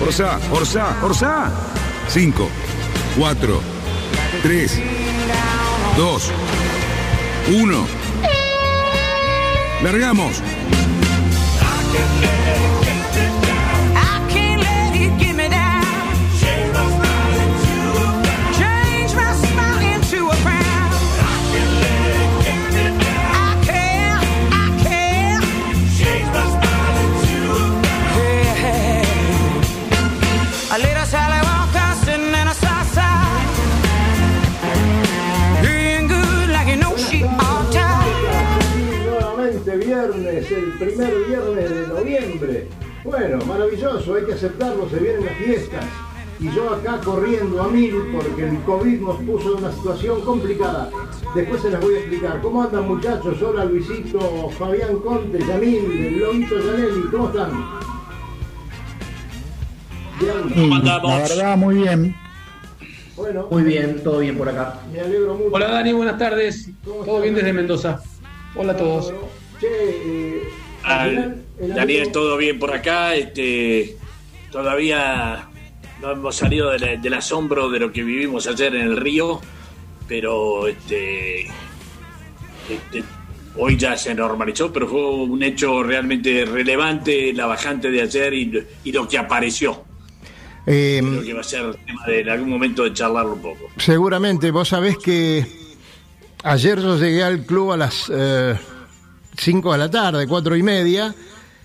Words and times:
Orsa, 0.00 0.38
Orsa, 0.52 0.96
Orsa. 1.02 1.50
5, 2.08 2.48
4, 3.16 3.60
3, 4.42 4.82
2, 5.96 6.32
1. 7.48 7.86
Largamos. 9.82 10.42
Primer 40.78 41.14
viernes 41.26 41.70
de 41.70 41.86
noviembre. 41.88 42.68
Bueno, 43.04 43.44
maravilloso, 43.46 44.14
hay 44.14 44.24
que 44.24 44.34
aceptarlo, 44.34 44.88
se 44.88 44.98
vienen 44.98 45.24
las 45.26 45.34
fiestas. 45.36 45.84
Y 46.40 46.50
yo 46.54 46.70
acá 46.72 47.00
corriendo 47.04 47.60
a 47.60 47.68
mil 47.68 47.94
porque 48.12 48.48
el 48.48 48.60
COVID 48.62 49.00
nos 49.00 49.16
puso 49.22 49.58
en 49.58 49.64
una 49.64 49.72
situación 49.72 50.20
complicada. 50.20 50.88
Después 51.34 51.62
se 51.62 51.70
las 51.70 51.80
voy 51.80 51.94
a 51.94 51.98
explicar. 51.98 52.40
¿Cómo 52.40 52.62
andan 52.62 52.86
muchachos? 52.86 53.42
Hola 53.42 53.64
Luisito, 53.64 54.48
Fabián 54.50 54.98
Conte, 55.00 55.38
Yamil, 55.40 56.18
Lobito 56.18 56.58
Yaneli, 56.60 57.02
¿cómo 57.10 57.28
están? 57.28 57.50
Bien. 60.20 60.52
Y 60.54 60.82
La 60.84 60.98
verdad, 61.00 61.56
muy 61.56 61.74
bien. 61.76 62.14
Bueno, 63.16 63.48
Muy 63.50 63.64
bien, 63.64 64.00
todo 64.04 64.20
bien 64.20 64.38
por 64.38 64.48
acá. 64.48 64.78
me 64.92 65.00
alegro 65.00 65.34
mucho. 65.34 65.50
Hola 65.52 65.68
Dani, 65.70 65.92
buenas 65.92 66.18
tardes. 66.18 66.70
¿Cómo 66.84 67.04
Todo 67.04 67.20
bien 67.20 67.34
desde 67.34 67.52
Mendoza. 67.52 68.00
Hola 68.54 68.74
a 68.74 68.76
todos. 68.76 69.12
Che, 69.58 69.66
eh, 69.66 70.37
al 70.88 71.00
Al- 71.00 71.10
final, 71.10 71.44
el 71.60 71.74
Daniel, 71.74 72.12
todo 72.12 72.36
bien 72.36 72.58
por 72.58 72.72
acá. 72.72 73.14
Este, 73.14 73.96
todavía 74.50 75.48
no 76.00 76.12
hemos 76.12 76.36
salido 76.36 76.70
de 76.70 76.78
la- 76.78 76.96
del 76.96 77.14
asombro 77.14 77.68
de 77.70 77.80
lo 77.80 77.92
que 77.92 78.02
vivimos 78.02 78.46
ayer 78.46 78.74
en 78.74 78.82
el 78.82 78.96
río, 78.96 79.40
pero 80.06 80.66
este, 80.68 81.42
este, 82.68 83.02
hoy 83.56 83.76
ya 83.76 83.96
se 83.96 84.14
normalizó, 84.14 84.72
pero 84.72 84.86
fue 84.88 85.00
un 85.04 85.42
hecho 85.42 85.82
realmente 85.82 86.44
relevante 86.44 87.32
la 87.32 87.46
bajante 87.46 87.90
de 87.90 88.02
ayer 88.02 88.32
y, 88.34 88.66
y 88.84 88.92
lo 88.92 89.08
que 89.08 89.18
apareció. 89.18 89.84
Eh, 90.66 91.00
Creo 91.02 91.22
que 91.22 91.32
va 91.34 91.40
a 91.40 91.44
ser 91.44 91.74
tema 91.86 92.06
de 92.06 92.20
en 92.20 92.28
algún 92.28 92.50
momento 92.50 92.84
de 92.84 92.92
charlarlo 92.92 93.32
un 93.34 93.42
poco. 93.42 93.68
Seguramente, 93.78 94.50
vos 94.50 94.68
sabés 94.68 94.98
que 94.98 95.46
ayer 96.44 96.78
yo 96.80 96.96
llegué 96.98 97.22
al 97.24 97.44
club 97.46 97.72
a 97.72 97.76
las 97.78 98.10
5 99.38 99.72
de 99.72 99.78
la 99.78 99.90
tarde, 99.90 100.26
cuatro 100.26 100.56
y 100.56 100.62
media, 100.62 101.14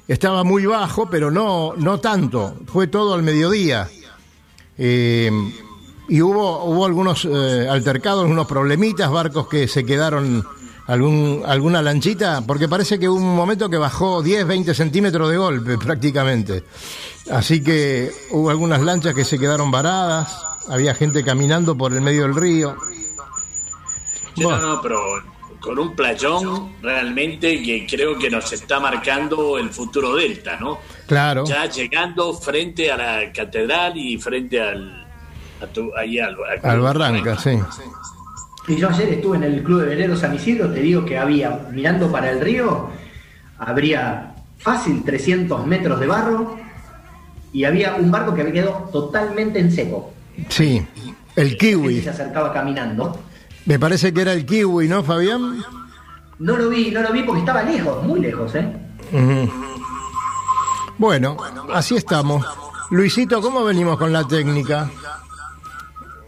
estaba 0.07 0.43
muy 0.43 0.65
bajo, 0.65 1.09
pero 1.09 1.31
no, 1.31 1.73
no 1.75 1.99
tanto, 1.99 2.55
fue 2.67 2.87
todo 2.87 3.13
al 3.13 3.23
mediodía. 3.23 3.89
Eh, 4.77 5.31
y 6.09 6.21
hubo, 6.21 6.65
hubo 6.65 6.85
algunos 6.85 7.25
eh, 7.25 7.67
altercados, 7.69 8.25
unos 8.25 8.45
problemitas, 8.47 9.09
barcos 9.09 9.47
que 9.47 9.67
se 9.67 9.85
quedaron, 9.85 10.45
algún, 10.87 11.41
alguna 11.45 11.81
lanchita, 11.81 12.43
porque 12.45 12.67
parece 12.67 12.99
que 12.99 13.07
hubo 13.07 13.17
un 13.17 13.35
momento 13.35 13.69
que 13.69 13.77
bajó 13.77 14.21
10, 14.21 14.45
20 14.45 14.73
centímetros 14.73 15.29
de 15.29 15.37
golpe 15.37 15.77
prácticamente. 15.83 16.63
Así 17.31 17.63
que 17.63 18.11
hubo 18.31 18.49
algunas 18.49 18.81
lanchas 18.81 19.13
que 19.15 19.23
se 19.25 19.39
quedaron 19.39 19.71
varadas, 19.71 20.35
había 20.67 20.93
gente 20.93 21.23
caminando 21.23 21.77
por 21.77 21.93
el 21.93 22.01
medio 22.01 22.23
del 22.23 22.35
río. 22.35 22.75
Sí, 24.35 24.43
Bueno. 24.43 24.61
no, 24.61 24.75
no, 24.75 24.81
pero 24.81 24.99
con 25.63 25.79
un 25.79 25.95
playón 25.95 26.73
realmente 26.81 27.63
que 27.63 27.87
creo 27.89 28.19
que 28.19 28.29
nos 28.29 28.51
está 28.51 28.81
marcando 28.81 29.57
el 29.57 29.69
futuro 29.69 30.13
Delta, 30.13 30.57
¿no? 30.59 30.79
Claro, 31.07 31.45
ya 31.45 31.65
llegando 31.69 32.33
frente 32.33 32.91
a 32.91 32.97
la 32.97 33.31
catedral 33.31 33.95
y 33.95 34.17
frente 34.17 34.59
al 34.61 35.07
a 35.61 35.67
tu- 35.67 35.95
ahí 35.95 36.19
al, 36.19 36.35
al 36.61 36.79
Barranca, 36.81 37.37
sí. 37.37 37.57
Y 38.67 38.75
yo 38.75 38.89
ayer 38.89 39.07
estuve 39.13 39.37
en 39.37 39.43
el 39.43 39.63
Club 39.63 39.81
de 39.81 39.87
Velero 39.87 40.17
San 40.17 40.35
Isidro, 40.35 40.69
te 40.73 40.81
digo 40.81 41.05
que 41.05 41.17
había, 41.17 41.49
mirando 41.71 42.11
para 42.11 42.29
el 42.31 42.41
río, 42.41 42.89
habría 43.57 44.33
fácil 44.57 45.03
300 45.03 45.65
metros 45.65 45.99
de 45.99 46.07
barro 46.07 46.57
y 47.53 47.63
había 47.63 47.95
un 47.95 48.11
barco 48.11 48.33
que 48.33 48.41
había 48.41 48.53
quedado 48.53 48.89
totalmente 48.91 49.59
en 49.59 49.71
seco. 49.71 50.13
Sí, 50.49 50.85
el 51.37 51.57
kiwi. 51.57 52.01
se 52.01 52.09
acercaba 52.09 52.51
caminando. 52.51 53.17
Me 53.65 53.79
parece 53.79 54.13
que 54.13 54.21
era 54.21 54.33
el 54.33 54.45
kiwi, 54.45 54.87
¿no, 54.87 55.03
Fabián? 55.03 55.63
No 56.39 56.57
lo 56.57 56.69
vi, 56.69 56.91
no 56.91 57.01
lo 57.01 57.11
vi 57.13 57.23
porque 57.23 57.39
estaba 57.39 57.63
lejos, 57.63 58.03
muy 58.03 58.19
lejos, 58.19 58.53
¿eh? 58.55 58.73
Bueno, 60.97 61.37
así 61.73 61.95
estamos. 61.95 62.45
Luisito, 62.91 63.41
¿cómo 63.41 63.63
venimos 63.63 63.97
con 63.97 64.11
la 64.11 64.27
técnica? 64.27 64.89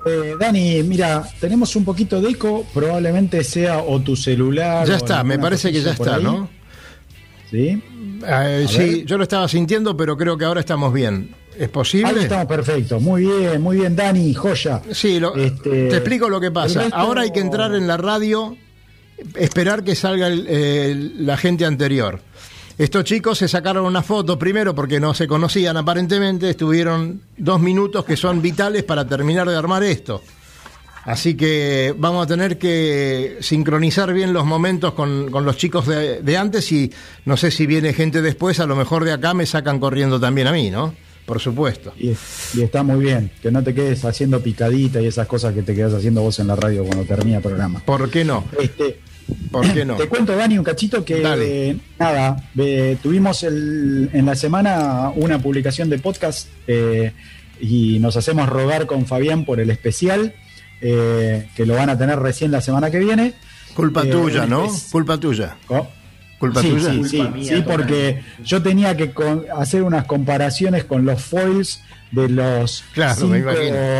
Eh, 0.05 0.35
Dani, 0.39 0.83
mira, 0.83 1.23
tenemos 1.39 1.75
un 1.75 1.83
poquito 1.83 2.21
de 2.21 2.29
eco, 2.29 2.65
probablemente 2.73 3.43
sea 3.43 3.79
o 3.79 3.99
tu 4.01 4.15
celular. 4.15 4.87
Ya 4.87 4.95
está, 4.97 5.23
me 5.23 5.37
parece 5.39 5.71
que 5.71 5.81
ya 5.81 5.91
está, 5.91 6.15
ahí. 6.15 6.23
¿no? 6.23 6.47
Sí. 7.49 7.81
Eh, 8.25 8.65
A 8.65 8.67
sí, 8.67 8.77
ver. 8.77 9.05
yo 9.05 9.17
lo 9.17 9.23
estaba 9.23 9.47
sintiendo, 9.47 9.97
pero 9.97 10.15
creo 10.15 10.37
que 10.37 10.45
ahora 10.45 10.59
estamos 10.59 10.93
bien. 10.93 11.35
¿Es 11.55 11.61
Ahí 11.61 11.67
posible? 11.69 12.21
estamos 12.23 12.45
perfecto. 12.45 12.99
Muy 12.99 13.25
bien, 13.25 13.61
muy 13.61 13.77
bien, 13.77 13.95
Dani, 13.95 14.33
joya. 14.33 14.81
Sí, 14.91 15.19
lo- 15.19 15.35
Este, 15.35 15.87
te 15.89 15.95
explico 15.95 16.29
lo 16.29 16.39
que 16.39 16.51
pasa. 16.51 16.81
resto- 16.83 16.95
Ahora 16.95 17.21
hay 17.21 17.31
que 17.31 17.39
entrar 17.39 17.73
en 17.75 17.87
la 17.87 17.97
radio, 17.97 18.55
esperar 19.35 19.83
que 19.83 19.95
salga 19.95 20.27
el- 20.27 20.47
el- 20.47 21.25
la 21.25 21.37
gente 21.37 21.65
anterior. 21.65 22.19
Estos 22.77 23.05
chicos 23.05 23.37
se 23.37 23.47
sacaron 23.47 23.85
una 23.85 24.03
foto 24.03 24.37
primero 24.37 24.75
porque 24.75 24.99
no 24.99 25.13
se 25.13 25.27
conocían 25.27 25.77
aparentemente, 25.77 26.49
estuvieron 26.49 27.21
dos 27.37 27.61
minutos 27.61 28.03
que 28.03 28.17
son 28.17 28.41
vitales 28.41 28.83
para 28.83 29.07
terminar 29.07 29.47
de 29.49 29.55
armar 29.55 29.81
esto. 29.83 30.21
Así 31.05 31.35
que 31.37 31.93
vamos 31.97 32.25
a 32.25 32.27
tener 32.27 32.57
que 32.57 33.37
sincronizar 33.39 34.11
bien 34.11 34.33
los 34.33 34.43
momentos 34.43 34.93
con, 34.93 35.29
con 35.29 35.45
los 35.45 35.55
chicos 35.55 35.85
de, 35.87 36.21
de 36.21 36.37
antes 36.37 36.69
y 36.71 36.91
no 37.25 37.37
sé 37.37 37.51
si 37.51 37.65
viene 37.67 37.93
gente 37.93 38.21
después, 38.23 38.59
a 38.59 38.65
lo 38.65 38.75
mejor 38.75 39.05
de 39.05 39.13
acá 39.13 39.33
me 39.35 39.45
sacan 39.45 39.79
corriendo 39.79 40.19
también 40.19 40.47
a 40.47 40.51
mí, 40.51 40.71
¿no? 40.71 40.95
Por 41.25 41.39
supuesto. 41.41 41.91
Y, 41.97 42.11
y 42.53 42.61
está 42.61 42.83
muy 42.83 43.03
bien, 43.03 43.31
que 43.41 43.49
no 43.51 43.63
te 43.63 43.73
quedes 43.73 44.05
haciendo 44.05 44.41
picadita 44.41 45.01
y 45.01 45.07
esas 45.07 45.27
cosas 45.27 45.53
que 45.55 45.63
te 45.63 45.73
quedas 45.73 45.93
haciendo 45.93 46.21
vos 46.21 46.37
en 46.39 46.47
la 46.47 46.55
radio 46.55 46.83
cuando 46.83 47.03
termina 47.03 47.37
el 47.37 47.43
programa. 47.43 47.79
¿Por 47.83 48.09
qué 48.11 48.23
no? 48.23 48.43
Este, 48.59 48.99
¿Por 49.51 49.71
qué 49.73 49.83
no? 49.85 49.95
Te 49.95 50.07
cuento, 50.07 50.35
Dani, 50.35 50.57
un 50.59 50.63
cachito 50.63 51.03
que 51.03 51.21
Dale. 51.21 51.69
eh, 51.71 51.77
nada, 51.97 52.49
eh, 52.57 52.97
tuvimos 53.01 53.41
el- 53.43 54.09
en 54.13 54.25
la 54.25 54.35
semana 54.35 55.11
una 55.15 55.39
publicación 55.39 55.89
de 55.89 55.97
podcast 55.97 56.47
eh, 56.67 57.11
y 57.59 57.97
nos 57.99 58.17
hacemos 58.17 58.47
rogar 58.47 58.85
con 58.85 59.07
Fabián 59.07 59.45
por 59.45 59.59
el 59.59 59.71
especial, 59.71 60.35
eh, 60.81 61.47
que 61.55 61.65
lo 61.65 61.73
van 61.75 61.89
a 61.89 61.97
tener 61.97 62.19
recién 62.19 62.51
la 62.51 62.61
semana 62.61 62.91
que 62.91 62.99
viene. 62.99 63.33
Culpa 63.73 64.03
Eh, 64.03 64.11
tuya, 64.11 64.45
¿no? 64.45 64.67
Culpa 64.91 65.17
tuya. 65.19 65.57
Culpa 66.39 66.61
sí, 66.61 66.69
tuya. 66.69 66.91
sí, 66.91 66.97
Culpa 66.97 67.09
sí, 67.09 67.21
mía, 67.33 67.43
sí, 67.57 67.61
total. 67.61 67.63
porque 67.77 68.21
yo 68.43 68.61
tenía 68.61 68.95
que 68.97 69.11
con- 69.11 69.45
hacer 69.57 69.83
unas 69.83 70.05
comparaciones 70.05 70.83
con 70.83 71.05
los 71.05 71.21
foils 71.21 71.81
de 72.11 72.29
los 72.29 72.83
Claro, 72.93 73.15
cinco 73.21 73.49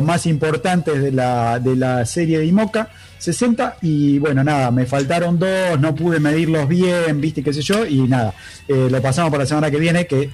más 0.04 0.26
importantes 0.26 1.02
de 1.02 1.12
la, 1.12 1.60
de 1.60 1.76
la 1.76 2.06
serie 2.06 2.40
de 2.40 2.46
IMOCA 2.46 2.90
60 3.18 3.78
y 3.82 4.20
bueno, 4.20 4.44
nada, 4.44 4.70
me 4.72 4.86
faltaron 4.86 5.40
dos, 5.40 5.80
no 5.80 5.96
pude 5.96 6.20
medirlos 6.20 6.68
bien, 6.68 7.20
viste, 7.20 7.42
qué 7.42 7.52
sé 7.54 7.62
yo, 7.62 7.86
y 7.86 8.00
nada, 8.02 8.34
eh, 8.68 8.88
lo 8.92 9.02
pasamos 9.02 9.32
para 9.32 9.44
la 9.44 9.48
semana 9.48 9.72
que 9.72 9.80
viene, 9.80 10.06
que 10.06 10.30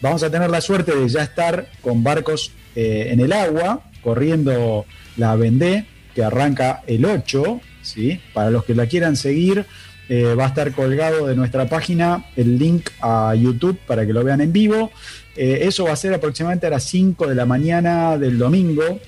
vamos 0.00 0.22
a 0.22 0.30
tener 0.30 0.48
la 0.48 0.60
suerte 0.60 0.94
de 0.94 1.08
ya 1.08 1.22
estar 1.22 1.66
con 1.80 2.04
barcos 2.04 2.52
eh, 2.76 3.08
en 3.10 3.20
el 3.20 3.32
agua, 3.32 3.80
corriendo 4.02 4.84
la 5.16 5.34
Vendée, 5.34 5.86
que 6.14 6.22
arranca 6.22 6.82
el 6.86 7.04
8, 7.04 7.60
¿sí? 7.82 8.20
Para 8.32 8.50
los 8.50 8.64
que 8.64 8.74
la 8.74 8.86
quieran 8.86 9.16
seguir, 9.16 9.66
eh, 10.08 10.34
va 10.34 10.44
a 10.44 10.48
estar 10.48 10.72
colgado 10.72 11.26
de 11.26 11.36
nuestra 11.36 11.68
página 11.68 12.24
el 12.36 12.58
link 12.58 12.88
a 13.00 13.34
YouTube 13.34 13.78
para 13.86 14.06
que 14.06 14.12
lo 14.12 14.24
vean 14.24 14.40
en 14.40 14.52
vivo. 14.52 14.90
Eh, 15.36 15.60
eso 15.62 15.84
va 15.84 15.92
a 15.92 15.96
ser 15.96 16.14
aproximadamente 16.14 16.66
a 16.66 16.70
las 16.70 16.84
5 16.84 17.26
de 17.26 17.34
la 17.34 17.46
mañana 17.46 18.16
del 18.18 18.38
domingo 18.38 18.98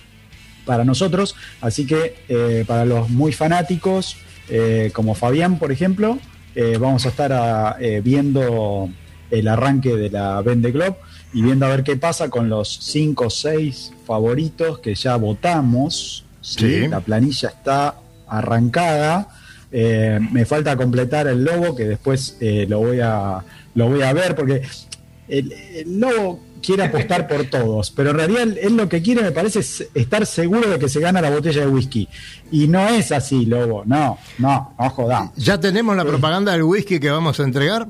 para 0.64 0.84
nosotros, 0.84 1.34
así 1.60 1.86
que 1.86 2.16
eh, 2.28 2.64
para 2.66 2.84
los 2.84 3.08
muy 3.10 3.32
fanáticos, 3.32 4.16
como 4.92 5.14
Fabián, 5.14 5.58
por 5.60 5.70
ejemplo, 5.70 6.18
vamos 6.80 7.06
a 7.06 7.10
estar 7.10 7.32
a- 7.32 7.76
eh, 7.80 8.00
viendo 8.02 8.88
el 9.30 9.46
arranque 9.46 9.94
de 9.94 10.10
la 10.10 10.42
Vende 10.42 10.72
Globe 10.72 10.96
y 11.32 11.42
viendo 11.42 11.66
a 11.66 11.68
ver 11.68 11.84
qué 11.84 11.96
pasa 11.96 12.28
con 12.28 12.48
los 12.48 12.68
5 12.82 13.26
o 13.26 13.30
6 13.30 13.92
favoritos 14.04 14.80
que 14.80 14.96
ya 14.96 15.14
votamos. 15.14 16.24
¿sí? 16.40 16.58
Sí. 16.82 16.88
La 16.88 16.98
planilla 17.00 17.48
está 17.50 17.94
arrancada. 18.26 19.28
Eh, 19.72 20.18
me 20.32 20.44
falta 20.46 20.76
completar 20.76 21.28
el 21.28 21.44
logo 21.44 21.76
que 21.76 21.84
después 21.84 22.36
eh, 22.40 22.66
lo 22.68 22.80
voy 22.80 22.98
a 23.00 23.38
lo 23.74 23.88
voy 23.88 24.02
a 24.02 24.12
ver 24.12 24.34
porque 24.34 24.62
el, 25.28 25.52
el 25.52 26.00
lobo 26.00 26.40
quiere 26.60 26.82
apostar 26.84 27.28
por 27.28 27.44
todos, 27.44 27.90
pero 27.92 28.10
en 28.10 28.16
realidad 28.16 28.42
él, 28.42 28.58
él 28.60 28.76
lo 28.76 28.88
que 28.88 29.00
quiere 29.00 29.22
me 29.22 29.30
parece 29.32 29.60
es 29.60 29.86
estar 29.94 30.26
seguro 30.26 30.68
de 30.68 30.78
que 30.78 30.88
se 30.88 30.98
gana 31.00 31.20
la 31.22 31.30
botella 31.30 31.60
de 31.62 31.68
whisky. 31.68 32.08
Y 32.50 32.66
no 32.68 32.86
es 32.88 33.12
así, 33.12 33.46
lobo, 33.46 33.84
no, 33.86 34.18
no, 34.38 34.74
no 34.78 34.90
jodamos. 34.90 35.32
¿Ya 35.36 35.58
tenemos 35.60 35.96
la 35.96 36.04
propaganda 36.04 36.52
del 36.52 36.64
whisky 36.64 36.98
que 37.00 37.10
vamos 37.10 37.38
a 37.40 37.44
entregar? 37.44 37.86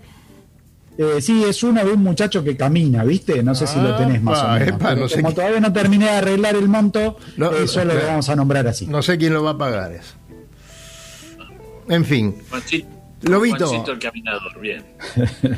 Eh, 0.98 1.20
sí, 1.22 1.42
es 1.48 1.62
uno 1.62 1.82
de 1.82 1.92
un 1.92 2.02
muchacho 2.02 2.44
que 2.44 2.56
camina, 2.58 3.02
¿viste? 3.04 3.42
No 3.42 3.54
sé 3.54 3.66
si 3.66 3.80
lo 3.80 3.96
tenés 3.96 4.22
más 4.22 4.38
o 4.38 4.42
Ah, 4.48 4.52
menos. 4.58 4.68
epa, 4.68 4.88
Pero 4.90 5.00
no 5.00 5.08
sé 5.08 5.22
como 5.22 5.32
todavía 5.34 5.60
no 5.60 5.72
terminé 5.72 6.04
de 6.04 6.10
arreglar 6.10 6.54
el 6.56 6.68
monto, 6.68 7.16
No, 7.38 7.50
eh, 7.56 7.66
solo 7.66 7.94
lo 7.94 8.06
vamos 8.06 8.28
a 8.28 8.36
nombrar 8.36 8.66
así. 8.68 8.86
No 8.86 9.00
sé 9.00 9.16
quién 9.16 9.32
lo 9.32 9.42
va 9.42 9.52
a 9.52 9.58
pagar 9.58 9.92
eso. 9.92 10.14
En 11.90 12.04
fin, 12.04 12.36
Juancito, 12.48 12.86
Lobito. 13.22 13.66
Juancito 13.66 13.92
el 13.92 13.98
caminador, 13.98 14.60
bien. 14.60 14.84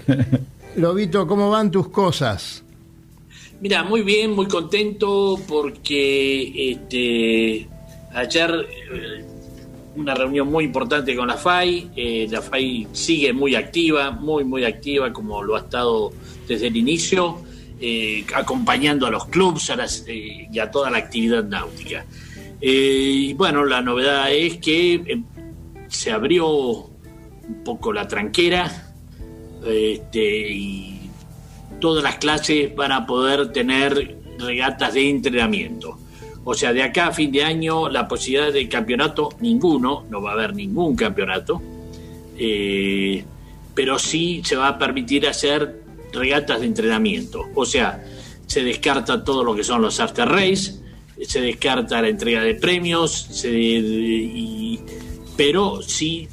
Lobito, 0.76 1.26
¿cómo 1.26 1.50
van 1.50 1.70
tus 1.70 1.88
cosas? 1.90 2.64
Mira, 3.60 3.84
muy 3.84 4.00
bien, 4.00 4.30
muy 4.32 4.46
contento 4.48 5.38
porque 5.46 6.72
este, 6.72 7.68
ayer 8.14 8.66
eh, 8.90 9.24
una 9.94 10.14
reunión 10.14 10.48
muy 10.48 10.64
importante 10.64 11.14
con 11.14 11.28
la 11.28 11.36
FAI. 11.36 11.90
eh, 11.94 12.26
la 12.30 12.40
FAI 12.40 12.88
sigue 12.92 13.34
muy 13.34 13.54
activa, 13.54 14.10
muy, 14.10 14.42
muy 14.42 14.64
activa, 14.64 15.12
como 15.12 15.42
lo 15.42 15.54
ha 15.54 15.60
estado 15.60 16.12
desde 16.48 16.68
el 16.68 16.76
inicio, 16.78 17.42
eh, 17.78 18.24
acompañando 18.34 19.06
a 19.06 19.10
los 19.10 19.26
clubes 19.26 19.68
a 19.68 19.76
las, 19.76 20.04
eh, 20.08 20.48
y 20.50 20.58
a 20.58 20.70
toda 20.70 20.90
la 20.90 20.96
actividad 20.96 21.44
náutica. 21.44 22.06
Y 22.64 23.34
bueno, 23.34 23.64
la 23.64 23.82
novedad 23.82 24.32
es 24.32 24.58
que 24.58 24.94
eh, 24.94 25.20
se 25.92 26.10
abrió 26.10 26.48
un 26.48 27.62
poco 27.64 27.92
la 27.92 28.08
tranquera 28.08 28.92
este, 29.66 30.50
y 30.50 31.10
todas 31.80 32.02
las 32.02 32.16
clases 32.16 32.74
van 32.74 32.92
a 32.92 33.06
poder 33.06 33.52
tener 33.52 34.18
regatas 34.38 34.94
de 34.94 35.08
entrenamiento. 35.08 35.98
O 36.44 36.54
sea, 36.54 36.72
de 36.72 36.82
acá 36.82 37.08
a 37.08 37.12
fin 37.12 37.30
de 37.30 37.44
año 37.44 37.88
la 37.88 38.08
posibilidad 38.08 38.52
de 38.52 38.68
campeonato, 38.68 39.28
ninguno, 39.40 40.04
no 40.10 40.20
va 40.22 40.30
a 40.30 40.34
haber 40.34 40.54
ningún 40.54 40.96
campeonato, 40.96 41.60
eh, 42.38 43.24
pero 43.74 43.98
sí 43.98 44.42
se 44.44 44.56
va 44.56 44.68
a 44.68 44.78
permitir 44.78 45.26
hacer 45.28 45.82
regatas 46.12 46.60
de 46.60 46.66
entrenamiento. 46.66 47.44
O 47.54 47.64
sea, 47.64 48.02
se 48.46 48.64
descarta 48.64 49.22
todo 49.22 49.44
lo 49.44 49.54
que 49.54 49.62
son 49.62 49.82
los 49.82 50.00
after 50.00 50.28
race, 50.28 50.80
se 51.22 51.40
descarta 51.40 52.02
la 52.02 52.08
entrega 52.08 52.42
de 52.42 52.54
premios, 52.56 53.12
se- 53.30 53.50
y- 53.52 54.80
pero 55.36 55.80
sí 55.82 56.28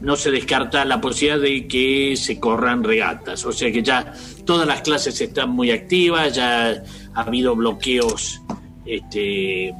no 0.00 0.14
se 0.16 0.30
descarta 0.30 0.84
la 0.84 1.00
posibilidad 1.00 1.40
de 1.40 1.66
que 1.66 2.16
se 2.16 2.38
corran 2.38 2.84
regatas. 2.84 3.44
O 3.46 3.52
sea 3.52 3.72
que 3.72 3.82
ya 3.82 4.12
todas 4.44 4.66
las 4.68 4.82
clases 4.82 5.18
están 5.20 5.50
muy 5.50 5.70
activas, 5.70 6.34
ya 6.34 6.82
ha 7.14 7.20
habido 7.22 7.56
bloqueos 7.56 8.40
este, 8.84 9.72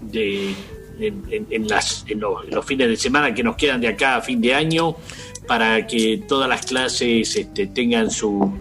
de, 0.00 0.54
en, 1.00 1.22
en- 1.30 1.46
en 1.50 1.68
las, 1.68 2.04
en 2.08 2.20
los, 2.20 2.64
fines 2.64 2.88
de 2.88 2.96
semana 2.96 3.34
que 3.34 3.42
nos 3.42 3.56
quedan 3.56 3.80
de 3.80 3.88
acá 3.88 4.16
a 4.16 4.20
fin 4.22 4.40
de 4.40 4.54
año 4.54 4.96
para 5.48 5.86
que 5.86 6.22
todas 6.28 6.48
las 6.48 6.64
clases 6.64 7.34
este, 7.36 7.66
tengan 7.66 8.10
su, 8.10 8.52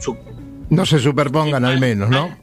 su 0.00 0.16
No 0.68 0.84
se 0.86 0.98
superpongan 0.98 1.64
al 1.64 1.80
menos, 1.80 2.10
¿no? 2.10 2.38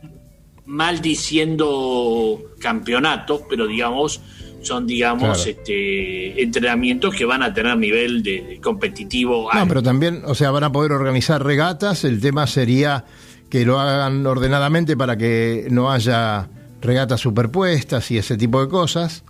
maldiciendo 0.65 2.41
campeonatos, 2.59 3.41
pero 3.49 3.67
digamos, 3.67 4.19
son 4.67 4.85
digamos 4.85 5.43
Claro. 5.43 5.49
este 5.49 6.41
entrenamientos 6.41 7.15
que 7.15 7.25
van 7.25 7.41
a 7.43 7.53
tener 7.53 7.77
nivel 7.77 8.21
de, 8.23 8.41
de 8.43 8.61
competitivo 8.61 9.43
No, 9.53 9.59
alto. 9.59 9.67
pero 9.69 9.83
también, 9.83 10.21
o 10.25 10.35
sea, 10.35 10.51
van 10.51 10.63
a 10.65 10.71
poder 10.71 10.91
organizar 10.91 11.43
regatas. 11.43 12.03
El 12.03 12.19
tema 12.21 12.45
sería 12.47 13.05
que 13.49 13.65
lo 13.65 13.79
hagan 13.79 14.25
ordenadamente 14.25 14.95
para 14.97 15.15
que 15.17 15.67
no 15.71 15.91
haya 15.91 16.49
regatas 16.81 17.21
superpuestas 17.21 18.11
y 18.11 18.17
ese 18.17 18.37
tipo 18.37 18.61
de 18.61 18.67
cosas. 18.69 19.23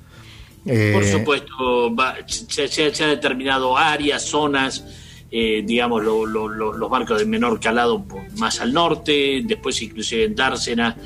Eh, 0.65 0.91
Por 0.93 1.05
supuesto, 1.05 1.95
va- 1.95 2.15
se, 2.25 2.67
se- 2.67 2.93
se 2.93 3.03
ha 3.03 3.07
determinado 3.07 3.77
áreas, 3.77 4.23
zonas, 4.25 4.83
eh, 5.31 5.61
digamos, 5.65 6.03
lo- 6.03 6.25
lo- 6.25 6.47
lo- 6.49 6.73
los 6.75 6.89
barcos 6.89 7.19
de 7.19 7.25
menor 7.25 7.59
calado 7.59 8.05
más 8.37 8.59
al 8.59 8.73
norte, 8.73 9.41
después 9.45 9.81
inclusive 9.81 10.25
en 10.25 10.35
Dársena 10.35 10.97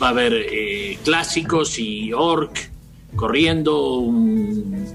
va 0.00 0.06
a 0.08 0.10
haber 0.10 0.32
eh, 0.34 0.98
clásicos 1.04 1.78
y 1.78 2.12
orc 2.12 2.69
corriendo, 3.16 3.94
un- 3.98 4.86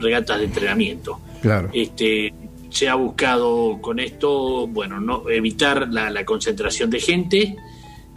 regatas 0.00 0.38
de 0.38 0.44
entrenamiento. 0.46 1.20
Claro. 1.42 1.70
Este, 1.72 2.32
se 2.70 2.88
ha 2.88 2.94
buscado 2.94 3.78
con 3.80 4.00
esto, 4.00 4.66
bueno, 4.66 5.00
no 5.00 5.28
evitar 5.30 5.88
la, 5.90 6.10
la 6.10 6.24
concentración 6.24 6.90
de 6.90 7.00
gente, 7.00 7.56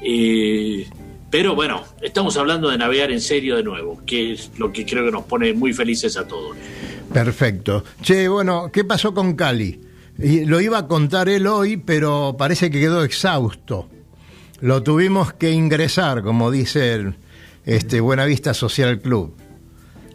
eh, 0.01 0.87
pero 1.29 1.55
bueno, 1.55 1.83
estamos 2.01 2.37
hablando 2.37 2.69
de 2.69 2.77
navegar 2.77 3.11
en 3.11 3.19
serio 3.21 3.55
de 3.57 3.63
nuevo, 3.63 4.01
que 4.05 4.33
es 4.33 4.51
lo 4.57 4.71
que 4.71 4.85
creo 4.85 5.05
que 5.05 5.11
nos 5.11 5.23
pone 5.25 5.53
muy 5.53 5.73
felices 5.73 6.15
a 6.17 6.27
todos. 6.27 6.55
Perfecto. 7.11 7.83
Che, 8.01 8.27
bueno, 8.27 8.69
¿qué 8.71 8.83
pasó 8.83 9.13
con 9.13 9.35
Cali? 9.35 9.81
Y 10.17 10.45
lo 10.45 10.61
iba 10.61 10.77
a 10.77 10.87
contar 10.87 11.27
él 11.27 11.45
hoy, 11.47 11.77
pero 11.77 12.35
parece 12.37 12.71
que 12.71 12.79
quedó 12.79 13.03
exhausto. 13.03 13.89
Lo 14.61 14.81
tuvimos 14.83 15.33
que 15.33 15.51
ingresar, 15.51 16.23
como 16.23 16.49
dice 16.51 16.93
el 16.93 17.15
este, 17.65 17.99
Buenavista 17.99 18.53
Social 18.53 18.99
Club. 19.01 19.33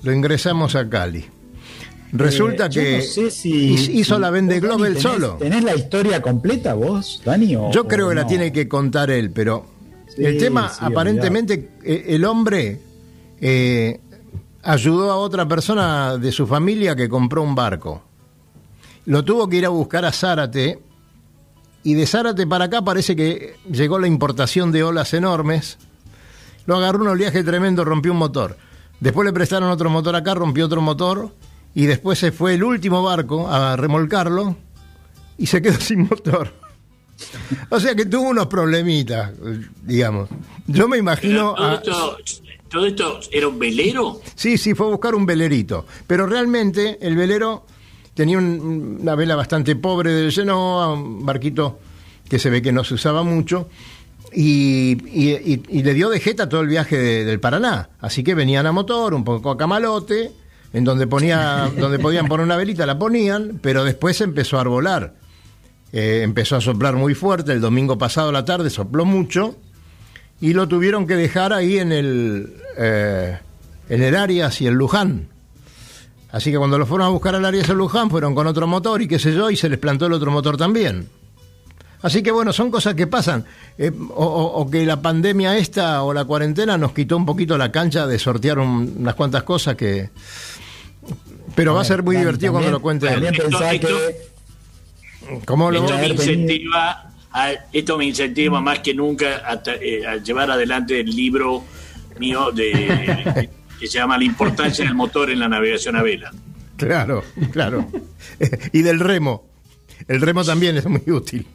Lo 0.02 0.12
ingresamos 0.12 0.74
a 0.76 0.88
Cali. 0.88 1.24
Resulta 2.12 2.66
Eh, 2.66 2.70
que 2.70 2.96
no 2.98 3.02
sé 3.04 3.30
si- 3.30 3.74
hiz- 3.76 3.88
hizo 3.94 4.16
si 4.16 4.20
la 4.20 4.30
Vende 4.30 4.58
Globe 4.60 4.88
él 4.88 4.98
solo. 4.98 5.34
¿Tenés 5.38 5.62
la 5.62 5.76
historia 5.76 6.20
completa 6.20 6.74
vos, 6.74 7.22
Dani? 7.24 7.54
o- 7.56 7.70
Yo 7.70 7.86
creo 7.86 8.06
o 8.06 8.08
que 8.10 8.16
la 8.16 8.26
tiene 8.26 8.52
que 8.52 8.66
contar 8.68 9.10
él, 9.10 9.30
pero 9.30 9.66
Sí, 10.16 10.24
el 10.24 10.38
tema, 10.38 10.68
sí, 10.70 10.78
aparentemente, 10.80 11.70
eh, 11.84 12.06
el 12.08 12.24
hombre 12.24 12.80
eh, 13.40 14.00
ayudó 14.62 15.10
a 15.12 15.16
otra 15.16 15.46
persona 15.46 16.18
de 16.18 16.32
su 16.32 16.46
familia 16.46 16.94
que 16.96 17.08
compró 17.08 17.42
un 17.42 17.54
barco. 17.54 18.02
Lo 19.06 19.24
tuvo 19.24 19.48
que 19.48 19.56
ir 19.58 19.66
a 19.66 19.70
buscar 19.70 20.04
a 20.04 20.12
Zárate, 20.12 20.78
y 21.84 21.94
de 21.94 22.06
Zárate 22.06 22.46
para 22.46 22.66
acá 22.66 22.82
parece 22.82 23.14
que 23.16 23.54
llegó 23.70 23.98
la 23.98 24.06
importación 24.08 24.72
de 24.72 24.82
olas 24.82 25.14
enormes. 25.14 25.78
Lo 26.66 26.76
agarró 26.76 27.00
un 27.02 27.08
oleaje 27.08 27.42
tremendo, 27.44 27.84
rompió 27.84 28.12
un 28.12 28.18
motor. 28.18 28.56
Después 29.00 29.26
le 29.26 29.32
prestaron 29.32 29.70
otro 29.70 29.88
motor 29.90 30.14
acá, 30.14 30.34
rompió 30.34 30.66
otro 30.66 30.80
motor, 30.80 31.30
y 31.74 31.86
después 31.86 32.18
se 32.18 32.32
fue 32.32 32.54
el 32.54 32.64
último 32.64 33.02
barco 33.02 33.48
a 33.48 33.76
remolcarlo 33.76 34.56
y 35.38 35.46
se 35.46 35.62
quedó 35.62 35.74
sin 35.80 36.00
motor. 36.08 36.52
O 37.68 37.78
sea 37.78 37.94
que 37.94 38.06
tuvo 38.06 38.28
unos 38.30 38.46
problemitas, 38.46 39.32
digamos. 39.84 40.28
Yo 40.66 40.88
me 40.88 40.96
imagino. 40.98 41.54
todo, 41.54 41.66
a- 41.66 41.74
esto, 41.74 42.16
¿Todo 42.70 42.86
esto 42.86 43.20
era 43.32 43.48
un 43.48 43.58
velero? 43.58 44.20
Sí, 44.36 44.56
sí, 44.56 44.74
fue 44.74 44.86
a 44.86 44.90
buscar 44.90 45.14
un 45.16 45.26
velerito. 45.26 45.86
Pero 46.06 46.26
realmente 46.26 46.98
el 47.04 47.16
velero 47.16 47.66
tenía 48.14 48.38
un- 48.38 48.98
una 49.00 49.14
vela 49.16 49.34
bastante 49.36 49.74
pobre 49.76 50.12
del 50.12 50.30
Genoa, 50.32 50.92
un 50.92 51.26
barquito 51.26 51.80
que 52.28 52.38
se 52.38 52.48
ve 52.48 52.62
que 52.62 52.70
no 52.72 52.84
se 52.84 52.94
usaba 52.94 53.22
mucho. 53.24 53.68
Y, 54.32 54.92
y- 55.06 55.62
y- 55.68 55.82
le 55.82 55.92
dio 55.94 56.08
de 56.08 56.20
jeta 56.20 56.48
todo 56.48 56.60
el 56.60 56.68
viaje 56.68 56.96
de- 56.96 57.24
del 57.24 57.40
Paraná. 57.40 57.90
Así 58.00 58.22
que 58.22 58.34
venían 58.34 58.66
a 58.66 58.72
motor, 58.72 59.12
un 59.14 59.24
poco 59.24 59.50
a 59.50 59.56
camalote, 59.56 60.30
en 60.72 60.84
donde, 60.84 61.06
ponía, 61.08 61.68
donde 61.78 61.98
podían 61.98 62.28
poner 62.28 62.46
una 62.46 62.56
velita, 62.56 62.86
la 62.86 62.96
ponían, 62.98 63.58
pero 63.60 63.82
después 63.84 64.20
empezó 64.20 64.58
a 64.58 64.60
arbolar. 64.60 65.14
Eh, 65.92 66.20
empezó 66.22 66.54
a 66.54 66.60
soplar 66.60 66.94
muy 66.94 67.14
fuerte, 67.14 67.52
el 67.52 67.60
domingo 67.60 67.98
pasado 67.98 68.30
la 68.30 68.44
tarde 68.44 68.70
sopló 68.70 69.04
mucho 69.04 69.56
y 70.40 70.52
lo 70.52 70.68
tuvieron 70.68 71.08
que 71.08 71.16
dejar 71.16 71.52
ahí 71.52 71.78
en 71.78 71.90
el, 71.90 72.54
eh, 72.78 73.36
en 73.88 74.02
el 74.02 74.14
Arias 74.14 74.60
y 74.60 74.66
el 74.68 74.74
Luján. 74.74 75.26
Así 76.30 76.52
que 76.52 76.58
cuando 76.58 76.78
lo 76.78 76.86
fueron 76.86 77.08
a 77.08 77.10
buscar 77.10 77.34
al 77.34 77.44
Arias 77.44 77.66
y 77.66 77.72
el 77.72 77.78
Luján 77.78 78.08
fueron 78.08 78.36
con 78.36 78.46
otro 78.46 78.68
motor 78.68 79.02
y 79.02 79.08
qué 79.08 79.18
sé 79.18 79.34
yo, 79.34 79.50
y 79.50 79.56
se 79.56 79.68
les 79.68 79.80
plantó 79.80 80.06
el 80.06 80.12
otro 80.12 80.30
motor 80.30 80.56
también. 80.56 81.08
Así 82.02 82.22
que 82.22 82.30
bueno, 82.30 82.52
son 82.52 82.70
cosas 82.70 82.94
que 82.94 83.06
pasan. 83.06 83.44
Eh, 83.76 83.90
o, 84.10 84.24
o- 84.24 84.60
o 84.62 84.70
que 84.70 84.86
la 84.86 85.02
pandemia 85.02 85.58
esta 85.58 86.02
o 86.02 86.14
la 86.14 86.24
cuarentena 86.24 86.78
nos 86.78 86.92
quitó 86.92 87.16
un 87.16 87.26
poquito 87.26 87.58
la 87.58 87.70
cancha 87.70 88.06
de 88.06 88.18
sortear 88.18 88.58
un- 88.58 88.94
unas 88.98 89.14
cuantas 89.14 89.42
cosas 89.42 89.76
que... 89.76 90.10
Pero 91.54 91.74
va 91.74 91.82
a 91.82 91.84
ser 91.84 92.02
muy 92.02 92.14
También- 92.14 92.22
divertido 92.22 92.52
cuando 92.52 92.70
lo 92.70 92.80
cuente 92.80 93.06
También 93.08 93.34
él. 93.34 93.40
pensaba 93.42 93.72
Esto- 93.72 93.88
que 93.88 95.40
¿Cómo 95.44 95.70
lo 95.70 95.84
Esto 95.84 95.96
me 95.98 96.08
incentiva, 96.08 97.12
a, 97.32 97.50
esto 97.72 97.98
me 97.98 98.04
incentiva 98.06 98.60
más 98.60 98.80
que 98.80 98.94
nunca 98.94 99.42
a, 99.46 99.60
eh, 99.80 100.04
a 100.06 100.16
llevar 100.16 100.50
adelante 100.50 100.98
el 101.00 101.06
libro 101.10 101.62
mío 102.18 102.50
de 102.50 103.48
que 103.78 103.86
se 103.86 103.98
llama 103.98 104.18
La 104.18 104.24
importancia 104.24 104.84
del 104.84 104.94
motor 104.94 105.30
en 105.30 105.38
la 105.38 105.48
navegación 105.48 105.96
a 105.96 106.02
vela. 106.02 106.32
Claro, 106.76 107.22
claro. 107.52 107.86
y 108.72 108.82
del 108.82 108.98
remo. 109.00 109.49
El 110.08 110.20
remo 110.20 110.44
también 110.44 110.76
es 110.76 110.86
muy 110.86 111.02
útil. 111.10 111.46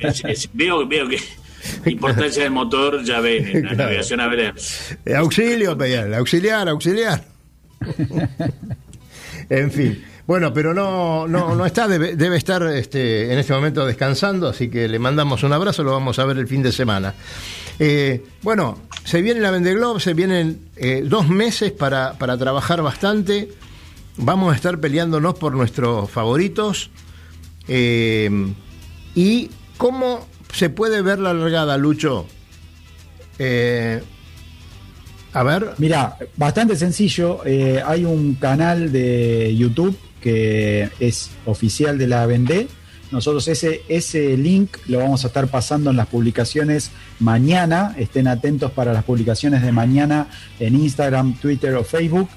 Es- 0.00 0.24
es- 0.24 0.50
veo, 0.52 0.86
veo 0.86 1.08
que 1.08 1.18
importancia 1.90 2.42
del 2.42 2.52
motor 2.52 3.02
ya 3.04 3.20
ven 3.20 3.46
en 3.46 3.52
la 3.62 3.68
Claro. 3.70 3.76
navegación 3.84 4.20
a 4.20 4.26
vela. 4.28 4.54
Eh, 5.04 5.14
Auxilio, 5.14 5.76
pedían, 5.78 6.12
auxiliar, 6.14 6.68
auxiliar. 6.68 7.24
en 9.50 9.70
fin. 9.70 10.04
Bueno, 10.26 10.54
pero 10.54 10.72
no, 10.72 11.28
no, 11.28 11.54
no 11.54 11.66
está, 11.66 11.86
debe, 11.86 12.16
debe 12.16 12.38
estar 12.38 12.62
este, 12.62 13.30
en 13.30 13.38
este 13.38 13.52
momento 13.52 13.84
descansando, 13.84 14.48
así 14.48 14.70
que 14.70 14.88
le 14.88 14.98
mandamos 14.98 15.42
un 15.42 15.52
abrazo, 15.52 15.84
lo 15.84 15.92
vamos 15.92 16.18
a 16.18 16.24
ver 16.24 16.38
el 16.38 16.48
fin 16.48 16.62
de 16.62 16.72
semana. 16.72 17.12
Eh, 17.78 18.24
bueno, 18.40 18.78
se 19.04 19.20
viene 19.20 19.40
la 19.40 19.50
Vende 19.50 19.74
Globe, 19.74 20.00
se 20.00 20.14
vienen 20.14 20.60
eh, 20.76 21.02
dos 21.04 21.28
meses 21.28 21.72
para, 21.72 22.14
para 22.14 22.38
trabajar 22.38 22.80
bastante. 22.80 23.50
Vamos 24.16 24.52
a 24.52 24.56
estar 24.56 24.78
peleándonos 24.80 25.34
por 25.34 25.52
nuestros 25.54 26.10
favoritos. 26.10 26.90
Eh, 27.68 28.30
¿Y 29.14 29.50
cómo 29.76 30.26
se 30.52 30.70
puede 30.70 31.02
ver 31.02 31.18
la 31.18 31.34
largada, 31.34 31.76
Lucho? 31.76 32.26
Eh, 33.38 34.02
a 35.32 35.42
ver, 35.42 35.70
Mira, 35.78 36.16
bastante 36.36 36.76
sencillo. 36.76 37.40
eh, 37.44 37.82
hay 37.84 38.04
un 38.04 38.34
canal 38.34 38.92
de 38.92 39.54
YouTube 39.56 39.98
que 40.20 40.88
es 41.00 41.30
oficial 41.44 41.98
de 41.98 42.06
la 42.06 42.24
Vendée. 42.26 42.68
Nosotros 43.10 43.46
ese, 43.48 43.82
ese 43.88 44.36
link 44.36 44.76
lo 44.86 44.98
vamos 44.98 45.24
a 45.24 45.28
estar 45.28 45.46
pasando 45.48 45.90
en 45.90 45.96
las 45.96 46.06
publicaciones 46.06 46.90
mañana. 47.20 47.94
Estén 47.98 48.26
atentos 48.28 48.72
para 48.72 48.92
las 48.92 49.04
publicaciones 49.04 49.62
de 49.62 49.72
mañana 49.72 50.28
en 50.58 50.76
Instagram, 50.76 51.34
Twitter 51.34 51.74
o 51.74 51.84
Facebook. 51.84 52.28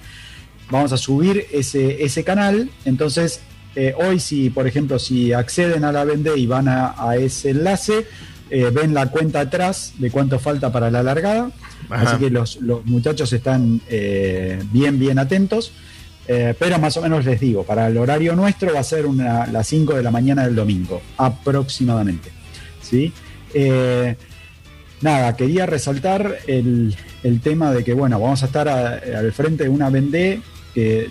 Vamos 0.70 0.92
a 0.92 0.98
subir 0.98 1.46
ese, 1.52 2.04
ese 2.04 2.24
canal. 2.24 2.70
Entonces, 2.84 3.40
eh, 3.80 3.94
hoy 3.98 4.20
si, 4.20 4.50
por 4.50 4.66
ejemplo, 4.68 4.98
si 5.00 5.32
acceden 5.34 5.84
a 5.86 5.92
la 5.92 6.04
Vendée 6.04 6.38
y 6.38 6.46
van 6.48 6.68
a, 6.68 6.96
a 6.98 7.16
ese 7.16 7.52
enlace, 7.52 8.06
eh, 8.50 8.72
ven 8.74 8.94
la 8.94 9.06
cuenta 9.12 9.42
atrás 9.42 9.94
de 10.00 10.10
cuánto 10.10 10.40
falta 10.40 10.72
para 10.72 10.90
la 10.90 11.04
largada. 11.04 11.52
Ajá. 11.90 12.02
Así 12.12 12.24
que 12.24 12.30
los, 12.30 12.58
los 12.62 12.86
muchachos 12.86 13.32
están 13.34 13.82
eh, 13.90 14.62
bien, 14.72 14.98
bien 15.00 15.20
atentos. 15.20 15.72
Eh, 16.30 16.54
pero 16.60 16.78
más 16.80 16.98
o 16.98 17.02
menos 17.02 17.24
les 17.24 17.40
digo, 17.40 17.64
para 17.64 17.88
el 17.88 17.98
horario 17.98 18.36
nuestro 18.36 18.74
va 18.74 18.82
a 18.82 18.84
ser 18.84 19.06
una, 19.06 19.48
las 19.48 19.66
5 19.68 19.94
de 19.96 20.04
la 20.04 20.12
mañana 20.12 20.44
del 20.46 20.56
domingo, 20.56 21.02
aproximadamente. 21.18 22.30
¿sí? 22.82 23.14
Eh, 23.54 24.16
nada, 25.02 25.36
quería 25.38 25.66
resaltar 25.66 26.40
el, 26.48 26.96
el 27.24 27.40
tema 27.42 27.72
de 27.72 27.84
que, 27.84 27.94
bueno, 27.94 28.20
vamos 28.20 28.44
a 28.44 28.48
estar 28.48 28.68
a- 28.68 29.00
al 29.20 29.32
frente 29.32 29.64
de 29.64 29.70
una 29.70 29.90
Vendée 29.90 30.42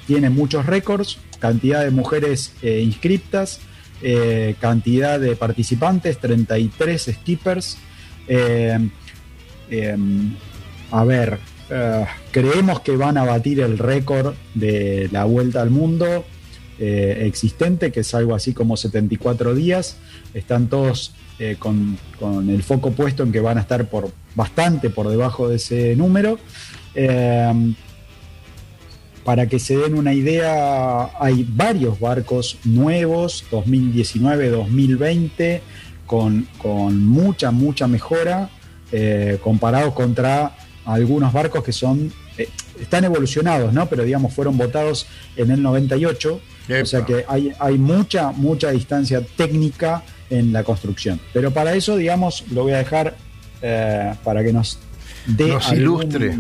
tiene 0.07 0.31
muchos 0.31 0.67
récords, 0.67 1.19
cantidad 1.39 1.85
de 1.85 1.91
mujeres 1.91 2.53
eh, 2.63 2.81
inscriptas, 2.83 3.61
eh, 4.03 4.55
cantidad 4.61 5.19
de 5.19 5.37
participantes, 5.37 6.19
33 6.19 7.11
skippers. 7.21 7.79
eh, 8.29 8.79
a 10.93 11.05
ver, 11.05 11.39
creemos 12.31 12.81
que 12.81 12.97
van 12.97 13.19
a 13.19 13.25
batir 13.25 13.61
el 13.61 13.79
récord 13.79 14.35
de 14.55 15.09
la 15.11 15.25
vuelta 15.25 15.63
al 15.63 15.71
mundo 15.71 16.25
existente, 16.79 17.91
que 17.91 18.01
es 18.01 18.15
algo 18.15 18.37
así 18.37 18.53
como 18.53 18.77
74 18.77 19.55
días. 19.55 19.97
Están 20.33 20.69
todos 20.69 21.13
con, 21.59 21.99
con 22.21 22.51
el 22.51 22.63
foco 22.63 22.93
puesto 22.93 23.25
en 23.25 23.33
que 23.33 23.41
van 23.41 23.59
a 23.59 23.63
estar 23.63 23.89
por 23.89 24.13
bastante 24.37 24.91
por 24.91 25.09
debajo 25.09 25.49
de 25.49 25.57
ese 25.57 25.97
número. 25.97 26.39
Para 29.27 29.47
que 29.49 29.59
se 29.59 29.77
den 29.77 29.95
una 29.99 30.15
idea, 30.15 31.11
hay 31.21 31.45
varios 31.47 32.01
barcos 32.01 32.57
nuevos, 32.65 33.45
2019-2020, 33.51 35.61
con, 36.07 36.47
con 36.59 37.05
mucha, 37.05 37.51
mucha 37.51 37.87
mejora, 37.89 38.51
eh, 38.93 39.39
comparados 39.43 39.93
contra 39.95 40.57
algunos 40.85 41.33
barcos 41.33 41.65
que 41.65 41.73
son, 41.73 42.13
eh, 42.39 42.49
están 42.81 43.05
evolucionados, 43.05 43.73
¿no? 43.73 43.89
Pero 43.89 44.05
digamos, 44.05 44.33
fueron 44.33 44.57
votados 44.57 45.07
en 45.37 45.51
el 45.51 45.61
98, 45.63 46.41
Epa. 46.69 46.83
o 46.83 46.87
sea 46.87 47.05
que 47.05 47.25
hay, 47.29 47.53
hay 47.59 47.79
mucha, 47.79 48.31
mucha 48.31 48.71
distancia 48.71 49.21
técnica 49.37 50.05
en 50.31 50.53
la 50.53 50.63
construcción. 50.63 51.21
Pero 51.33 51.51
para 51.53 51.75
eso, 51.75 51.97
digamos, 51.97 52.45
lo 52.53 52.63
voy 52.63 52.73
a 52.73 52.79
dejar 52.79 53.17
eh, 53.61 54.15
para 54.23 54.45
que 54.45 54.53
nos 54.53 54.79
dé 55.27 55.49
Nos 55.49 55.69
algún- 55.69 55.83
ilustre. 56.03 56.37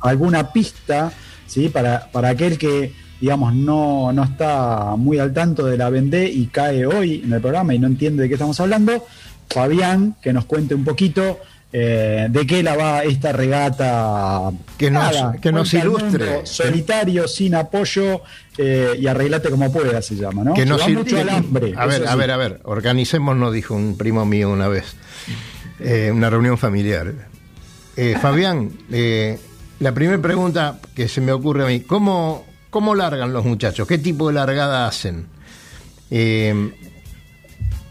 alguna 0.00 0.52
pista, 0.52 1.12
¿sí? 1.50 1.68
Para, 1.68 2.08
para 2.12 2.28
aquel 2.30 2.56
que, 2.56 2.92
digamos, 3.20 3.52
no, 3.54 4.12
no 4.12 4.22
está 4.24 4.94
muy 4.96 5.18
al 5.18 5.32
tanto 5.34 5.66
de 5.66 5.76
la 5.76 5.90
Vendée 5.90 6.30
y 6.30 6.46
cae 6.46 6.86
hoy 6.86 7.22
en 7.24 7.32
el 7.32 7.40
programa 7.40 7.74
y 7.74 7.78
no 7.78 7.88
entiende 7.88 8.22
de 8.22 8.28
qué 8.28 8.34
estamos 8.36 8.58
hablando, 8.60 9.04
Fabián, 9.50 10.14
que 10.22 10.32
nos 10.32 10.44
cuente 10.44 10.74
un 10.76 10.84
poquito 10.84 11.38
eh, 11.72 12.26
de 12.30 12.46
qué 12.46 12.62
la 12.62 12.76
va 12.76 13.02
esta 13.04 13.32
regata. 13.32 14.50
Que 14.78 14.90
nos- 14.90 15.40
que 15.40 15.52
nos 15.52 15.72
ilustre. 15.74 16.46
solitario, 16.46 17.28
sin 17.28 17.54
apoyo 17.54 18.22
eh, 18.58 18.96
y 18.98 19.06
arreglate 19.06 19.50
como 19.50 19.72
puedas, 19.72 20.04
se 20.04 20.16
llama, 20.16 20.42
¿no? 20.44 20.54
que 20.54 20.66
nos 20.66 20.82
sir- 20.82 20.96
mucho 20.98 21.16
alambre. 21.18 21.74
A 21.76 21.86
ver, 21.86 22.06
a 22.08 22.14
ver, 22.16 22.30
a 22.32 22.36
ver, 22.36 22.60
organicémonos, 22.64 23.52
dijo 23.52 23.74
un 23.74 23.96
primo 23.96 24.24
mío 24.26 24.50
una 24.50 24.66
vez, 24.68 24.94
eh, 25.80 26.10
una 26.14 26.28
reunión 26.30 26.58
familiar. 26.58 27.12
Fabián, 28.20 28.70
la 29.80 29.92
primera 29.92 30.20
pregunta 30.20 30.78
que 30.94 31.08
se 31.08 31.20
me 31.20 31.32
ocurre 31.32 31.64
a 31.64 31.66
mí, 31.66 31.80
¿cómo, 31.80 32.44
¿cómo 32.70 32.94
largan 32.94 33.32
los 33.32 33.44
muchachos? 33.44 33.86
¿Qué 33.88 33.98
tipo 33.98 34.28
de 34.28 34.34
largada 34.34 34.86
hacen? 34.86 35.26
Eh, 36.10 36.72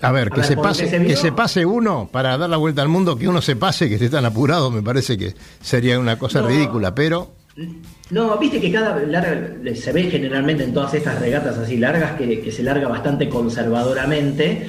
a 0.01 0.11
ver, 0.11 0.27
A 0.27 0.31
que, 0.31 0.37
ver, 0.41 0.45
se 0.45 0.55
pase, 0.57 0.83
que 0.85 0.89
se 0.89 0.97
que 0.99 1.03
vio- 1.13 1.17
se 1.17 1.31
pase 1.33 1.65
uno 1.65 2.09
para 2.11 2.37
dar 2.37 2.49
la 2.49 2.57
vuelta 2.57 2.81
al 2.81 2.87
mundo, 2.87 3.17
que 3.17 3.27
uno 3.27 3.41
se 3.41 3.55
pase, 3.55 3.89
que 3.89 3.95
esté 3.95 4.09
tan 4.09 4.23
apurado, 4.25 4.71
me 4.71 4.81
parece 4.81 5.17
que 5.17 5.35
sería 5.61 5.99
una 5.99 6.17
cosa 6.17 6.41
No. 6.41 6.47
ridícula, 6.47 6.95
pero 6.95 7.33
No, 8.09 8.37
viste 8.37 8.61
que 8.61 8.71
cada 8.71 8.95
larga, 8.99 9.51
se 9.75 9.91
ve 9.91 10.03
generalmente 10.09 10.63
en 10.63 10.73
todas 10.73 10.93
estas 10.93 11.19
regatas 11.19 11.57
así 11.57 11.75
largas 11.77 12.13
que, 12.17 12.39
que 12.39 12.51
se 12.51 12.63
larga 12.63 12.87
bastante 12.87 13.27
conservadoramente. 13.27 14.67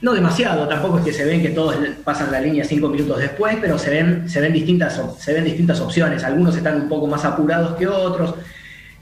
No 0.00 0.12
demasiado, 0.12 0.68
tampoco 0.68 0.98
es 0.98 1.04
que 1.06 1.12
se 1.12 1.24
ven 1.24 1.42
que 1.42 1.48
todos 1.50 1.74
pasan 2.04 2.30
la 2.30 2.40
línea 2.40 2.64
cinco 2.64 2.88
minutos 2.88 3.18
después, 3.18 3.56
pero 3.60 3.76
se 3.78 3.90
ven, 3.90 4.28
se 4.30 4.40
ven, 4.40 4.52
distintas, 4.52 5.00
se 5.18 5.32
ven 5.32 5.44
distintas 5.44 5.80
opciones. 5.80 6.22
Algunos 6.22 6.56
están 6.56 6.82
un 6.82 6.88
poco 6.88 7.08
más 7.08 7.24
apurados 7.24 7.76
que 7.76 7.88
otros. 7.88 8.34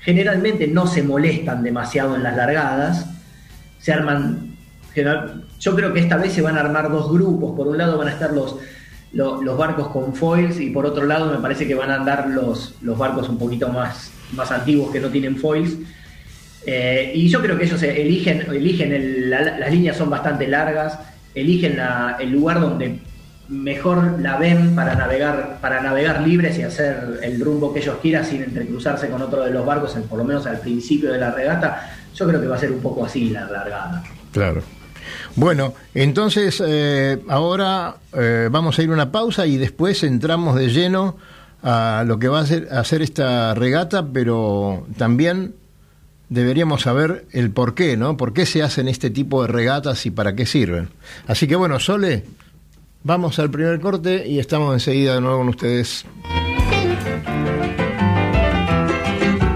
Generalmente 0.01 0.67
no 0.69 0.87
se 0.87 1.03
molestan 1.03 1.63
demasiado 1.63 2.17
en 2.17 2.23
las 2.23 2.37
largadas. 2.37 3.07
Se 3.79 3.93
arman. 3.93 4.57
general- 4.95 5.45
yo 5.61 5.75
creo 5.77 5.93
que 5.93 6.01
esta 6.01 6.17
vez 6.17 6.33
se 6.33 6.41
van 6.41 6.57
a 6.57 6.61
armar 6.61 6.91
dos 6.91 7.13
grupos. 7.13 7.55
Por 7.55 7.67
un 7.69 7.77
lado 7.77 7.99
van 7.99 8.09
a 8.09 8.13
estar 8.13 8.33
los, 8.33 8.57
lo- 9.13 9.43
los 9.43 9.59
barcos 9.59 9.89
con 9.89 10.15
foils 10.15 10.59
y 10.59 10.71
por 10.71 10.87
otro 10.87 11.05
lado 11.05 11.31
me 11.31 11.39
parece 11.39 11.67
que 11.67 11.75
van 11.75 11.91
a 11.91 11.97
andar 11.97 12.29
los, 12.31 12.75
los 12.81 12.97
barcos 12.97 13.29
un 13.29 13.37
poquito 13.37 13.69
más, 13.69 14.11
más 14.33 14.51
antiguos 14.51 14.91
que 14.91 15.01
no 15.01 15.09
tienen 15.09 15.37
foils. 15.37 15.75
Eh, 16.67 17.13
y 17.15 17.29
yo 17.29 17.41
creo 17.41 17.57
que 17.57 17.65
ellos 17.65 17.81
eligen, 17.83 18.41
eligen 18.53 18.93
el- 18.93 19.31
la- 19.31 19.57
las 19.59 19.71
líneas 19.71 19.97
son 19.97 20.11
bastante 20.11 20.49
largas, 20.49 20.99
eligen 21.35 21.79
el 22.19 22.31
lugar 22.31 22.61
donde 22.61 22.99
mejor 23.49 24.19
la 24.21 24.37
ven 24.39 24.75
para 24.75 24.97
navegar, 24.97 25.59
para 25.61 25.81
navegar 25.81 26.27
libres 26.27 26.59
y 26.59 26.63
hacer 26.63 27.21
el 27.23 27.41
rumbo 27.41 27.73
que 27.73 27.79
ellos 27.79 27.97
quieran 28.03 28.25
sin 28.25 28.43
entrecruzarse 28.43 29.09
con 29.09 29.23
otro 29.23 29.45
de 29.45 29.53
los 29.53 29.65
barcos, 29.65 29.93
por 30.09 30.19
lo 30.19 30.25
menos 30.25 30.45
al 30.47 30.59
principio 30.59 31.13
de 31.13 31.19
la 31.19 31.31
regata. 31.31 31.89
Yo 32.15 32.27
creo 32.27 32.41
que 32.41 32.49
va 32.49 32.57
a 32.57 32.59
ser 32.59 32.73
un 32.73 32.81
poco 32.81 33.05
así 33.05 33.31
la 33.31 33.45
largada. 33.49 34.03
Claro. 34.33 34.63
Bueno, 35.37 35.75
entonces 35.95 36.61
eh, 36.67 37.19
ahora 37.29 37.95
eh, 38.13 38.49
vamos 38.51 38.77
a 38.79 38.83
ir 38.83 38.91
a 38.91 38.93
una 38.95 39.13
pausa 39.13 39.47
y 39.47 39.57
después 39.57 40.03
entramos 40.03 40.57
de 40.57 40.69
lleno 40.71 41.17
a 41.63 42.03
lo 42.05 42.19
que 42.19 42.27
va 42.27 42.41
a 42.41 42.47
ser, 42.47 42.67
a 42.73 42.81
hacer 42.81 43.03
esta 43.03 43.55
regata, 43.55 44.05
pero 44.13 44.85
también 44.97 45.55
deberíamos 46.29 46.83
saber 46.83 47.27
el 47.33 47.51
por 47.51 47.75
qué, 47.75 47.97
¿no? 47.97 48.17
¿Por 48.17 48.33
qué 48.33 48.47
se 48.47 48.63
hacen 48.63 48.89
este 48.89 49.11
tipo 49.11 49.43
de 49.43 49.49
regatas 49.49 50.07
y 50.07 50.11
para 50.11 50.35
qué 50.35 50.47
sirven? 50.47 50.89
Así 51.27 51.47
que 51.47 51.57
bueno, 51.57 51.79
Sole, 51.81 52.25
vamos 53.03 53.39
al 53.39 53.51
primer 53.51 53.81
corte 53.81 54.27
y 54.27 54.39
estamos 54.39 54.75
enseguida 54.75 55.15
de 55.15 55.21
nuevo 55.21 55.39
con 55.39 55.49
ustedes. 55.49 56.05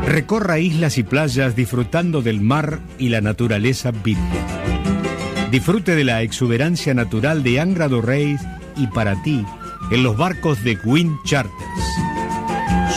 Recorra 0.07 0.59
islas 0.59 0.99
y 0.99 1.05
playas 1.05 1.55
disfrutando 1.55 2.21
del 2.21 2.41
mar 2.41 2.81
y 2.99 3.11
la 3.11 3.21
naturaleza 3.21 3.93
virgen. 3.93 4.27
Disfrute 5.53 5.95
de 5.95 6.05
la 6.05 6.23
exuberancia 6.23 6.95
natural 6.95 7.43
de 7.43 7.61
Angra 7.61 7.89
do 7.89 8.03
y 8.77 8.87
para 8.89 9.21
ti 9.23 9.45
en 9.91 10.03
los 10.03 10.17
barcos 10.17 10.63
de 10.65 10.79
Wind 10.85 11.17
Charters. 11.25 12.20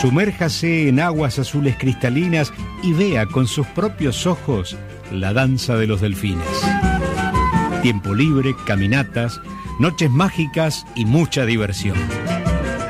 Sumérjase 0.00 0.88
en 0.88 1.00
aguas 1.00 1.38
azules 1.38 1.76
cristalinas 1.78 2.52
y 2.82 2.92
vea 2.92 3.26
con 3.26 3.46
sus 3.46 3.66
propios 3.68 4.26
ojos 4.26 4.76
la 5.10 5.32
danza 5.32 5.76
de 5.76 5.86
los 5.86 6.00
delfines. 6.00 6.46
Tiempo 7.82 8.14
libre, 8.14 8.54
caminatas, 8.66 9.40
noches 9.78 10.10
mágicas 10.10 10.86
y 10.94 11.04
mucha 11.04 11.46
diversión. 11.46 11.96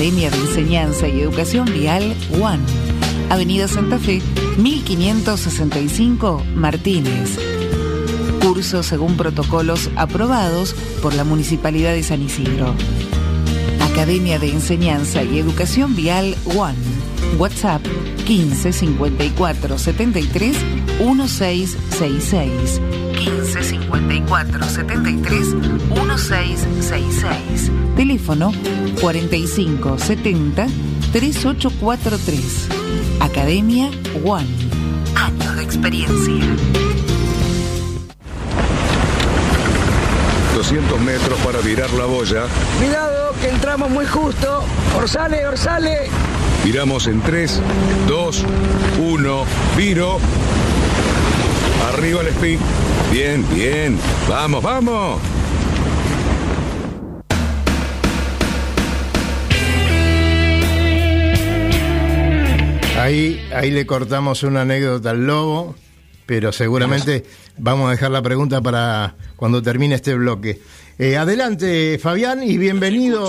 Academia 0.02 0.30
de 0.32 0.38
Enseñanza 0.38 1.06
y 1.06 1.20
Educación 1.20 1.64
Vial 1.66 2.16
One. 2.40 2.64
Avenida 3.30 3.68
Santa 3.68 4.00
Fe, 4.00 4.20
1565 4.58 6.42
Martínez. 6.56 7.38
Cursos 8.44 8.84
según 8.84 9.16
protocolos 9.16 9.90
aprobados 9.94 10.74
por 11.02 11.14
la 11.14 11.22
Municipalidad 11.22 11.92
de 11.92 12.02
San 12.02 12.20
Isidro. 12.20 12.74
Academia 13.92 14.40
de 14.40 14.50
Enseñanza 14.50 15.22
y 15.22 15.38
Educación 15.38 15.94
Vial 15.94 16.34
One. 16.46 16.74
WhatsApp 17.38 17.82
15 18.26 18.72
54 18.72 19.78
73 19.78 20.56
1666. 20.98 22.80
15 23.20 23.62
54 23.62 24.64
73 24.64 25.54
1666. 25.54 27.41
Teléfono 28.02 28.52
45 29.00 29.96
70 29.96 30.66
3843. 31.12 32.68
Academia 33.20 33.92
One. 34.24 34.44
Años 35.14 35.54
de 35.54 35.62
experiencia. 35.62 36.44
200 40.56 41.00
metros 41.00 41.38
para 41.44 41.60
virar 41.60 41.92
la 41.92 42.06
boya. 42.06 42.46
Cuidado, 42.80 43.34
que 43.40 43.50
entramos 43.50 43.88
muy 43.88 44.06
justo. 44.06 44.64
Orsale, 44.96 45.46
orsale. 45.46 46.08
Viramos 46.64 47.06
en 47.06 47.20
3, 47.20 47.60
2, 48.08 48.44
1, 48.98 49.44
viro. 49.76 50.18
Arriba 51.92 52.22
el 52.22 52.26
speed. 52.30 52.58
Bien, 53.12 53.46
bien. 53.54 53.96
Vamos, 54.28 54.60
vamos. 54.60 55.20
Ahí, 63.02 63.44
ahí 63.52 63.72
le 63.72 63.84
cortamos 63.84 64.44
una 64.44 64.60
anécdota 64.60 65.10
al 65.10 65.26
lobo, 65.26 65.74
pero 66.24 66.52
seguramente 66.52 67.24
vamos 67.58 67.88
a 67.88 67.90
dejar 67.90 68.12
la 68.12 68.22
pregunta 68.22 68.60
para 68.60 69.16
cuando 69.34 69.60
termine 69.60 69.96
este 69.96 70.14
bloque. 70.14 70.60
Eh, 71.00 71.16
adelante, 71.16 71.98
Fabián, 72.00 72.44
y 72.44 72.58
bienvenido. 72.58 73.28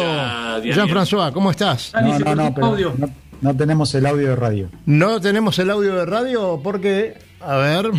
Jean-François, 0.62 1.34
¿cómo 1.34 1.50
estás? 1.50 1.92
No, 2.00 2.20
no, 2.20 2.36
no, 2.36 2.54
pero 2.54 2.68
audio. 2.68 2.94
no, 2.96 3.10
no 3.42 3.58
tenemos 3.58 3.96
el 3.96 4.06
audio 4.06 4.28
de 4.30 4.36
radio. 4.36 4.70
No 4.86 5.20
tenemos 5.20 5.58
el 5.58 5.72
audio 5.72 5.96
de 5.96 6.06
radio 6.06 6.62
porque, 6.64 7.16
a 7.40 7.58
ver, 7.58 7.90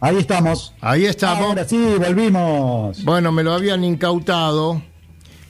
Ahí 0.00 0.16
estamos. 0.16 0.74
ahí 0.80 1.04
estamos. 1.04 1.50
Ahora 1.50 1.64
sí, 1.68 1.94
volvimos. 2.04 3.04
Bueno, 3.04 3.30
me 3.30 3.44
lo 3.44 3.52
habían 3.52 3.84
incautado. 3.84 4.82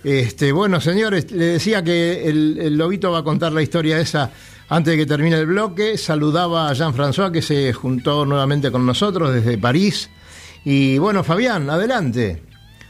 Este, 0.04 0.52
bueno, 0.52 0.82
señores, 0.82 1.30
le 1.30 1.46
decía 1.46 1.82
que 1.82 2.28
el, 2.28 2.58
el 2.60 2.76
lobito 2.76 3.10
va 3.10 3.20
a 3.20 3.22
contar 3.22 3.52
la 3.52 3.62
historia 3.62 3.98
esa 3.98 4.30
antes 4.74 4.92
de 4.92 4.98
que 4.98 5.06
termine 5.06 5.36
el 5.36 5.46
bloque. 5.46 5.98
Saludaba 5.98 6.68
a 6.68 6.72
Jean-François 6.72 7.30
que 7.30 7.42
se 7.42 7.72
juntó 7.72 8.24
nuevamente 8.24 8.70
con 8.70 8.86
nosotros 8.86 9.32
desde 9.34 9.58
París. 9.58 10.08
Y 10.64 10.98
bueno, 10.98 11.22
Fabián, 11.24 11.68
adelante. 11.68 12.42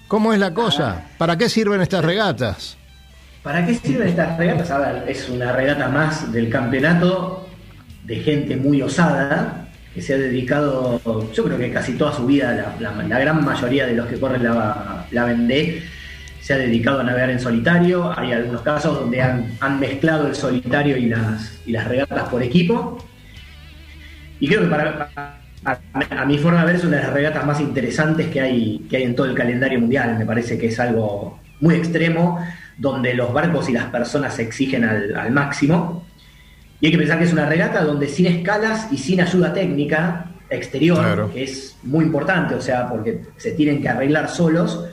¿Cómo 0.09 0.33
es 0.33 0.39
la 0.39 0.53
cosa? 0.55 1.07
¿Para 1.19 1.37
qué 1.39 1.49
sirven 1.49 1.81
estas 1.81 2.05
regatas? 2.05 2.77
¿Para 3.43 3.65
qué 3.67 3.75
sirven 3.75 4.09
estas 4.09 4.37
regatas? 4.39 4.71
A 4.71 4.79
ver, 4.79 5.05
es 5.09 5.29
una 5.29 5.53
regata 5.53 5.89
más 5.89 6.31
del 6.33 6.49
campeonato 6.51 7.49
de 8.05 8.17
gente 8.17 8.57
muy 8.57 8.83
osada 8.83 9.69
que 9.95 10.01
se 10.03 10.15
ha 10.15 10.19
dedicado, 10.19 11.01
yo 11.35 11.45
creo 11.45 11.59
que 11.59 11.71
casi 11.73 11.93
toda 11.95 12.15
su 12.15 12.25
vida, 12.27 12.53
la, 12.81 12.93
la- 12.93 13.03
la 13.03 13.19
gran 13.19 13.45
mayoría 13.45 13.87
de 13.87 13.95
los 13.95 14.07
que 14.07 14.19
corren 14.19 14.43
la, 14.43 15.07
la 15.11 15.25
Vendée, 15.25 15.83
se 16.43 16.55
ha 16.55 16.59
dedicado 16.59 17.01
a 17.01 17.03
navegar 17.05 17.31
en 17.31 17.39
solitario. 17.41 18.13
Hay 18.19 18.33
algunos 18.33 18.63
casos 18.63 18.99
donde 18.99 19.23
han, 19.23 19.53
han 19.61 19.79
mezclado 19.79 20.27
el 20.27 20.35
solitario 20.35 20.97
y 20.97 21.07
las, 21.07 21.61
y 21.65 21.71
las 21.73 21.87
regatas 21.87 22.29
por 22.29 22.43
equipo. 22.43 22.99
Y 24.41 24.49
creo 24.49 24.63
que 24.63 24.67
para, 24.67 25.09
a, 25.65 25.79
a 26.11 26.25
mi 26.25 26.39
forma 26.39 26.61
de 26.61 26.67
ver 26.67 26.75
es 26.77 26.85
una 26.85 26.97
de 26.97 27.05
las 27.05 27.13
regatas 27.13 27.47
más 27.47 27.61
interesantes 27.61 28.27
que 28.27 28.41
hay, 28.41 28.85
que 28.91 28.97
hay 28.97 29.03
en 29.05 29.15
todo 29.15 29.27
el 29.29 29.35
calendario 29.35 29.79
mundial. 29.79 30.19
Me 30.19 30.27
parece 30.27 30.59
que 30.59 30.67
es 30.67 30.81
algo 30.81 31.39
muy 31.61 31.77
extremo, 31.77 32.45
donde 32.77 33.15
los 33.15 33.33
barcos 33.33 33.69
y 33.69 33.73
las 33.73 33.85
personas 33.87 34.35
se 34.35 34.43
exigen 34.43 34.85
al, 34.85 35.15
al 35.17 35.31
máximo. 35.31 36.05
Y 36.81 36.87
hay 36.87 36.93
que 36.93 36.99
pensar 36.99 37.19
que 37.21 37.25
es 37.27 37.33
una 37.33 37.47
regata 37.47 37.85
donde 37.85 38.09
sin 38.09 38.27
escalas 38.27 38.89
y 38.91 38.99
sin 38.99 39.21
ayuda 39.21 39.53
técnica 39.55 40.27
exterior, 40.51 40.99
Claro. 40.99 41.33
que 41.33 41.45
es 41.45 41.77
muy 41.85 42.05
importante, 42.05 42.57
o 42.57 42.61
sea, 42.61 42.89
porque 42.89 43.23
se 43.37 43.53
tienen 43.53 43.81
que 43.81 43.89
arreglar 43.89 44.29
solos, 44.29 44.85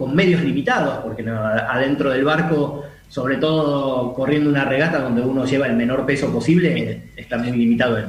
con 0.00 0.14
medios 0.16 0.40
limitados, 0.40 1.00
porque 1.04 1.22
adentro 1.28 2.08
del 2.10 2.24
barco, 2.24 2.84
sobre 3.06 3.36
todo 3.36 4.14
corriendo 4.14 4.48
una 4.48 4.64
regata 4.64 4.98
donde 4.98 5.20
uno 5.20 5.44
lleva 5.44 5.66
el 5.66 5.76
menor 5.76 6.06
peso 6.06 6.32
posible, 6.32 7.10
está 7.18 7.36
muy 7.36 7.50
limitado 7.52 7.98
en 7.98 8.06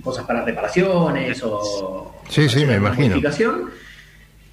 cosas 0.00 0.24
para 0.24 0.44
reparaciones 0.44 1.42
o 1.42 2.14
Sí, 2.28 2.64
me 2.64 2.76
imagino. 2.76 3.16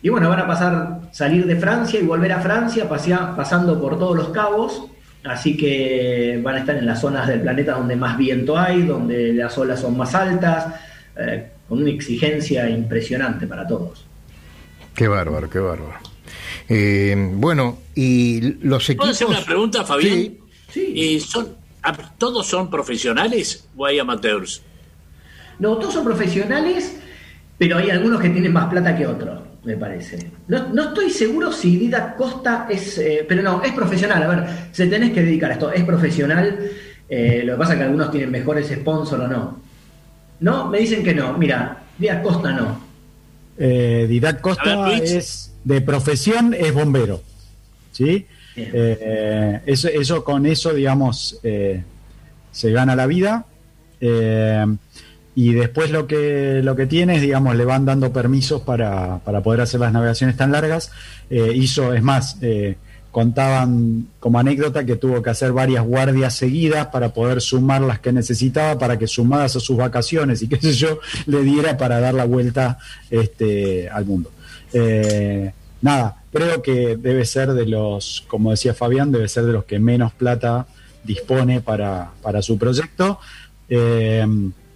Y 0.01 0.09
bueno, 0.09 0.27
van 0.29 0.39
a 0.39 0.47
pasar, 0.47 1.01
salir 1.11 1.45
de 1.45 1.55
Francia 1.55 1.99
y 1.99 2.03
volver 2.03 2.31
a 2.31 2.39
Francia, 2.39 2.89
pasea- 2.89 3.35
pasando 3.35 3.79
por 3.79 3.99
todos 3.99 4.15
los 4.17 4.29
cabos. 4.29 4.87
Así 5.23 5.55
que 5.55 6.39
van 6.43 6.55
a 6.55 6.59
estar 6.61 6.75
en 6.75 6.85
las 6.87 6.99
zonas 7.01 7.27
del 7.27 7.41
planeta 7.41 7.73
donde 7.73 7.95
más 7.95 8.17
viento 8.17 8.57
hay, 8.57 8.81
donde 8.83 9.33
las 9.33 9.55
olas 9.57 9.79
son 9.81 9.95
más 9.97 10.15
altas, 10.15 10.65
eh, 11.15 11.47
con 11.69 11.79
una 11.81 11.91
exigencia 11.91 12.67
impresionante 12.69 13.45
para 13.45 13.67
todos. 13.67 14.05
Qué 14.95 15.07
bárbaro, 15.07 15.49
qué 15.49 15.59
bárbaro. 15.59 15.99
Eh, 16.69 17.15
bueno, 17.33 17.79
y 17.93 18.41
los 18.65 18.85
¿Puedo 18.85 18.91
equipos... 18.93 19.09
hacer 19.09 19.27
una 19.27 19.41
pregunta, 19.45 19.83
Fabián? 19.85 20.13
Sí. 20.13 20.39
Sí. 20.71 20.93
Eh, 21.15 21.19
son, 21.19 21.49
a- 21.83 21.93
¿Todos 22.17 22.47
son 22.47 22.69
profesionales 22.69 23.67
o 23.75 23.85
hay 23.85 23.99
amateurs? 23.99 24.61
No, 25.59 25.77
todos 25.77 25.93
son 25.93 26.03
profesionales, 26.03 26.95
pero 27.57 27.77
hay 27.77 27.89
algunos 27.89 28.19
que 28.21 28.29
tienen 28.29 28.51
más 28.51 28.69
plata 28.69 28.95
que 28.97 29.05
otros, 29.07 29.41
me 29.63 29.77
parece. 29.77 30.31
No, 30.47 30.67
no 30.73 30.83
estoy 30.89 31.09
seguro 31.09 31.51
si 31.51 31.77
Dida 31.77 32.15
Costa 32.15 32.67
es, 32.69 32.97
eh, 32.97 33.25
pero 33.27 33.41
no, 33.41 33.61
es 33.63 33.71
profesional. 33.73 34.23
A 34.23 34.27
ver, 34.27 34.45
se 34.71 34.87
tenés 34.87 35.11
que 35.13 35.21
dedicar 35.21 35.51
a 35.51 35.53
esto, 35.53 35.71
es 35.71 35.83
profesional. 35.83 36.59
eh, 37.07 37.43
lo 37.45 37.53
que 37.53 37.59
pasa 37.59 37.73
es 37.73 37.79
que 37.79 37.85
algunos 37.85 38.11
tienen 38.11 38.31
mejores 38.31 38.67
sponsors 38.69 39.23
o 39.23 39.27
no. 39.27 39.59
No, 40.41 40.67
me 40.69 40.79
dicen 40.79 41.03
que 41.03 41.13
no. 41.13 41.37
Mira, 41.37 41.83
Díaz 41.97 42.21
Costa 42.21 42.51
no. 42.51 42.84
Eh, 43.57 44.05
Didac 44.09 44.41
Costa 44.41 44.85
ver, 44.85 45.03
es 45.03 45.53
de 45.63 45.81
profesión, 45.81 46.53
es 46.53 46.73
bombero. 46.73 47.21
¿Sí? 47.91 48.25
Eh, 48.55 49.61
eso, 49.65 49.89
eso 49.89 50.23
con 50.23 50.45
eso, 50.45 50.73
digamos, 50.73 51.39
eh, 51.43 51.83
se 52.51 52.71
gana 52.71 52.95
la 52.95 53.05
vida. 53.07 53.45
Eh, 53.99 54.65
y 55.35 55.53
después 55.53 55.91
lo 55.91 56.07
que, 56.07 56.61
lo 56.63 56.75
que 56.75 56.85
tiene 56.85 57.15
es, 57.15 57.21
digamos, 57.21 57.55
le 57.55 57.65
van 57.65 57.85
dando 57.85 58.13
permisos 58.13 58.61
para, 58.61 59.19
para 59.19 59.41
poder 59.41 59.61
hacer 59.61 59.81
las 59.81 59.91
navegaciones 59.91 60.37
tan 60.37 60.51
largas. 60.51 60.91
Hizo, 61.29 61.93
es 61.93 62.01
más, 62.01 62.37
contaban 63.15 64.09
como 64.19 64.39
anécdota 64.39 64.85
que 64.85 64.97
tuvo 64.97 65.21
que 65.21 65.29
hacer 65.29 65.53
varias 65.53 65.85
guardias 65.85 66.35
seguidas 66.35 66.87
para 66.87 67.13
poder 67.13 67.39
sumar 67.39 67.79
las 67.79 68.01
que 68.01 68.11
necesitaba 68.11 68.77
para 68.77 68.99
que 68.99 69.07
sumadas 69.07 69.55
a 69.55 69.61
sus 69.61 69.77
vacaciones 69.77 70.41
y 70.41 70.49
qué 70.49 70.57
sé 70.57 70.73
yo, 70.73 70.99
le 71.25 71.41
diera 71.41 71.77
para 71.77 72.01
dar 72.01 72.13
la 72.13 72.25
vuelta 72.25 72.77
este, 73.09 73.87
al 73.87 74.03
mundo. 74.03 74.31
Eh, 74.73 75.49
nada, 75.81 76.23
creo 76.29 76.61
que 76.61 76.97
debe 76.97 77.23
ser 77.23 77.53
de 77.53 77.65
los, 77.65 78.25
como 78.27 78.51
decía 78.51 78.73
Fabián, 78.73 79.13
debe 79.13 79.29
ser 79.29 79.45
de 79.45 79.53
los 79.53 79.63
que 79.63 79.79
menos 79.79 80.11
plata 80.11 80.67
dispone 81.05 81.61
para, 81.61 82.11
para 82.21 82.41
su 82.41 82.57
proyecto. 82.57 83.21
Eh, 83.69 84.27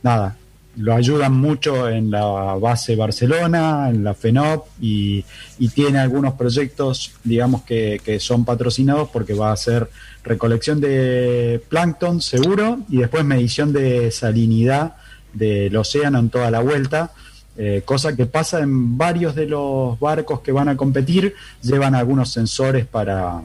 nada, 0.01 0.37
lo 0.79 0.95
ayudan 0.95 1.33
mucho 1.33 1.89
en 1.89 2.09
la 2.09 2.55
base 2.55 2.95
Barcelona, 2.95 3.89
en 3.89 4.03
la 4.03 4.13
FENOP 4.13 4.67
y, 4.81 5.25
tiene 5.73 5.99
algunos 5.99 6.33
proyectos, 6.35 7.11
digamos, 7.23 7.63
que, 7.63 8.01
que, 8.03 8.19
son 8.19 8.45
patrocinados 8.45 9.09
porque 9.09 9.33
va 9.33 9.49
a 9.49 9.53
hacer 9.53 9.89
recolección 10.23 10.79
de 10.79 11.61
plancton 11.67 12.21
seguro 12.21 12.79
y 12.89 12.97
después 12.97 13.25
medición 13.25 13.73
de 13.73 14.09
salinidad 14.11 14.95
del 15.33 15.75
océano 15.75 16.19
en 16.19 16.29
toda 16.29 16.49
la 16.49 16.61
vuelta. 16.61 17.11
Eh, 17.57 17.81
cosa 17.83 18.15
que 18.15 18.25
pasa 18.25 18.61
en 18.61 18.97
varios 18.97 19.35
de 19.35 19.45
los 19.45 19.99
barcos 19.99 20.39
que 20.39 20.53
van 20.53 20.69
a 20.69 20.77
competir, 20.77 21.35
llevan 21.61 21.93
algunos 21.93 22.31
sensores 22.31 22.85
para, 22.85 23.41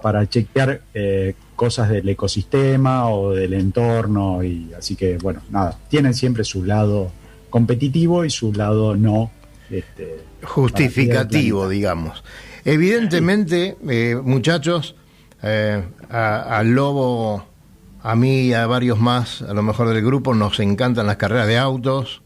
para 0.00 0.26
chequear 0.26 0.80
eh, 0.94 1.34
cosas 1.54 1.88
del 1.88 2.08
ecosistema 2.08 3.08
o 3.08 3.32
del 3.32 3.54
entorno 3.54 4.42
y 4.42 4.70
así 4.76 4.96
que 4.96 5.18
bueno 5.18 5.42
nada 5.50 5.78
tienen 5.88 6.14
siempre 6.14 6.44
su 6.44 6.64
lado 6.64 7.10
competitivo 7.50 8.24
y 8.24 8.30
su 8.30 8.52
lado 8.52 8.96
no 8.96 9.30
este, 9.70 10.20
justificativo 10.42 11.68
digamos. 11.68 12.24
Evidentemente 12.64 13.76
eh, 13.88 14.16
muchachos 14.22 14.96
eh, 15.42 15.82
al 16.08 16.70
lobo 16.70 17.46
a 18.02 18.16
mí 18.16 18.42
y 18.42 18.52
a 18.54 18.66
varios 18.66 18.98
más 18.98 19.42
a 19.42 19.54
lo 19.54 19.62
mejor 19.62 19.88
del 19.88 20.04
grupo 20.04 20.34
nos 20.34 20.60
encantan 20.60 21.06
las 21.06 21.16
carreras 21.16 21.46
de 21.46 21.58
autos 21.58 22.22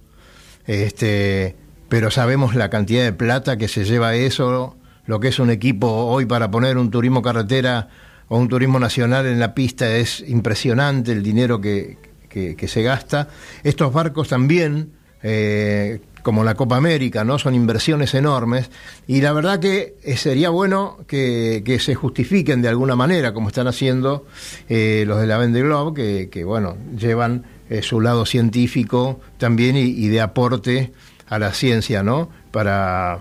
este 0.67 1.57
pero 1.89 2.11
sabemos 2.11 2.55
la 2.55 2.69
cantidad 2.71 3.05
de 3.05 3.13
plata 3.13 3.57
que 3.57 3.69
se 3.69 3.85
lleva 3.85 4.15
eso 4.15 4.77
lo 5.07 5.21
que 5.21 5.29
es 5.29 5.39
un 5.39 5.51
equipo 5.51 5.89
hoy 5.89 6.27
para 6.27 6.51
poner 6.51 6.79
un 6.79 6.91
turismo 6.91 7.23
carretera 7.23 7.89
o 8.29 8.39
un 8.39 8.49
turismo 8.49 8.79
nacional 8.79 9.27
en 9.27 9.39
la 9.39 9.55
pista 9.55 9.97
es 9.97 10.25
impresionante 10.27 11.13
el 11.13 11.23
dinero 11.23 11.61
que, 11.61 11.97
que, 12.29 12.69
se 12.69 12.83
gasta. 12.83 13.29
Estos 13.65 13.93
barcos 13.93 14.29
también, 14.29 14.93
eh, 15.23 16.01
como 16.23 16.45
la 16.45 16.55
Copa 16.55 16.77
América, 16.77 17.25
¿no? 17.25 17.39
Son 17.39 17.55
inversiones 17.55 18.15
enormes 18.15 18.71
y 19.07 19.21
la 19.21 19.33
verdad 19.33 19.59
que 19.59 19.97
sería 20.17 20.51
bueno 20.51 20.99
que, 21.07 21.63
que 21.65 21.79
se 21.79 21.95
justifiquen 21.95 22.63
de 22.63 22.69
alguna 22.69 22.97
manera, 22.97 23.33
como 23.33 23.49
están 23.49 23.67
haciendo 23.67 24.27
eh, 24.69 25.05
los 25.07 25.21
de 25.21 25.27
la 25.27 25.39
Vende 25.39 25.63
Globe, 25.63 25.95
que, 25.95 26.29
que 26.29 26.45
bueno, 26.45 26.77
llevan 26.97 27.45
eh, 27.71 27.83
su 27.83 28.01
lado 28.01 28.27
científico 28.27 29.21
también 29.39 29.77
y, 29.77 29.81
y, 29.81 30.09
de 30.09 30.21
aporte 30.21 30.93
a 31.29 31.39
la 31.39 31.53
ciencia, 31.53 32.03
¿no? 32.03 32.31
Para, 32.51 33.21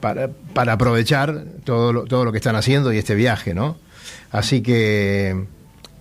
para, 0.00 0.30
para 0.52 0.74
aprovechar 0.74 1.44
todo 1.64 1.92
lo, 1.92 2.04
todo 2.04 2.24
lo 2.24 2.32
que 2.32 2.38
están 2.38 2.56
haciendo 2.56 2.92
y 2.92 2.98
este 2.98 3.14
viaje, 3.14 3.54
¿no? 3.54 3.76
Así 4.30 4.62
que 4.62 5.30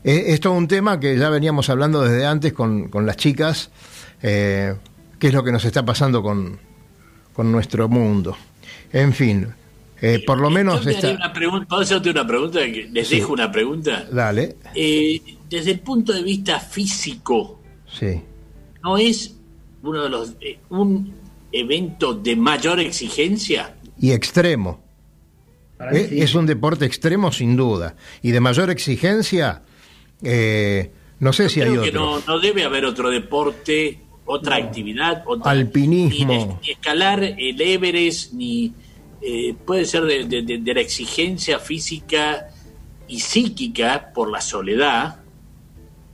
es, 0.03 0.23
es, 0.27 0.39
todo 0.39 0.53
un 0.53 0.67
tema 0.67 0.99
que 0.99 1.17
ya 1.17 1.29
veníamos 1.29 1.69
hablando 1.69 2.01
desde 2.03 2.25
antes 2.25 2.53
con, 2.53 2.89
con 2.89 3.05
las 3.05 3.17
chicas, 3.17 3.71
eh, 4.21 4.75
qué 5.19 5.27
es 5.27 5.33
lo 5.33 5.43
que 5.43 5.51
nos 5.51 5.65
está 5.65 5.85
pasando 5.85 6.21
con, 6.21 6.59
con 7.33 7.51
nuestro 7.51 7.87
mundo. 7.87 8.37
En 8.91 9.13
fin, 9.13 9.47
eh, 10.01 10.23
por 10.25 10.39
lo 10.39 10.49
menos... 10.49 10.85
Esta... 10.85 11.11
Una 11.11 11.33
pregunta, 11.33 11.67
¿Puedo 11.67 11.81
hacerte 11.81 12.09
una 12.09 12.27
pregunta? 12.27 12.59
Les 12.59 13.07
sí. 13.07 13.17
dejo 13.17 13.33
una 13.33 13.51
pregunta. 13.51 14.05
Dale. 14.11 14.57
Eh, 14.75 15.21
desde 15.49 15.71
el 15.71 15.79
punto 15.79 16.13
de 16.13 16.23
vista 16.23 16.59
físico, 16.59 17.59
sí. 17.91 18.21
¿no 18.83 18.97
es 18.97 19.35
uno 19.81 20.03
de 20.03 20.09
los 20.09 20.35
eh, 20.41 20.59
un 20.69 21.13
evento 21.51 22.13
de 22.13 22.35
mayor 22.35 22.79
exigencia? 22.79 23.75
Y 23.99 24.11
extremo. 24.11 24.86
Es, 25.91 26.09
sí. 26.09 26.21
es, 26.21 26.33
un 26.35 26.45
deporte 26.45 26.85
extremo 26.85 27.31
sin 27.31 27.55
duda 27.55 27.95
y 28.21 28.31
de 28.31 28.39
mayor 28.39 28.69
exigencia. 28.69 29.61
Eh, 30.23 30.91
no 31.19 31.33
sé 31.33 31.43
Yo 31.43 31.49
si 31.49 31.61
hay 31.61 31.69
otro. 31.69 31.83
que 31.83 31.91
no, 31.91 32.19
no, 32.19 32.39
debe 32.39 32.63
haber 32.63 32.85
otro 32.85 33.09
deporte, 33.09 33.99
otra 34.25 34.59
no. 34.59 34.65
actividad, 34.65 35.23
otra, 35.25 35.51
alpinismo, 35.51 36.33
ni, 36.33 36.45
ni, 36.45 36.71
escalar 36.71 37.23
el 37.23 37.61
Everest, 37.61 38.33
ni 38.33 38.73
eh, 39.21 39.55
puede 39.65 39.85
ser 39.85 40.03
de, 40.03 40.25
de, 40.25 40.57
de, 40.57 40.73
la 40.73 40.81
exigencia 40.81 41.59
física 41.59 42.47
y 43.07 43.19
psíquica 43.19 44.11
por 44.13 44.31
la 44.31 44.41
soledad. 44.41 45.17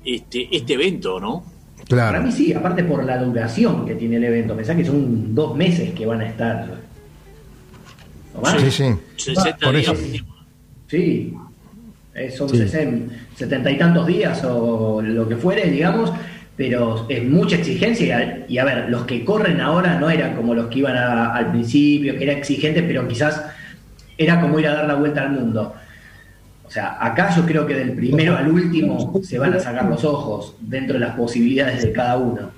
Este, 0.05 0.49
este 0.51 0.73
evento, 0.73 1.21
¿no? 1.21 1.45
Claro. 1.87 2.17
Para 2.17 2.25
mí 2.25 2.31
sí, 2.33 2.53
aparte 2.53 2.83
por 2.83 3.05
la 3.05 3.17
duración 3.17 3.85
que 3.85 3.95
tiene 3.95 4.17
el 4.17 4.25
evento. 4.25 4.55
Pensá 4.55 4.75
que 4.75 4.83
son 4.83 5.33
dos 5.33 5.55
meses 5.55 5.93
que 5.93 6.05
van 6.05 6.19
a 6.19 6.27
estar 6.27 6.81
Sí, 8.59 8.71
sí. 8.71 8.95
60 9.17 9.71
días. 9.71 9.97
Sí. 10.87 11.33
Eh, 12.13 12.31
son 12.31 12.49
sí. 12.49 12.57
60, 12.57 13.15
70 13.35 13.71
y 13.71 13.77
tantos 13.77 14.07
días 14.07 14.43
o 14.43 15.01
lo 15.01 15.27
que 15.27 15.35
fuere, 15.35 15.69
digamos, 15.69 16.11
pero 16.55 17.05
es 17.09 17.23
mucha 17.23 17.55
exigencia. 17.55 18.45
Y 18.47 18.57
a 18.57 18.65
ver, 18.65 18.89
los 18.89 19.03
que 19.05 19.25
corren 19.25 19.61
ahora 19.61 19.99
no 19.99 20.09
eran 20.09 20.35
como 20.35 20.53
los 20.53 20.67
que 20.67 20.79
iban 20.79 20.95
a, 20.95 21.33
al 21.33 21.51
principio, 21.51 22.17
que 22.17 22.23
era 22.23 22.33
exigente, 22.33 22.83
pero 22.83 23.07
quizás 23.07 23.43
era 24.17 24.39
como 24.39 24.59
ir 24.59 24.67
a 24.67 24.75
dar 24.75 24.87
la 24.87 24.95
vuelta 24.95 25.21
al 25.21 25.31
mundo. 25.31 25.73
O 26.65 26.71
sea, 26.71 26.97
acá 26.99 27.35
yo 27.35 27.45
creo 27.45 27.65
que 27.67 27.75
del 27.75 27.93
primero 27.93 28.35
al 28.35 28.47
último 28.47 29.21
se 29.23 29.37
van 29.37 29.53
a 29.53 29.59
sacar 29.59 29.85
los 29.85 30.03
ojos 30.03 30.55
dentro 30.59 30.95
de 30.95 31.05
las 31.05 31.15
posibilidades 31.15 31.83
de 31.83 31.91
cada 31.91 32.17
uno. 32.17 32.51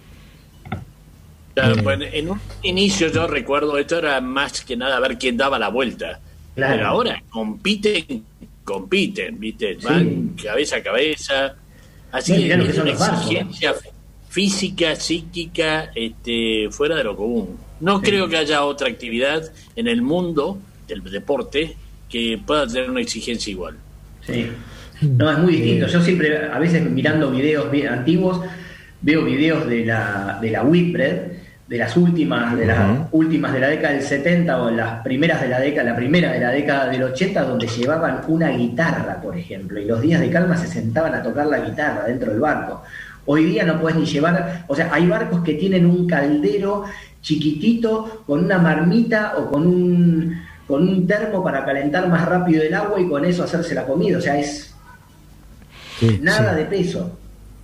Claro, 1.56 1.82
pues 1.82 2.00
en 2.12 2.30
un 2.30 2.42
inicio 2.64 3.08
yo 3.08 3.28
recuerdo 3.28 3.78
esto 3.78 3.98
era 3.98 4.20
más 4.20 4.60
que 4.62 4.76
nada 4.76 4.98
a 4.98 5.00
ver 5.00 5.18
quién 5.18 5.38
daba 5.38 5.58
la 5.58 5.70
vuelta. 5.70 6.20
Claro. 6.54 6.76
Pero 6.76 6.88
ahora 6.88 7.24
compiten, 7.30 8.26
compiten, 8.64 9.40
¿viste? 9.40 9.78
Van 9.82 10.34
sí. 10.38 10.44
cabeza 10.44 10.76
a 10.76 10.84
cabeza. 10.84 11.56
Así 12.12 12.36
sí, 12.36 12.48
que 12.48 12.54
es 12.54 12.78
una 12.78 12.92
exigencia 12.92 13.74
física, 14.30 14.96
psíquica, 14.98 15.92
este, 15.96 16.68
fuera 16.72 16.98
de 16.98 17.06
lo 17.06 17.16
común. 17.16 17.58
No 17.80 18.00
sí. 18.00 18.06
creo 18.06 18.28
que 18.28 18.36
haya 18.36 18.66
otra 18.66 18.90
actividad 18.90 19.50
en 19.78 19.88
el 19.88 20.02
mundo 20.02 20.60
del 20.90 21.04
deporte 21.04 21.78
que 22.10 22.38
pueda 22.46 22.68
tener 22.68 22.90
una 22.90 23.00
exigencia 23.00 23.50
igual. 23.50 23.78
Sí. 24.28 24.48
No, 25.02 25.32
es 25.32 25.38
muy 25.38 25.56
distinto. 25.56 25.88
Yo 25.88 26.02
siempre, 26.02 26.38
a 26.38 26.60
veces 26.60 26.84
mirando 26.90 27.32
videos 27.32 27.68
antiguos, 27.90 28.42
veo 29.02 29.24
videos 29.24 29.68
de 29.68 29.86
la, 29.86 30.38
de 30.42 30.52
la 30.52 30.64
Whitbread 30.64 31.45
de 31.68 31.78
las 31.80 31.98
últimas 31.98 32.56
de 32.56 32.66
las 32.66 32.78
uh 32.78 32.82
-huh. 32.82 33.08
últimas 33.12 33.52
de 33.54 33.60
la 33.60 33.68
década 33.70 33.94
del 33.94 34.04
70 34.04 34.62
o 34.62 34.70
las 34.70 35.02
primeras 35.02 35.42
de 35.42 35.48
la 35.48 35.60
década 35.60 35.90
la 35.92 35.96
primera 35.96 36.32
de 36.32 36.40
la 36.40 36.52
década 36.52 36.88
del 36.90 37.02
80 37.04 37.44
donde 37.44 37.68
llevaban 37.68 38.22
una 38.28 38.50
guitarra 38.50 39.20
por 39.20 39.36
ejemplo 39.36 39.80
y 39.80 39.86
los 39.86 40.00
días 40.02 40.22
de 40.22 40.30
calma 40.30 40.56
se 40.58 40.68
sentaban 40.68 41.16
a 41.16 41.24
tocar 41.24 41.48
la 41.48 41.60
guitarra 41.60 42.04
dentro 42.06 42.32
del 42.32 42.40
barco 42.40 42.84
hoy 43.26 43.46
día 43.46 43.64
no 43.66 43.82
puedes 43.82 43.98
ni 43.98 44.06
llevar 44.06 44.66
o 44.68 44.76
sea 44.76 44.90
hay 44.94 45.08
barcos 45.08 45.44
que 45.44 45.56
tienen 45.56 45.88
un 45.88 46.08
caldero 46.08 46.86
chiquitito 47.22 48.24
con 48.28 48.46
una 48.46 48.60
marmita 48.60 49.34
o 49.38 49.50
con 49.50 49.66
un 49.66 50.42
con 50.68 50.88
un 50.88 51.08
termo 51.08 51.44
para 51.44 51.66
calentar 51.66 52.08
más 52.08 52.26
rápido 52.26 52.62
el 52.62 52.76
agua 52.76 53.02
y 53.02 53.08
con 53.08 53.26
eso 53.26 53.44
hacerse 53.44 53.74
la 53.74 53.88
comida 53.88 54.20
o 54.20 54.22
sea 54.22 54.38
es 54.38 54.72
sí, 56.00 56.20
nada 56.22 56.52
sí. 56.52 56.58
de 56.58 56.66
peso 56.66 57.18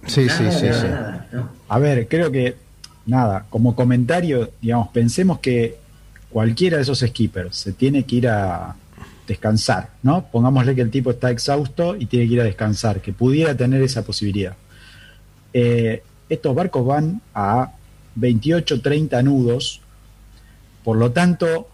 sí 0.07 0.25
nada, 0.25 0.51
sí 0.51 0.59
sí, 0.59 0.65
nada, 0.65 0.81
sí. 0.81 0.87
Nada, 0.87 1.27
¿no? 1.31 1.49
a 1.69 1.77
ver 1.77 2.07
creo 2.07 2.31
que 2.31 2.55
nada, 3.11 3.45
como 3.49 3.75
comentario, 3.75 4.51
digamos, 4.61 4.87
pensemos 4.87 5.39
que 5.39 5.77
cualquiera 6.29 6.77
de 6.77 6.83
esos 6.83 6.99
skippers 6.99 7.57
se 7.57 7.73
tiene 7.73 8.05
que 8.05 8.15
ir 8.15 8.27
a 8.29 8.75
descansar, 9.27 9.89
¿no? 10.01 10.25
Pongámosle 10.31 10.73
que 10.73 10.81
el 10.81 10.89
tipo 10.89 11.11
está 11.11 11.29
exhausto 11.29 11.97
y 11.97 12.05
tiene 12.05 12.27
que 12.27 12.33
ir 12.35 12.41
a 12.41 12.45
descansar, 12.45 13.01
que 13.01 13.11
pudiera 13.11 13.55
tener 13.55 13.81
esa 13.81 14.03
posibilidad. 14.03 14.55
Eh, 15.53 16.01
estos 16.29 16.55
barcos 16.55 16.85
van 16.85 17.21
a 17.35 17.73
28, 18.15 18.81
30 18.81 19.21
nudos, 19.23 19.81
por 20.83 20.95
lo 20.95 21.11
tanto, 21.11 21.67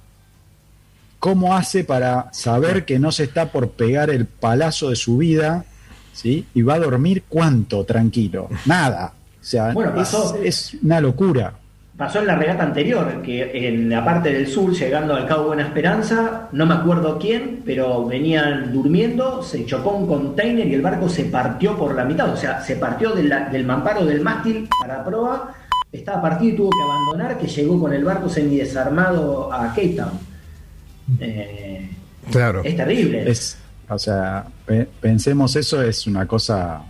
¿cómo 1.19 1.55
hace 1.55 1.83
para 1.83 2.33
saber 2.33 2.83
que 2.83 2.97
no 2.97 3.11
se 3.11 3.25
está 3.25 3.51
por 3.51 3.71
pegar 3.71 4.09
el 4.09 4.25
palazo 4.25 4.89
de 4.89 4.95
su 4.95 5.17
vida? 5.17 5.65
¿Sí? 6.13 6.47
Y 6.55 6.63
va 6.63 6.73
a 6.75 6.79
dormir 6.79 7.25
cuánto 7.29 7.85
tranquilo? 7.85 8.49
Nada. 8.65 9.13
O 9.47 9.49
sea, 9.49 9.71
bueno, 9.71 9.93
es, 10.01 10.13
es, 10.43 10.77
una 10.83 10.99
locura. 10.99 11.53
pasó 11.95 12.19
en 12.19 12.27
la 12.27 12.35
regata 12.35 12.63
anterior, 12.63 13.21
que 13.21 13.67
en 13.69 13.89
la 13.89 14.03
parte 14.03 14.33
del 14.33 14.45
sur, 14.47 14.73
llegando 14.73 15.15
al 15.15 15.25
Cabo 15.25 15.45
Buena 15.47 15.63
Esperanza, 15.63 16.49
no 16.51 16.65
me 16.65 16.73
acuerdo 16.73 17.17
quién, 17.17 17.61
pero 17.65 18.05
venían 18.05 18.73
durmiendo, 18.73 19.41
se 19.41 19.65
chocó 19.65 19.91
un 19.91 20.05
container 20.05 20.67
y 20.67 20.73
el 20.73 20.81
barco 20.81 21.07
se 21.07 21.23
partió 21.25 21.77
por 21.77 21.95
la 21.95 22.03
mitad, 22.03 22.29
o 22.29 22.35
sea, 22.35 22.61
se 22.61 22.75
partió 22.75 23.11
del, 23.15 23.33
del 23.51 23.65
mamparo 23.65 24.05
del 24.05 24.19
mástil 24.19 24.67
para 24.81 24.97
la 24.97 25.05
proa, 25.05 25.53
estaba 25.93 26.21
partido 26.21 26.53
y 26.53 26.57
tuvo 26.57 26.69
que 26.71 26.83
abandonar, 26.83 27.37
que 27.39 27.47
llegó 27.47 27.79
con 27.79 27.93
el 27.93 28.03
barco 28.03 28.27
semidesarmado 28.27 29.51
a 29.53 29.67
Cape 29.69 29.95
Town. 29.95 30.19
Eh, 31.21 31.89
claro. 32.31 32.61
Es 32.65 32.75
terrible. 32.75 33.31
Es, 33.31 33.57
o 33.87 33.97
sea, 33.97 34.45
pe- 34.65 34.87
pensemos 34.99 35.55
eso, 35.55 35.81
es 35.81 36.05
una 36.05 36.25
cosa 36.27 36.81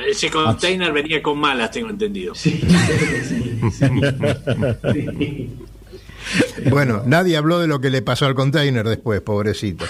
Ese 0.00 0.30
container 0.30 0.92
venía 0.92 1.22
con 1.22 1.38
malas, 1.38 1.70
tengo 1.70 1.90
entendido. 1.90 2.34
Bueno, 6.70 7.02
nadie 7.04 7.36
habló 7.36 7.58
de 7.58 7.66
lo 7.66 7.80
que 7.80 7.90
le 7.90 8.00
pasó 8.00 8.26
al 8.26 8.34
container 8.34 8.86
después, 8.88 9.20
pobrecito. 9.20 9.84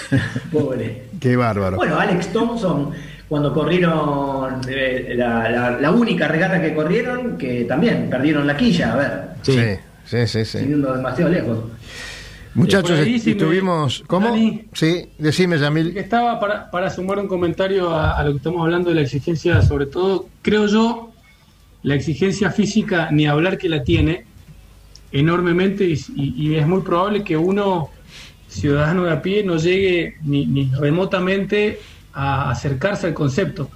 Pobre. 0.51 1.03
Qué 1.19 1.35
bárbaro. 1.35 1.77
Bueno, 1.77 1.99
Alex 1.99 2.33
Thompson, 2.33 2.89
cuando 3.29 3.53
corrieron 3.53 4.59
eh, 4.67 5.13
la, 5.15 5.49
la- 5.49 5.79
la 5.79 5.91
única 5.91 6.27
regata 6.27 6.59
que 6.61 6.73
corrieron, 6.73 7.37
que 7.37 7.65
también 7.65 8.09
perdieron 8.09 8.47
la 8.47 8.57
quilla, 8.57 8.93
a 8.93 8.95
ver, 8.97 9.21
Sí, 9.43 9.59
sí, 10.05 10.27
sí, 10.27 10.43
sí. 10.45 10.57
demasiado 10.65 11.29
lejos. 11.31 11.59
Muchachos, 12.55 12.99
si 13.03 13.09
me- 13.11 13.15
estuvimos. 13.31 14.03
¿Cómo? 14.07 14.27
Dani. 14.29 14.65
Sí, 14.73 15.05
decime, 15.17 15.57
Yamil. 15.57 15.93
Que 15.93 16.01
estaba 16.01 16.39
para, 16.39 16.69
para 16.69 16.89
sumar 16.89 17.17
un 17.19 17.27
comentario 17.27 17.89
a, 17.89 18.11
a 18.17 18.23
lo 18.23 18.31
que 18.31 18.37
estamos 18.37 18.61
hablando 18.61 18.89
de 18.89 18.95
la 18.95 19.01
exigencia, 19.01 19.61
sobre 19.61 19.87
todo, 19.87 20.27
creo 20.41 20.67
yo, 20.67 21.11
la 21.81 21.95
exigencia 21.95 22.51
física, 22.51 23.09
ni 23.11 23.25
hablar 23.25 23.57
que 23.57 23.69
la 23.69 23.83
tiene 23.83 24.25
enormemente 25.11 25.85
y, 25.85 25.93
y- 26.15 26.33
y 26.49 26.55
es 26.55 26.67
muy 26.67 26.81
probable 26.81 27.23
que 27.23 27.37
uno, 27.37 27.89
ciudadano 28.47 29.03
de 29.03 29.11
a 29.11 29.21
pie, 29.21 29.43
no 29.43 29.57
llegue 29.57 30.15
ni, 30.23 30.45
ni 30.45 30.69
remotamente 30.79 31.79
a 32.13 32.51
acercarse 32.51 33.07
al 33.07 33.13
concepto. 33.13 33.69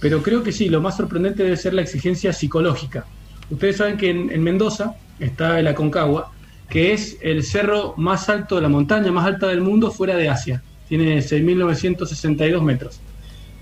Pero 0.00 0.22
creo 0.22 0.42
que 0.42 0.52
sí, 0.52 0.68
lo 0.68 0.80
más 0.80 0.96
sorprendente 0.96 1.44
debe 1.44 1.56
ser 1.56 1.72
la 1.74 1.82
exigencia 1.82 2.32
psicológica. 2.32 3.06
Ustedes 3.50 3.76
saben 3.76 3.96
que 3.96 4.10
en, 4.10 4.30
en 4.30 4.42
Mendoza 4.42 4.96
está 5.18 5.58
el 5.60 5.66
Aconcagua, 5.68 6.32
que 6.68 6.92
es 6.92 7.18
el 7.22 7.42
cerro 7.42 7.94
más 7.96 8.28
alto 8.28 8.56
de 8.56 8.62
la 8.62 8.68
montaña, 8.68 9.12
más 9.12 9.26
alta 9.26 9.48
del 9.48 9.60
mundo 9.60 9.90
fuera 9.90 10.16
de 10.16 10.28
Asia. 10.28 10.62
Tiene 10.88 11.18
6.962 11.22 12.62
metros. 12.62 13.00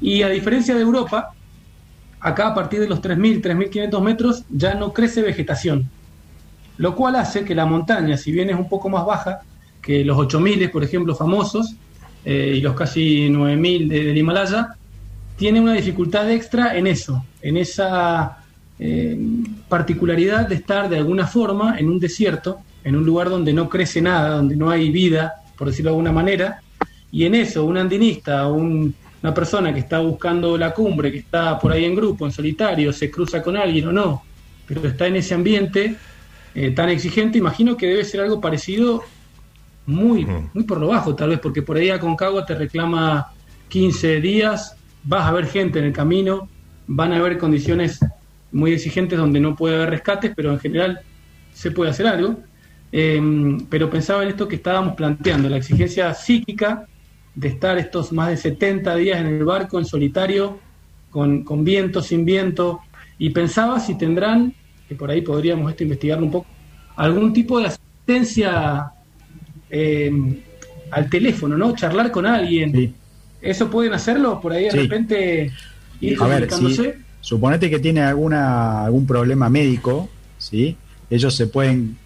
Y 0.00 0.22
a 0.22 0.28
diferencia 0.28 0.74
de 0.74 0.82
Europa, 0.82 1.30
acá 2.20 2.48
a 2.48 2.54
partir 2.54 2.80
de 2.80 2.88
los 2.88 3.00
3.000, 3.00 3.40
3.500 3.42 4.02
metros 4.02 4.44
ya 4.48 4.74
no 4.74 4.92
crece 4.92 5.22
vegetación. 5.22 5.88
Lo 6.78 6.94
cual 6.96 7.16
hace 7.16 7.44
que 7.44 7.54
la 7.54 7.66
montaña, 7.66 8.16
si 8.16 8.32
bien 8.32 8.50
es 8.50 8.56
un 8.56 8.68
poco 8.68 8.88
más 8.88 9.04
baja 9.04 9.40
que 9.80 10.04
los 10.04 10.16
8.000, 10.16 10.70
por 10.70 10.82
ejemplo, 10.84 11.14
famosos, 11.14 11.74
eh, 12.24 12.54
y 12.56 12.60
los 12.60 12.74
casi 12.74 13.28
9.000 13.28 13.88
de- 13.88 14.04
del 14.04 14.16
Himalaya, 14.18 14.68
tiene 15.36 15.60
una 15.60 15.72
dificultad 15.74 16.30
extra 16.30 16.76
en 16.76 16.86
eso, 16.86 17.24
en 17.40 17.56
esa 17.56 18.38
eh, 18.78 19.16
particularidad 19.68 20.48
de 20.48 20.56
estar 20.56 20.88
de 20.88 20.96
alguna 20.96 21.26
forma 21.26 21.78
en 21.78 21.88
un 21.88 22.00
desierto, 22.00 22.58
en 22.84 22.96
un 22.96 23.04
lugar 23.04 23.28
donde 23.30 23.52
no 23.52 23.68
crece 23.68 24.00
nada, 24.02 24.36
donde 24.36 24.56
no 24.56 24.70
hay 24.70 24.90
vida, 24.90 25.32
por 25.56 25.68
decirlo 25.68 25.90
de 25.90 25.94
alguna 25.96 26.12
manera, 26.12 26.60
y 27.10 27.24
en 27.24 27.34
eso 27.34 27.64
un 27.64 27.76
andinista, 27.76 28.46
un- 28.48 28.94
una 29.22 29.32
persona 29.34 29.72
que 29.72 29.80
está 29.80 30.00
buscando 30.00 30.58
la 30.58 30.72
cumbre, 30.72 31.12
que 31.12 31.18
está 31.18 31.58
por 31.58 31.70
ahí 31.72 31.84
en 31.84 31.94
grupo, 31.94 32.26
en 32.26 32.32
solitario, 32.32 32.92
se 32.92 33.10
cruza 33.10 33.40
con 33.42 33.56
alguien 33.56 33.86
o 33.88 33.92
no, 33.92 34.22
pero 34.66 34.88
está 34.88 35.06
en 35.06 35.16
ese 35.16 35.34
ambiente 35.34 35.96
eh, 36.54 36.70
tan 36.72 36.90
exigente, 36.90 37.38
imagino 37.38 37.76
que 37.76 37.86
debe 37.86 38.04
ser 38.04 38.20
algo 38.20 38.40
parecido 38.40 39.02
muy, 39.86 40.24
muy 40.52 40.64
por 40.64 40.78
lo 40.78 40.88
bajo 40.88 41.14
tal 41.14 41.30
vez, 41.30 41.38
porque 41.40 41.62
por 41.62 41.76
ahí 41.76 41.90
a 41.90 41.98
Concagua 41.98 42.44
te 42.44 42.54
reclama 42.54 43.26
15 43.68 44.20
días, 44.20 44.76
vas 45.04 45.26
a 45.26 45.32
ver 45.32 45.46
gente 45.46 45.78
en 45.78 45.86
el 45.86 45.92
camino, 45.92 46.48
van 46.86 47.12
a 47.12 47.16
haber 47.16 47.38
condiciones 47.38 47.98
muy 48.52 48.72
exigentes 48.74 49.18
donde 49.18 49.40
no 49.40 49.56
puede 49.56 49.76
haber 49.76 49.90
rescates, 49.90 50.32
pero 50.36 50.52
en 50.52 50.60
general 50.60 51.00
se 51.54 51.70
puede 51.70 51.90
hacer 51.90 52.06
algo. 52.06 52.36
Eh, 52.94 53.58
pero 53.70 53.88
pensaba 53.88 54.22
en 54.22 54.28
esto 54.28 54.46
que 54.46 54.56
estábamos 54.56 54.94
planteando, 54.94 55.48
la 55.48 55.56
exigencia 55.56 56.12
psíquica 56.12 56.86
de 57.34 57.48
estar 57.48 57.78
estos 57.78 58.12
más 58.12 58.28
de 58.28 58.36
70 58.36 58.94
días 58.96 59.18
en 59.20 59.26
el 59.28 59.44
barco 59.44 59.78
en 59.78 59.86
solitario, 59.86 60.58
con, 61.10 61.42
con 61.42 61.64
viento, 61.64 62.02
sin 62.02 62.24
viento, 62.26 62.80
y 63.18 63.30
pensaba 63.30 63.80
si 63.80 63.96
tendrán, 63.96 64.52
que 64.88 64.94
por 64.94 65.10
ahí 65.10 65.22
podríamos 65.22 65.70
esto 65.70 65.84
investigarlo 65.84 66.26
un 66.26 66.32
poco, 66.32 66.46
algún 66.96 67.32
tipo 67.32 67.58
de 67.58 67.66
asistencia 67.68 68.92
eh, 69.70 70.12
al 70.90 71.08
teléfono, 71.08 71.56
¿no? 71.56 71.74
Charlar 71.74 72.10
con 72.10 72.26
alguien. 72.26 72.72
Sí. 72.72 72.94
¿Eso 73.40 73.70
pueden 73.70 73.94
hacerlo? 73.94 74.40
Por 74.40 74.52
ahí 74.52 74.64
de 74.64 74.70
Sí. 74.72 74.78
repente 74.78 75.50
ir 76.00 76.18
ver, 76.18 76.18
comunicándose. 76.18 76.92
si, 76.92 76.98
suponete 77.20 77.70
que 77.70 77.78
tiene 77.78 78.02
alguna, 78.02 78.84
algún 78.84 79.06
problema 79.06 79.48
médico, 79.48 80.10
¿sí? 80.36 80.76
Ellos 81.08 81.34
se 81.34 81.46
pueden 81.46 81.96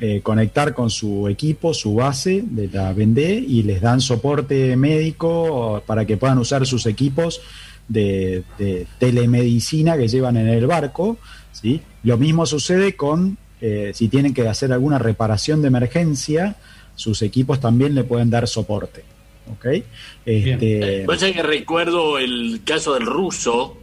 eh, 0.00 0.20
conectar 0.22 0.74
con 0.74 0.90
su 0.90 1.28
equipo, 1.28 1.72
su 1.74 1.94
base 1.94 2.42
de 2.44 2.68
la 2.68 2.92
Vendée 2.92 3.38
y 3.38 3.62
les 3.62 3.80
dan 3.80 4.00
soporte 4.00 4.76
médico 4.76 5.82
para 5.86 6.04
que 6.04 6.16
puedan 6.16 6.38
usar 6.38 6.66
sus 6.66 6.86
equipos 6.86 7.40
de, 7.88 8.42
de 8.58 8.86
telemedicina 8.98 9.96
que 9.96 10.08
llevan 10.08 10.36
en 10.36 10.48
el 10.48 10.66
barco, 10.66 11.18
¿sí? 11.52 11.80
Lo 12.02 12.18
mismo 12.18 12.46
sucede 12.46 12.96
con 12.96 13.38
eh, 13.66 13.92
si 13.94 14.08
tienen 14.08 14.34
que 14.34 14.46
hacer 14.46 14.74
alguna 14.74 14.98
reparación 14.98 15.62
de 15.62 15.68
emergencia, 15.68 16.56
sus 16.96 17.22
equipos 17.22 17.60
también 17.60 17.94
le 17.94 18.04
pueden 18.04 18.28
dar 18.28 18.46
soporte. 18.46 19.04
¿Ok? 19.50 19.82
Este, 20.26 21.04
Vos 21.06 21.18
que 21.18 21.42
recuerdo 21.42 22.18
el 22.18 22.60
caso 22.62 22.92
del 22.92 23.06
ruso, 23.06 23.78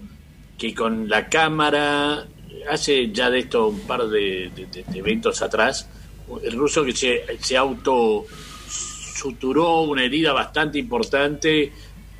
que 0.59 0.75
con 0.75 1.09
la 1.09 1.29
cámara, 1.29 2.27
hace 2.69 3.11
ya 3.11 3.29
de 3.29 3.39
esto 3.39 3.67
un 3.69 3.79
par 3.81 4.07
de, 4.07 4.49
de- 4.55 4.65
de- 4.67 4.83
de 4.83 4.99
eventos 4.99 5.41
atrás, 5.41 5.87
el 6.43 6.53
ruso 6.53 6.83
que 6.85 6.93
se, 6.93 7.23
se 7.39 7.57
auto 7.57 8.25
suturó 8.67 9.81
una 9.81 10.03
herida 10.03 10.33
bastante 10.33 10.79
importante 10.79 11.71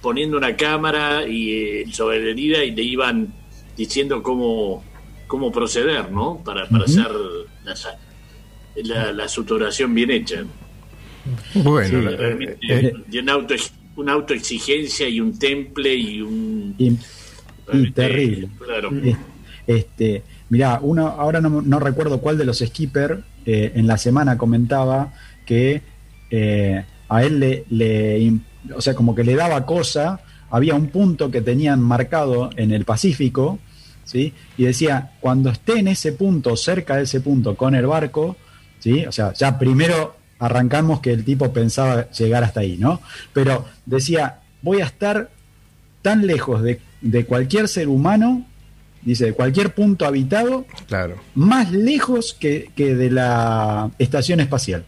poniendo 0.02 0.38
una 0.38 0.56
cámara 0.56 1.28
y 1.28 1.52
eh, 1.54 1.86
sobre 1.92 2.24
la 2.24 2.32
herida 2.32 2.64
y 2.64 2.72
le 2.72 2.84
iban 2.84 3.34
diciendo 3.78 4.22
cómo, 4.22 4.84
cómo 5.28 5.52
proceder, 5.52 6.12
¿no? 6.12 6.42
Para, 6.44 6.68
para 6.68 6.86
hacer 6.86 7.08
la, 7.64 7.76
sa- 7.76 7.98
la, 8.84 9.14
la 9.14 9.28
suturación 9.28 9.94
bien 9.94 10.12
hecha. 10.12 10.44
Bueno, 11.54 12.02
Sí, 12.02 12.16
realmente, 12.18 12.58
eh, 12.68 12.94
una, 13.22 13.34
auto, 13.34 13.54
una 13.96 14.14
autoexigencia 14.14 15.08
y 15.08 15.22
un 15.22 15.38
temple 15.38 15.94
y 15.96 16.22
un... 16.22 16.76
y- 16.78 17.88
y 17.88 17.92
terrible. 17.92 18.50
Claro. 18.66 18.90
Este, 19.76 20.24
mirá, 20.50 20.80
uno, 20.82 21.08
ahora 21.08 21.40
no, 21.40 21.62
no 21.62 21.80
recuerdo 21.80 22.20
cuál 22.20 22.38
de 22.38 22.46
los 22.46 22.60
skipper 22.60 23.24
eh, 23.46 23.72
en 23.76 23.88
la 23.88 23.98
semana 23.98 24.38
comentaba 24.38 25.14
que 25.46 25.82
eh, 26.30 26.84
a 27.08 27.24
él 27.24 27.66
le, 27.70 28.34
o 28.76 28.82
sea, 28.82 28.94
como 28.94 29.16
que 29.16 29.24
le 29.24 29.36
daba 29.36 29.66
cosa, 29.66 30.20
había 30.50 30.76
un 30.76 30.88
punto 30.88 31.32
que 31.32 31.42
tenían 31.42 31.82
marcado 31.82 32.50
en 32.58 32.72
el 32.72 32.86
Pacífico, 32.86 33.60
¿sí? 34.04 34.34
Y 34.58 34.66
decía, 34.66 35.12
cuando 35.22 35.50
esté 35.50 35.80
en 35.80 35.88
ese 35.88 36.12
punto, 36.12 36.58
cerca 36.58 36.98
de 36.98 37.04
ese 37.04 37.22
punto 37.22 37.56
con 37.56 37.74
el 37.74 37.88
barco, 37.88 38.36
¿sí? 38.80 39.06
O 39.06 39.12
sea, 39.12 39.34
ya 39.34 39.58
primero 39.58 40.16
arrancamos 40.40 41.00
que 41.00 41.12
el 41.12 41.24
tipo 41.24 41.54
pensaba 41.54 42.10
llegar 42.12 42.44
hasta 42.44 42.60
ahí, 42.60 42.78
¿no? 42.78 43.00
Pero 43.34 43.66
decía, 43.86 44.40
voy 44.62 44.82
a 44.82 44.86
estar 44.86 45.30
tan 46.02 46.28
lejos 46.28 46.62
de 46.62 47.26
cualquier 47.26 47.68
ser 47.68 47.88
humano, 47.88 48.46
dice, 49.04 49.26
de 49.26 49.34
cualquier 49.34 49.74
punto 49.74 50.06
habitado, 50.06 50.66
claro. 50.88 51.16
más 51.36 51.72
lejos 51.72 52.36
que, 52.40 52.70
que 52.76 52.96
de 52.96 53.10
la 53.12 53.90
estación 54.00 54.40
espacial. 54.40 54.84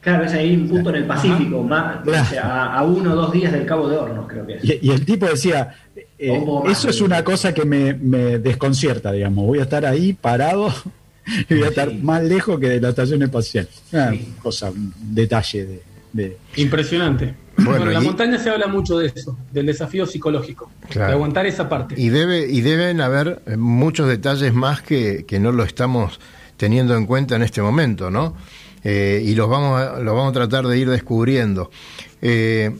Claro, 0.00 0.24
es 0.24 0.32
ahí 0.34 0.54
un 0.54 0.68
punto 0.68 0.90
en 0.90 0.96
el 0.96 1.04
Pacífico, 1.04 1.62
más, 1.64 2.02
Claro. 2.04 2.22
o 2.22 2.26
sea, 2.26 2.42
a, 2.44 2.78
a 2.78 2.82
uno 2.84 3.12
o 3.12 3.16
dos 3.16 3.32
días 3.32 3.50
del 3.52 3.66
Cabo 3.66 3.88
de 3.88 3.96
Hornos, 3.96 4.26
creo 4.28 4.46
que 4.46 4.54
es. 4.54 4.64
Y, 4.64 4.78
y 4.82 4.90
el 4.92 5.04
tipo 5.04 5.26
decía, 5.26 5.74
eh, 6.16 6.44
eso 6.70 6.88
es 6.88 7.00
una 7.00 7.24
cosa 7.24 7.52
que 7.52 7.64
me, 7.64 7.92
me 7.94 8.38
desconcierta, 8.38 9.10
digamos, 9.10 9.44
voy 9.46 9.58
a 9.58 9.62
estar 9.62 9.84
ahí 9.84 10.12
parado 10.12 10.72
y 11.48 11.54
voy 11.54 11.64
a 11.64 11.68
estar 11.70 11.92
más 11.92 12.22
lejos 12.22 12.60
que 12.60 12.68
de 12.68 12.80
la 12.80 12.90
estación 12.90 13.20
espacial. 13.22 13.68
Una 13.92 14.14
cosa, 14.42 14.70
un 14.70 14.94
detalle 14.96 15.66
de... 15.66 15.82
de- 16.16 16.36
Impresionante. 16.56 17.34
Bueno, 17.56 17.70
Bueno, 17.70 17.86
en 17.86 17.94
la 17.94 18.02
y- 18.02 18.06
montaña 18.06 18.38
se 18.38 18.50
habla 18.50 18.66
mucho 18.66 18.98
de 18.98 19.06
eso, 19.14 19.38
del 19.52 19.66
desafío 19.66 20.04
psicológico, 20.06 20.70
Claro. 20.90 21.08
de 21.08 21.12
aguantar 21.14 21.46
esa 21.46 21.68
parte. 21.68 21.94
Y, 21.98 22.08
debe, 22.10 22.46
y 22.50 22.60
deben 22.60 23.00
haber 23.00 23.40
eh, 23.46 23.56
muchos 23.56 24.08
detalles 24.08 24.52
más 24.52 24.82
que, 24.82 25.24
que 25.26 25.38
no 25.40 25.52
lo 25.52 25.62
estamos 25.64 26.20
teniendo 26.58 26.96
en 26.96 27.06
cuenta 27.06 27.36
en 27.36 27.42
este 27.42 27.62
momento, 27.62 28.10
¿no? 28.10 28.34
Eh, 28.84 29.22
y 29.24 29.34
los 29.34 29.48
vamos, 29.48 29.80
a, 29.80 30.00
los 30.00 30.14
vamos 30.14 30.30
a 30.30 30.32
tratar 30.32 30.66
de 30.66 30.78
ir 30.78 30.88
descubriendo. 30.90 31.70
Eh, 32.20 32.76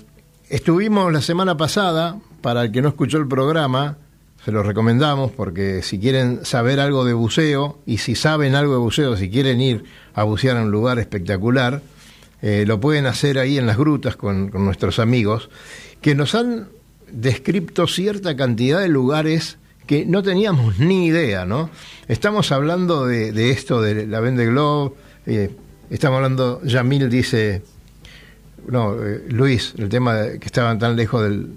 estuvimos 0.50 1.12
la 1.12 1.20
semana 1.22 1.56
pasada, 1.56 2.18
para 2.42 2.62
el 2.62 2.70
que 2.72 2.82
no 2.82 2.88
escuchó 2.88 3.18
el 3.18 3.26
programa, 3.28 3.96
se 4.44 4.52
los 4.52 4.64
recomendamos 4.64 5.32
porque 5.32 5.82
si 5.82 5.98
quieren 5.98 6.44
saber 6.44 6.78
algo 6.80 7.04
de 7.04 7.14
buceo 7.14 7.78
y 7.86 7.98
si 7.98 8.14
saben 8.14 8.54
algo 8.54 8.74
de 8.74 8.78
buceo, 8.78 9.16
si 9.16 9.28
quieren 9.30 9.60
ir 9.60 9.84
a 10.14 10.22
bucear 10.22 10.56
a 10.58 10.62
un 10.62 10.70
lugar 10.70 10.98
espectacular, 11.00 11.82
eh, 12.42 12.64
lo 12.66 12.80
pueden 12.80 13.06
hacer 13.06 13.38
ahí 13.38 13.58
en 13.58 13.66
las 13.66 13.78
grutas 13.78 14.16
con, 14.16 14.50
con 14.50 14.64
nuestros 14.64 14.98
amigos, 14.98 15.48
que 16.02 16.14
nos 16.14 16.34
han 16.34 16.68
descrito 17.10 17.86
cierta 17.86 18.36
cantidad 18.36 18.80
de 18.80 18.88
lugares 18.88 19.58
que 19.86 20.04
no 20.04 20.22
teníamos 20.22 20.78
ni 20.78 21.06
idea, 21.06 21.46
¿no? 21.46 21.70
Estamos 22.08 22.52
hablando 22.52 23.06
de, 23.06 23.50
esto 23.50 23.80
de 23.80 24.06
la 24.06 24.20
Vende 24.20 24.46
Globe, 24.46 24.94
eh, 25.26 25.50
estamos 25.90 26.16
hablando, 26.16 26.62
Yamil 26.62 27.08
dice, 27.08 27.62
no, 28.68 28.94
eh, 29.02 29.24
Luis, 29.30 29.74
el 29.78 29.88
tema 29.88 30.28
que 30.38 30.46
estaban 30.46 30.78
tan 30.78 30.94
lejos 30.94 31.22
del, 31.22 31.54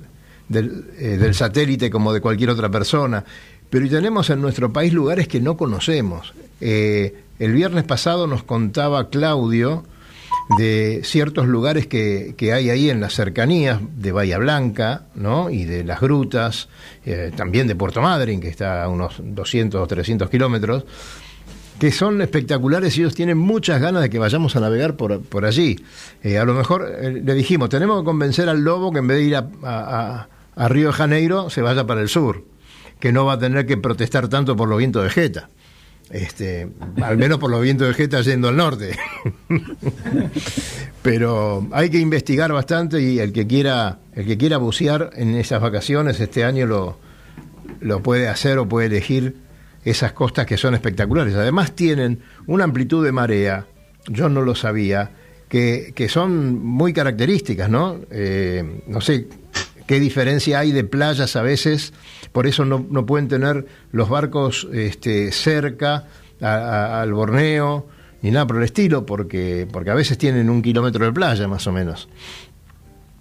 del, 0.47 0.85
del 0.97 1.35
satélite 1.35 1.89
como 1.89 2.13
de 2.13 2.21
cualquier 2.21 2.51
otra 2.51 2.69
persona, 2.69 3.23
pero 3.69 3.87
tenemos 3.89 4.29
en 4.29 4.41
nuestro 4.41 4.71
país 4.71 4.93
lugares 4.93 5.27
que 5.27 5.39
no 5.41 5.57
conocemos. 5.57 6.33
El 6.59 7.53
viernes 7.53 7.83
pasado 7.83 8.25
nos 8.25 8.41
contaba 8.41 9.09
Claudio 9.09 9.83
de 10.57 11.01
ciertos 11.03 11.47
lugares 11.47 11.85
que, 11.87 12.33
que 12.37 12.53
hay 12.53 12.69
ahí 12.69 12.89
en 12.89 12.99
las 13.01 13.13
cercanías 13.13 13.79
de 13.97 14.11
Bahía 14.11 14.37
Blanca, 14.39 15.03
¿no? 15.15 15.49
Y 15.49 15.65
de 15.65 15.83
las 15.83 16.01
grutas, 16.01 16.69
eh, 17.05 17.31
también 17.35 17.67
de 17.67 17.75
Puerto 17.75 18.01
Madryn, 18.01 18.39
que 18.41 18.47
está 18.49 18.83
a 18.83 18.89
unos 18.89 19.15
200 19.23 19.79
o 19.81 19.85
300 19.87 20.29
kilómetros, 20.29 20.85
que 21.79 21.91
son 21.91 22.21
espectaculares 22.21 22.97
y 22.97 23.01
ellos 23.01 23.15
tienen 23.15 23.37
muchas 23.37 23.79
ganas 23.79 24.01
de 24.01 24.09
que 24.09 24.19
vayamos 24.19 24.55
a 24.55 24.59
navegar 24.59 24.97
por, 24.97 25.21
por 25.21 25.45
allí. 25.45 25.79
Eh, 26.23 26.37
a 26.37 26.45
lo 26.45 26.53
mejor 26.53 26.91
eh, 26.99 27.21
le 27.23 27.33
dijimos, 27.35 27.69
tenemos 27.69 28.01
que 28.01 28.05
convencer 28.05 28.49
al 28.49 28.61
lobo 28.61 28.91
que 28.91 28.99
en 28.99 29.07
vez 29.07 29.17
de 29.19 29.23
ir 29.23 29.35
a, 29.35 29.47
a- 29.63 30.27
a 30.55 30.67
Río 30.67 30.87
de 30.87 30.93
Janeiro, 30.93 31.49
se 31.49 31.61
vaya 31.61 31.85
para 31.87 32.01
el 32.01 32.09
sur, 32.09 32.43
que 32.99 33.13
no 33.13 33.23
va 33.23 33.33
a 33.33 33.39
tener 33.39 33.65
que 33.65 33.77
protestar 33.77 34.27
tanto 34.27 34.57
por 34.57 34.67
los 34.67 34.77
vientos 34.77 35.03
de 35.03 35.09
Jeta. 35.09 35.47
Este, 36.09 36.67
al 37.01 37.17
menos 37.17 37.37
por 37.37 37.51
los 37.51 37.61
vientos 37.61 37.87
de 37.87 37.93
Jeta 37.93 38.21
yendo 38.21 38.47
al 38.47 38.57
norte. 38.57 38.97
Pero 41.03 41.67
hay 41.71 41.89
que 41.89 41.99
investigar 41.99 42.51
bastante 42.51 43.01
y 43.01 43.19
el 43.19 43.31
que 43.31 43.45
quiera, 43.45 43.99
el 44.13 44.25
que 44.25 44.37
quiera 44.37 44.57
bucear 44.57 45.11
en 45.15 45.35
esas 45.35 45.61
vacaciones 45.61 46.19
este 46.19 46.43
año 46.43 46.65
lo, 46.65 46.97
lo 47.79 48.01
puede 48.01 48.27
hacer 48.27 48.57
o 48.57 48.67
puede 48.67 48.87
elegir 48.87 49.35
esas 49.85 50.11
costas 50.13 50.45
que 50.45 50.57
son 50.57 50.73
espectaculares. 50.73 51.35
Además 51.35 51.73
tienen 51.73 52.21
una 52.47 52.63
amplitud 52.63 53.05
de 53.05 53.11
marea, 53.11 53.67
yo 54.07 54.29
no 54.29 54.41
lo 54.41 54.55
sabía, 54.55 55.11
que, 55.47 55.93
que 55.95 56.09
son 56.09 56.63
muy 56.63 56.93
características, 56.93 57.69
¿no? 57.69 57.99
Eh, 58.11 58.83
no 58.87 59.01
sé 59.01 59.27
qué 59.89 59.99
diferencia 59.99 60.59
hay 60.59 60.71
de 60.71 60.83
playas 60.83 61.35
a 61.35 61.41
veces, 61.41 61.93
por 62.31 62.45
eso 62.45 62.63
no, 62.63 62.85
no 62.91 63.07
pueden 63.07 63.27
tener 63.27 63.65
los 63.91 64.07
barcos 64.07 64.67
este, 64.71 65.31
cerca 65.31 66.05
al 66.39 67.11
Borneo, 67.11 67.87
ni 68.21 68.29
nada 68.29 68.45
por 68.45 68.57
el 68.57 68.65
estilo, 68.65 69.03
porque, 69.07 69.67
porque 69.71 69.89
a 69.89 69.95
veces 69.95 70.19
tienen 70.19 70.51
un 70.51 70.61
kilómetro 70.61 71.03
de 71.05 71.11
playa 71.11 71.47
más 71.47 71.65
o 71.65 71.71
menos. 71.71 72.07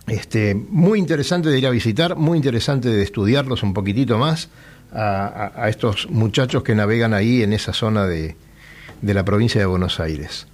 Este, 0.08 0.54
muy 0.54 0.98
interesante 0.98 1.48
de 1.48 1.58
ir 1.58 1.66
a 1.66 1.70
visitar, 1.70 2.16
muy 2.16 2.36
interesante 2.36 2.90
de 2.90 3.02
estudiarlos 3.02 3.62
un 3.62 3.72
poquitito 3.72 4.18
más 4.18 4.50
a 4.92 5.70
estos 5.70 6.10
muchachos 6.10 6.62
que 6.62 6.74
navegan 6.74 7.14
ahí 7.14 7.42
en 7.42 7.54
esa 7.54 7.72
zona 7.72 8.06
de, 8.06 8.36
de 9.00 9.14
la 9.14 9.24
provincia 9.24 9.58
de 9.58 9.66
Buenos 9.66 10.00
Aires. 10.00 10.46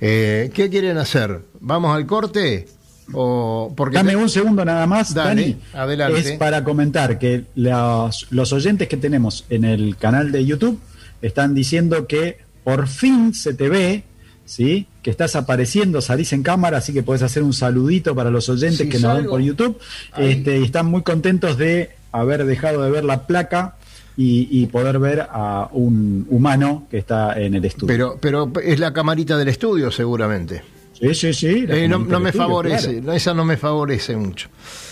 Eh, 0.00 0.50
¿Qué 0.52 0.68
quieren 0.68 0.98
hacer? 0.98 1.44
¿Vamos 1.60 1.94
al 1.94 2.04
corte? 2.04 2.66
O 3.12 3.72
porque 3.76 3.96
Dame 3.96 4.16
un 4.16 4.28
segundo 4.28 4.64
nada 4.64 4.86
más, 4.86 5.12
Dale, 5.14 5.42
Dani. 5.42 5.56
adelante. 5.74 6.20
Es 6.20 6.32
para 6.38 6.64
comentar 6.64 7.18
que 7.18 7.44
los, 7.54 8.26
los 8.30 8.52
oyentes 8.52 8.88
que 8.88 8.96
tenemos 8.96 9.44
en 9.50 9.64
el 9.64 9.96
canal 9.96 10.32
de 10.32 10.44
YouTube 10.44 10.80
están 11.20 11.54
diciendo 11.54 12.06
que 12.06 12.38
por 12.64 12.88
fin 12.88 13.34
se 13.34 13.54
te 13.54 13.68
ve, 13.68 14.04
¿sí? 14.44 14.86
Que 15.02 15.10
estás 15.10 15.36
apareciendo, 15.36 16.00
salís 16.00 16.32
en 16.32 16.42
cámara, 16.42 16.78
así 16.78 16.92
que 16.92 17.02
puedes 17.02 17.22
hacer 17.22 17.42
un 17.42 17.52
saludito 17.52 18.14
para 18.14 18.30
los 18.30 18.48
oyentes 18.48 18.78
Sí, 18.78 18.88
que 18.88 18.98
nos 18.98 19.16
ven 19.16 19.26
por 19.26 19.40
YouTube. 19.40 19.78
Este, 20.16 20.58
y 20.60 20.64
están 20.64 20.86
muy 20.86 21.02
contentos 21.02 21.58
de 21.58 21.90
haber 22.12 22.44
dejado 22.44 22.82
de 22.82 22.90
ver 22.90 23.04
la 23.04 23.26
placa 23.26 23.76
y, 24.16 24.46
y 24.50 24.66
poder 24.66 24.98
ver 24.98 25.26
a 25.30 25.68
un 25.72 26.26
humano 26.28 26.86
que 26.90 26.98
está 26.98 27.40
en 27.40 27.54
el 27.54 27.64
estudio. 27.64 27.86
Pero, 27.88 28.18
pero 28.20 28.52
es 28.62 28.78
la 28.78 28.92
camarita 28.92 29.36
del 29.38 29.48
estudio, 29.48 29.90
seguramente. 29.90 30.62
Sí, 31.02 31.14
sí, 31.14 31.34
sí. 31.34 31.66
Eh, 31.68 31.88
no, 31.88 31.98
me 31.98 32.30
favorece, 32.30 33.00
claro. 33.00 33.12
esa 33.16 33.34
no 33.34 33.44
me 33.44 33.56
favorece 33.56 34.14
mucho. 34.16 34.48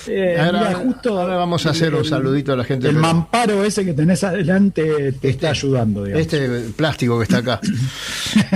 Eh, 0.08 0.36
ahora, 0.40 0.58
mira, 0.60 0.74
justo 0.74 1.20
ahora 1.20 1.36
vamos 1.36 1.64
a 1.66 1.70
hacer 1.70 1.94
un 1.94 2.04
saludito 2.04 2.52
a 2.52 2.56
la 2.56 2.64
gente. 2.64 2.88
El 2.88 2.94
pero- 2.96 3.06
mamparo 3.06 3.64
ese 3.64 3.84
que 3.84 3.92
tenés 3.92 4.24
adelante 4.24 5.12
te 5.12 5.28
está 5.28 5.50
ayudando, 5.50 6.02
digamos. 6.02 6.22
Este 6.26 6.48
plástico 6.76 7.16
que 7.18 7.24
está 7.24 7.38
acá. 7.38 7.60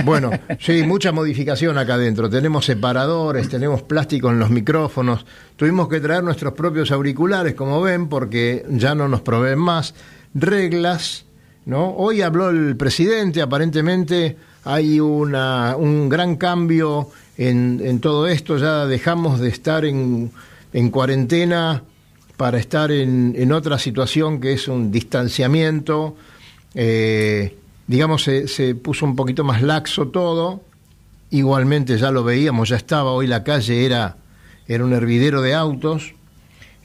Bueno, 0.03 0.31
sí, 0.59 0.83
mucha 0.83 1.11
modificación 1.11 1.77
acá 1.77 1.93
adentro. 1.95 2.29
Tenemos 2.29 2.65
separadores, 2.65 3.47
tenemos 3.49 3.81
plástico 3.83 4.29
en 4.29 4.39
los 4.39 4.49
micrófonos. 4.49 5.25
Tuvimos 5.55 5.87
que 5.87 5.99
traer 6.01 6.23
nuestros 6.23 6.53
propios 6.53 6.91
auriculares, 6.91 7.55
como 7.55 7.81
ven, 7.81 8.07
porque 8.09 8.65
ya 8.69 8.95
no 8.95 9.07
nos 9.07 9.21
proveen 9.21 9.59
más. 9.59 9.93
Reglas, 10.33 11.25
¿no? 11.65 11.91
Hoy 11.95 12.21
habló 12.21 12.49
el 12.49 12.75
presidente, 12.75 13.41
aparentemente 13.41 14.35
hay 14.65 14.99
una, 14.99 15.75
un 15.77 16.09
gran 16.09 16.35
cambio 16.35 17.09
en, 17.37 17.99
todo 17.99 18.27
esto. 18.27 18.57
Ya 18.57 18.85
dejamos 18.85 19.39
de 19.39 19.49
estar 19.49 19.85
en, 19.85 20.31
en 20.73 20.89
cuarentena 20.89 21.83
para 22.37 22.57
estar 22.57 22.91
en, 22.91 23.51
otra 23.51 23.79
situación 23.79 24.39
que 24.39 24.53
es 24.53 24.67
un 24.67 24.91
distanciamiento. 24.91 26.15
Eh, 26.73 27.57
digamos, 27.87 28.23
se, 28.23 28.47
se 28.47 28.75
puso 28.75 29.05
un 29.05 29.15
poquito 29.15 29.43
más 29.43 29.61
laxo 29.61 30.07
todo. 30.07 30.61
Igualmente 31.31 31.97
ya 31.97 32.11
lo 32.11 32.23
veíamos, 32.23 32.69
ya 32.69 32.75
estaba, 32.75 33.11
hoy 33.11 33.27
la 33.27 33.43
calle 33.43 33.85
era, 33.85 34.17
era 34.67 34.85
un 34.85 34.93
hervidero 34.93 35.41
de 35.41 35.53
autos. 35.53 36.13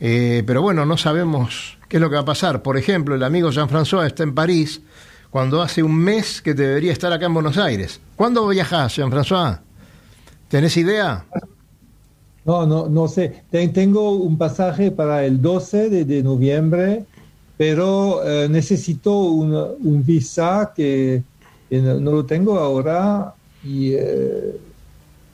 Eh, 0.00 0.42
pero 0.46 0.62
bueno, 0.62 0.86
no 0.86 0.96
sabemos 0.96 1.76
qué 1.88 1.98
es 1.98 2.00
lo 2.00 2.08
que 2.08 2.16
va 2.16 2.22
a 2.22 2.24
pasar. 2.24 2.62
Por 2.62 2.78
ejemplo, 2.78 3.14
el 3.14 3.22
amigo 3.22 3.50
Jean-François 3.50 4.06
está 4.06 4.22
en 4.22 4.34
París 4.34 4.80
cuando 5.30 5.62
hace 5.62 5.82
un 5.82 5.96
mes 5.96 6.40
que 6.40 6.54
debería 6.54 6.92
estar 6.92 7.12
acá 7.12 7.26
en 7.26 7.34
Buenos 7.34 7.58
Aires. 7.58 8.00
¿Cuándo 8.16 8.48
viajás, 8.48 8.96
Jean-François? 8.96 9.60
¿Tenés 10.50 10.76
idea? 10.76 11.24
No, 12.44 12.66
no, 12.66 12.88
no 12.88 13.06
sé. 13.08 13.44
Ten- 13.50 13.72
Tengo 13.72 14.12
un 14.12 14.36
pasaje 14.36 14.90
para 14.90 15.24
el 15.24 15.40
12 15.40 15.88
de, 15.90 16.04
de 16.04 16.22
noviembre, 16.22 17.04
pero 17.56 18.24
eh, 18.24 18.48
necesito 18.48 19.12
un, 19.20 19.54
un 19.54 20.04
visa 20.04 20.72
que, 20.74 21.22
que 21.68 21.78
no, 21.80 22.00
no 22.00 22.12
lo 22.12 22.26
tengo 22.26 22.58
ahora 22.58 23.32
y 23.62 23.92
eh, 23.92 24.56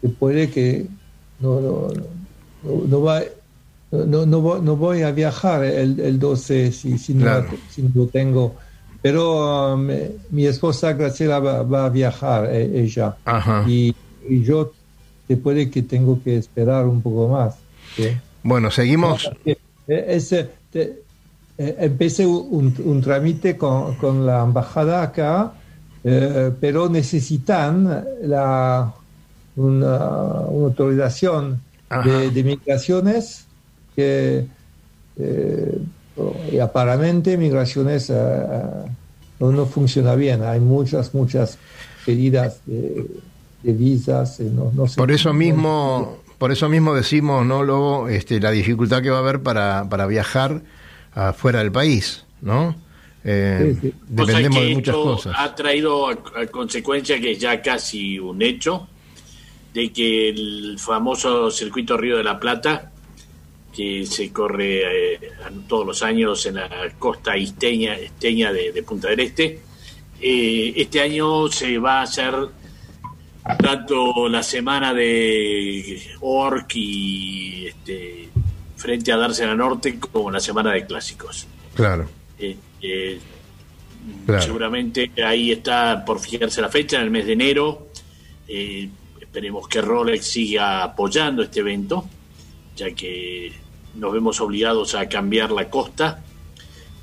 que 0.03 0.09
puede 0.11 0.51
que 0.51 0.87
no, 1.41 1.61
no, 1.61 1.89
no, 2.63 2.85
no 2.89 3.03
va- 3.03 3.23
no, 3.93 4.27
no 4.27 4.41
voy, 4.41 4.61
no 4.63 4.77
voy 4.77 5.03
a 5.03 5.13
viajar 5.13 5.65
el, 5.65 5.99
el 6.01 6.19
12 6.19 6.73
si, 6.73 6.99
si, 6.99 7.15
no, 7.15 7.23
Claro. 7.23 7.49
si 7.71 7.83
no 7.83 7.91
lo 7.95 8.07
tengo. 8.09 8.57
Pero 9.01 9.75
um, 9.75 9.89
mi 10.31 10.47
esposa 10.47 10.93
Graciela 10.93 11.39
va, 11.39 11.63
va 11.63 11.87
a 11.87 11.89
viajar, 11.91 12.49
eh, 12.53 12.83
ella. 12.83 13.17
Ajá. 13.25 13.65
Y, 13.69 13.95
y 14.29 14.43
yo 14.43 14.73
te 15.27 15.37
puede 15.37 15.71
que 15.71 15.83
tengo 15.83 16.23
que 16.23 16.37
esperar 16.37 16.87
un 16.87 17.03
poco 17.03 17.29
más. 17.29 17.57
¿sí? 17.97 18.09
Bueno, 18.43 18.71
seguimos. 18.71 19.31
Eh, 19.45 19.57
ese, 19.89 20.49
te- 20.71 21.03
eh, 21.59 21.77
empecé 21.81 22.27
un, 22.27 22.75
un 22.85 23.01
trámite 23.01 23.57
con, 23.57 23.95
con 23.97 24.27
la 24.27 24.43
embajada 24.43 25.03
acá, 25.03 25.53
eh, 26.05 26.53
pero 26.61 26.89
necesitan 26.89 28.05
la, 28.23 28.93
una, 29.57 29.97
una 30.49 30.67
autorización 30.69 31.61
de, 32.05 32.31
de 32.31 32.45
migraciones 32.45 33.47
que 33.95 34.47
eh, 35.19 35.79
y 36.53 36.59
aparentemente 36.59 37.37
migraciones 37.37 38.11
eh, 38.11 38.15
no, 39.41 39.53
no 39.53 39.67
funciona 39.67 40.15
bien. 40.15 40.43
Hay 40.43 40.61
muchas, 40.61 41.15
muchas 41.15 41.59
pedidas 42.05 42.61
de, 42.67 43.07
de 43.67 43.73
visas. 43.73 44.41
eh, 44.41 44.51
no, 44.53 44.71
no 44.75 44.87
sé. 44.87 44.97
Por 44.97 45.11
eso 45.11 45.33
mismo, 45.33 46.19
por 46.39 46.53
eso 46.53 46.69
mismo 46.69 46.95
decimos, 46.95 47.45
¿no, 47.45 47.63
Lobo? 47.65 48.09
Este, 48.09 48.41
la 48.41 48.51
dificultad 48.51 49.03
que 49.03 49.11
va 49.11 49.17
a 49.19 49.21
haber 49.21 49.43
para, 49.43 49.89
para 49.89 50.07
viajar 50.07 50.63
afuera 51.15 51.59
del 51.61 51.73
país, 51.73 52.25
¿no? 52.41 52.77
Eh, 53.25 53.77
Sí, 53.81 53.89
sí. 53.89 53.95
Dependemos 54.09 54.61
de 54.61 54.75
muchas 54.75 54.95
esto 54.95 55.03
cosas. 55.05 55.35
Ha 55.37 55.55
traído 55.55 56.09
a, 56.09 56.13
a 56.13 56.47
consecuencia 56.47 57.21
que 57.21 57.33
es 57.33 57.39
ya 57.39 57.61
casi 57.61 58.19
un 58.19 58.41
hecho 58.41 58.87
de 59.75 59.93
que 59.93 60.29
el 60.31 60.77
famoso 60.79 61.51
circuito 61.51 61.97
Río 61.97 62.17
de 62.17 62.25
la 62.25 62.39
Plata, 62.39 62.93
que 63.75 64.07
se 64.07 64.33
corre 64.33 65.15
eh, 65.15 65.21
todos 65.69 65.85
los 65.87 66.03
años 66.03 66.47
en 66.47 66.55
la 66.55 66.69
costa 66.99 67.37
isteña, 67.37 67.95
esteña 67.97 68.53
de, 68.53 68.73
de 68.73 68.83
Punta 68.83 69.09
del 69.09 69.21
Este, 69.21 69.61
eh, 70.21 70.73
este 70.77 71.01
año 71.03 71.49
se 71.49 71.77
va 71.79 71.99
a 72.01 72.03
hacer 72.03 72.33
tanto 73.59 74.29
la 74.29 74.43
semana 74.43 74.93
de 74.95 76.03
Orc 76.21 76.71
y 76.75 77.67
este, 77.67 78.29
frente 78.77 79.13
a 79.13 79.17
Dársena 79.17 79.55
Norte 79.55 79.99
como 80.01 80.31
la 80.31 80.41
semana 80.41 80.73
de 80.73 80.87
clásicos. 80.87 81.47
Claro. 81.75 82.09
Eh, 82.39 82.57
Eh, 82.83 83.19
Claro. 84.25 84.41
Seguramente 84.43 85.11
ahí 85.25 85.51
está 85.51 86.05
por 86.05 86.21
fijarse 86.21 86.61
la 86.61 86.69
fecha, 86.69 86.99
en 86.99 87.03
el 87.05 87.11
mes 87.11 87.27
de 87.27 87.33
enero. 87.33 87.89
Eh, 88.47 88.89
esperemos 89.21 89.67
que 89.67 89.81
Rolex 89.81 90.25
siga 90.25 90.85
apoyando 90.85 91.43
este 91.43 91.59
evento, 91.59 92.09
ya 92.77 92.93
que 92.93 93.53
nos 93.97 94.13
vemos 94.13 94.41
obligados 94.41 94.95
a 94.95 95.09
cambiar 95.09 95.51
la 95.51 95.69
costa. 95.69 96.23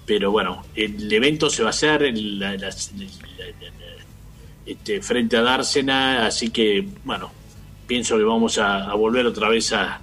Pero 0.05 0.31
bueno, 0.31 0.63
el 0.75 1.11
evento 1.11 1.49
se 1.49 1.61
va 1.63 1.69
a 1.69 1.71
hacer 1.71 2.03
la- 2.17 2.51
la- 2.55 2.69
la- 2.69 2.71
este, 4.66 5.01
frente 5.01 5.38
a 5.38 5.41
Dársena, 5.41 6.26
así 6.26 6.49
que 6.49 6.88
bueno, 7.03 7.32
pienso 7.88 8.18
que 8.18 8.24
vamos 8.24 8.57
a, 8.57 8.89
a 8.89 8.93
volver 8.95 9.26
otra 9.26 9.49
vez 9.49 9.74
a, 9.74 9.95
a 9.95 10.01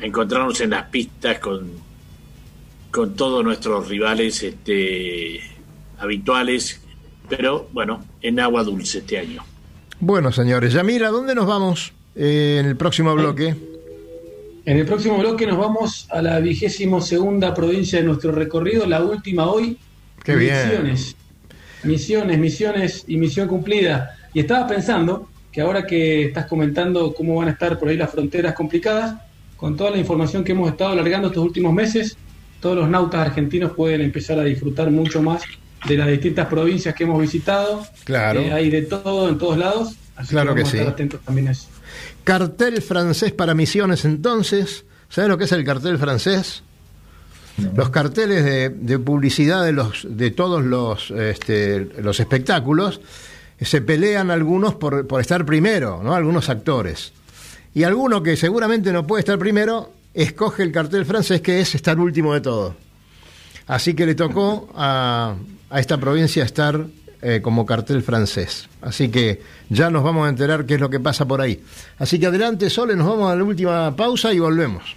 encontrarnos 0.00 0.60
en 0.60 0.70
las 0.70 0.84
pistas 0.84 1.38
con, 1.38 1.70
con 2.90 3.14
todos 3.14 3.44
nuestros 3.44 3.88
rivales 3.88 4.42
este, 4.42 5.40
habituales, 5.98 6.80
pero 7.28 7.68
bueno, 7.72 8.04
en 8.22 8.40
agua 8.40 8.62
dulce 8.64 8.98
este 8.98 9.18
año. 9.18 9.44
Bueno, 10.00 10.30
señores, 10.32 10.72
Yamila, 10.72 11.08
¿dónde 11.08 11.34
nos 11.34 11.46
vamos 11.46 11.92
eh, 12.14 12.58
en 12.60 12.66
el 12.66 12.76
próximo 12.76 13.14
bloque? 13.14 13.54
En 14.64 14.76
el 14.76 14.86
próximo 14.86 15.18
bloque 15.18 15.46
nos 15.46 15.58
vamos 15.58 16.06
a 16.10 16.22
la 16.22 16.38
vigésimo 16.40 17.00
segunda 17.00 17.54
provincia 17.54 17.98
de 17.98 18.04
nuestro 18.04 18.32
recorrido, 18.32 18.86
la 18.86 19.02
última 19.02 19.46
hoy. 19.46 19.78
Qué 20.22 20.36
bien. 20.36 20.68
Misiones. 20.68 21.16
Misiones, 21.84 22.38
misiones 22.38 23.04
y 23.06 23.16
misión 23.16 23.48
cumplida. 23.48 24.16
Y 24.34 24.40
estaba 24.40 24.66
pensando 24.66 25.28
que 25.52 25.60
ahora 25.60 25.86
que 25.86 26.26
estás 26.26 26.46
comentando 26.46 27.14
cómo 27.14 27.36
van 27.36 27.48
a 27.48 27.52
estar 27.52 27.78
por 27.78 27.88
ahí 27.88 27.96
las 27.96 28.10
fronteras 28.10 28.54
complicadas, 28.54 29.14
con 29.56 29.76
toda 29.76 29.90
la 29.90 29.98
información 29.98 30.44
que 30.44 30.52
hemos 30.52 30.70
estado 30.70 30.90
alargando 30.92 31.28
estos 31.28 31.42
últimos 31.42 31.72
meses, 31.72 32.16
todos 32.60 32.76
los 32.76 32.88
nautas 32.88 33.26
argentinos 33.26 33.72
pueden 33.72 34.00
empezar 34.00 34.38
a 34.38 34.44
disfrutar 34.44 34.90
mucho 34.90 35.22
más 35.22 35.42
de 35.86 35.96
las 35.96 36.08
distintas 36.08 36.46
provincias 36.46 36.94
que 36.94 37.04
hemos 37.04 37.20
visitado. 37.20 37.86
Claro. 38.04 38.40
Eh, 38.40 38.52
hay 38.52 38.70
de 38.70 38.82
todo 38.82 39.28
en 39.28 39.38
todos 39.38 39.58
lados. 39.58 39.94
Así 40.16 40.30
Claro 40.30 40.54
que 40.54 40.62
vamos 40.62 40.74
a 40.74 40.76
estar 40.76 40.86
sí. 40.88 40.92
atentos 40.92 41.20
también 41.20 41.48
a 41.48 41.50
eso. 41.52 41.68
Cartel 42.24 42.82
francés 42.82 43.32
para 43.32 43.54
misiones, 43.54 44.04
entonces. 44.04 44.84
¿Sabes 45.08 45.30
lo 45.30 45.38
que 45.38 45.44
es 45.44 45.52
el 45.52 45.64
cartel 45.64 45.96
francés? 45.96 46.62
Los 47.74 47.90
carteles 47.90 48.44
de, 48.44 48.98
publicidad 48.98 49.64
de, 49.64 49.72
los, 49.72 50.06
de 50.08 50.30
todos 50.30 50.64
los, 50.64 51.10
este, 51.10 51.80
los 52.00 52.20
espectáculos 52.20 53.00
se 53.60 53.80
pelean 53.80 54.30
algunos 54.30 54.74
por, 54.74 55.06
por 55.06 55.20
estar 55.20 55.44
primero, 55.44 56.00
¿no? 56.02 56.14
Algunos 56.14 56.48
actores. 56.48 57.12
Y 57.74 57.82
alguno 57.82 58.22
que 58.22 58.36
seguramente 58.36 58.92
no 58.92 59.06
puede 59.06 59.20
estar 59.20 59.38
primero, 59.38 59.92
escoge 60.14 60.62
el 60.62 60.72
cartel 60.72 61.04
francés 61.04 61.40
que 61.40 61.60
es 61.60 61.74
estar 61.74 61.98
último 61.98 62.34
de 62.34 62.40
todo. 62.40 62.76
Así 63.66 63.94
que 63.94 64.06
le 64.06 64.14
tocó 64.14 64.68
a, 64.74 65.34
a 65.70 65.80
esta 65.80 65.98
provincia 65.98 66.44
estar 66.44 66.86
eh, 67.20 67.40
como 67.42 67.66
cartel 67.66 68.02
francés. 68.02 68.68
Así 68.80 69.08
que 69.08 69.42
ya 69.68 69.90
nos 69.90 70.04
vamos 70.04 70.26
a 70.26 70.30
enterar 70.30 70.66
qué 70.66 70.74
es 70.74 70.80
lo 70.80 70.88
que 70.88 71.00
pasa 71.00 71.26
por 71.26 71.40
ahí. 71.40 71.60
Así 71.98 72.20
que 72.20 72.26
adelante, 72.26 72.70
Sole, 72.70 72.94
nos 72.94 73.08
vamos 73.08 73.32
a 73.32 73.34
la 73.34 73.42
última 73.42 73.96
pausa 73.96 74.32
y 74.32 74.38
volvemos. 74.38 74.96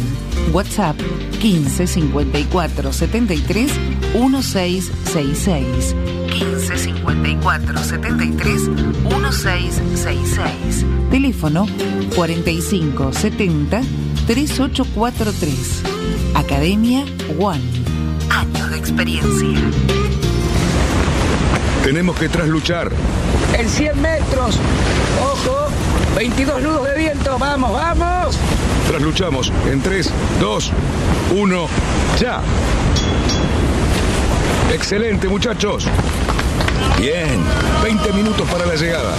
WhatsApp 0.52 0.96
15 1.40 1.86
54 1.86 2.92
73 2.92 3.70
1666. 4.14 5.94
15 6.32 6.76
54 6.76 7.84
73 7.84 8.68
1666. 8.68 10.86
Teléfono 11.08 11.68
45 12.16 13.12
70 13.12 13.80
3843. 14.26 15.82
Academia 16.34 17.04
One. 17.38 17.62
Años 18.28 18.70
de 18.70 18.76
experiencia. 18.76 20.09
Tenemos 21.84 22.16
que 22.18 22.28
trasluchar. 22.28 22.90
En 23.58 23.68
100 23.68 24.00
metros. 24.00 24.58
Ojo. 25.22 25.68
22 26.16 26.62
nudos 26.62 26.88
de 26.88 26.98
viento. 26.98 27.38
Vamos, 27.38 27.72
vamos. 27.72 28.36
Trasluchamos 28.88 29.52
en 29.70 29.80
3, 29.80 30.10
2, 30.40 30.72
1, 31.36 31.68
ya. 32.20 32.42
Excelente, 34.74 35.28
muchachos. 35.28 35.86
Bien, 36.98 37.40
20 37.82 38.12
minutos 38.12 38.48
para 38.50 38.66
la 38.66 38.74
llegada. 38.74 39.14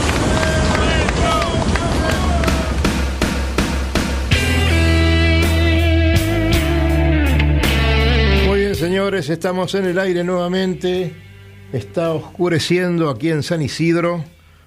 Muy 8.48 8.60
bien, 8.60 8.76
señores, 8.76 9.30
estamos 9.30 9.74
en 9.76 9.86
el 9.86 9.98
aire 9.98 10.24
nuevamente. 10.24 11.31
Está 11.74 12.12
oscureciendo 12.12 13.10
aquí 13.10 13.30
en 13.30 13.44
San 13.44 13.62
Isidro. 13.62 14.26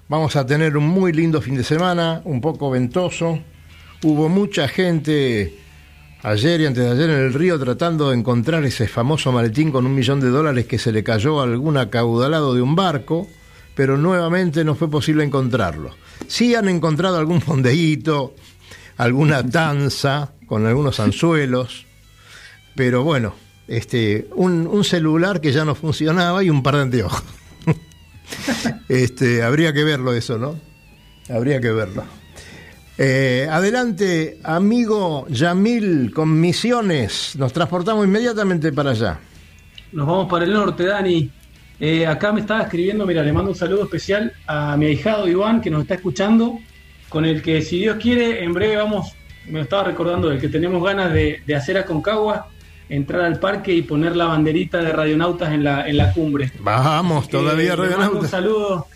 Vamos 0.09 0.35
a 0.35 0.47
tener 0.47 0.75
un 0.75 0.87
muy 0.87 1.13
lindo 1.13 1.39
fin 1.39 1.55
de 1.55 1.63
semana, 1.63 2.23
un 2.25 2.41
poco 2.41 2.71
ventoso. 2.71 3.39
Hubo 4.01 4.27
mucha 4.27 4.67
gente 4.67 5.55
ayer 6.23 6.61
y 6.61 6.65
antes 6.65 6.83
de 6.83 6.89
ayer 6.89 7.11
en 7.11 7.19
el 7.19 7.33
río 7.35 7.59
tratando 7.59 8.09
de 8.09 8.17
encontrar 8.17 8.63
ese 8.65 8.87
famoso 8.87 9.31
maletín 9.31 9.71
con 9.71 9.85
un 9.85 9.93
millón 9.93 10.19
de 10.19 10.29
dólares 10.29 10.65
que 10.65 10.79
se 10.79 10.91
le 10.91 11.03
cayó 11.03 11.39
a 11.39 11.43
algún 11.43 11.77
acaudalado 11.77 12.55
de 12.55 12.63
un 12.63 12.75
barco, 12.75 13.27
pero 13.75 13.97
nuevamente 13.97 14.63
no 14.63 14.73
fue 14.73 14.89
posible 14.89 15.23
encontrarlo. 15.23 15.91
Sí 16.27 16.55
han 16.55 16.67
encontrado 16.69 17.19
algún 17.19 17.39
fondeíto, 17.39 18.33
alguna 18.97 19.43
danza 19.43 20.31
con 20.47 20.65
algunos 20.65 20.99
anzuelos, 20.99 21.85
pero 22.75 23.03
bueno, 23.03 23.35
este, 23.67 24.27
un, 24.35 24.67
un 24.67 24.83
celular 24.83 25.41
que 25.41 25.51
ya 25.51 25.65
no 25.65 25.75
funcionaba 25.75 26.43
y 26.43 26.49
un 26.49 26.63
par 26.63 26.75
de 26.75 26.81
anteojos. 26.81 27.23
este, 28.89 29.43
habría 29.43 29.73
que 29.73 29.83
verlo 29.83 30.13
eso, 30.13 30.37
¿no? 30.37 30.59
Habría 31.29 31.59
que 31.59 31.71
verlo. 31.71 32.03
Eh, 32.97 33.47
adelante, 33.51 34.39
amigo 34.43 35.27
Yamil, 35.27 36.13
con 36.13 36.39
misiones. 36.39 37.35
Nos 37.37 37.51
transportamos 37.51 38.05
inmediatamente 38.05 38.71
para 38.71 38.91
allá. 38.91 39.19
Nos 39.91 40.07
vamos 40.07 40.29
para 40.29 40.45
el 40.45 40.53
norte, 40.53 40.85
Dani. 40.85 41.29
Eh, 41.79 42.07
acá 42.07 42.31
me 42.31 42.39
estaba 42.39 42.63
escribiendo, 42.63 43.05
mira, 43.05 43.21
le 43.21 43.33
mando 43.33 43.51
un 43.51 43.57
saludo 43.57 43.83
especial 43.83 44.31
a 44.47 44.77
mi 44.77 44.85
ahijado 44.85 45.27
Iván, 45.27 45.59
que 45.59 45.69
nos 45.69 45.81
está 45.81 45.95
escuchando, 45.95 46.57
con 47.09 47.25
el 47.25 47.41
que, 47.41 47.61
si 47.61 47.79
Dios 47.79 47.97
quiere, 48.01 48.45
en 48.45 48.53
breve 48.53 48.77
vamos, 48.77 49.13
me 49.45 49.59
lo 49.59 49.61
estaba 49.61 49.83
recordando, 49.83 50.31
el 50.31 50.39
que 50.39 50.47
tenemos 50.47 50.81
ganas 50.81 51.11
de, 51.11 51.41
de 51.45 51.55
hacer 51.55 51.77
a 51.77 51.85
Concagua, 51.85 52.47
entrar 52.89 53.21
al 53.21 53.39
parque 53.39 53.73
y 53.73 53.81
poner 53.81 54.15
la 54.15 54.25
banderita 54.25 54.79
de 54.81 54.91
radionautas 54.91 55.51
en 55.53 55.63
la, 55.63 55.87
en 55.87 55.97
la 55.97 56.13
cumbre. 56.13 56.51
Vamos, 56.59 57.27
todavía 57.29 57.73
Eh, 57.73 57.77
mando 57.77 57.83
Un 57.83 57.89
radionautas. 57.91 58.29
saludo, 58.29 58.87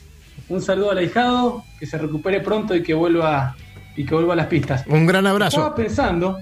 un 0.50 0.62
saludo 0.62 0.92
al 0.92 0.98
ahijado, 1.00 1.64
que 1.80 1.86
se 1.86 1.98
recupere 1.98 2.40
pronto 2.42 2.76
y 2.76 2.84
que 2.84 2.94
vuelva 2.94 3.56
y 3.96 4.06
que 4.06 4.14
vuelva 4.16 4.34
a 4.34 4.38
las 4.38 4.48
pistas. 4.48 4.86
Un 4.88 5.06
gran 5.06 5.26
Estaba 5.26 5.32
abrazo. 5.36 5.76
pensando, 5.76 6.38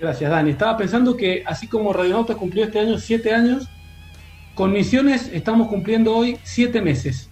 gracias 0.00 0.30
Dani, 0.30 0.50
estaba 0.50 0.76
pensando 0.76 1.16
que 1.16 1.44
así 1.46 1.68
como 1.68 1.92
Radionautas 1.92 2.36
cumplió 2.36 2.64
este 2.64 2.80
año 2.80 2.98
siete 2.98 3.32
años, 3.32 3.68
con 4.54 4.72
Misiones 4.72 5.30
estamos 5.32 5.68
cumpliendo 5.68 6.14
hoy 6.14 6.38
siete 6.42 6.82
meses. 6.82 7.28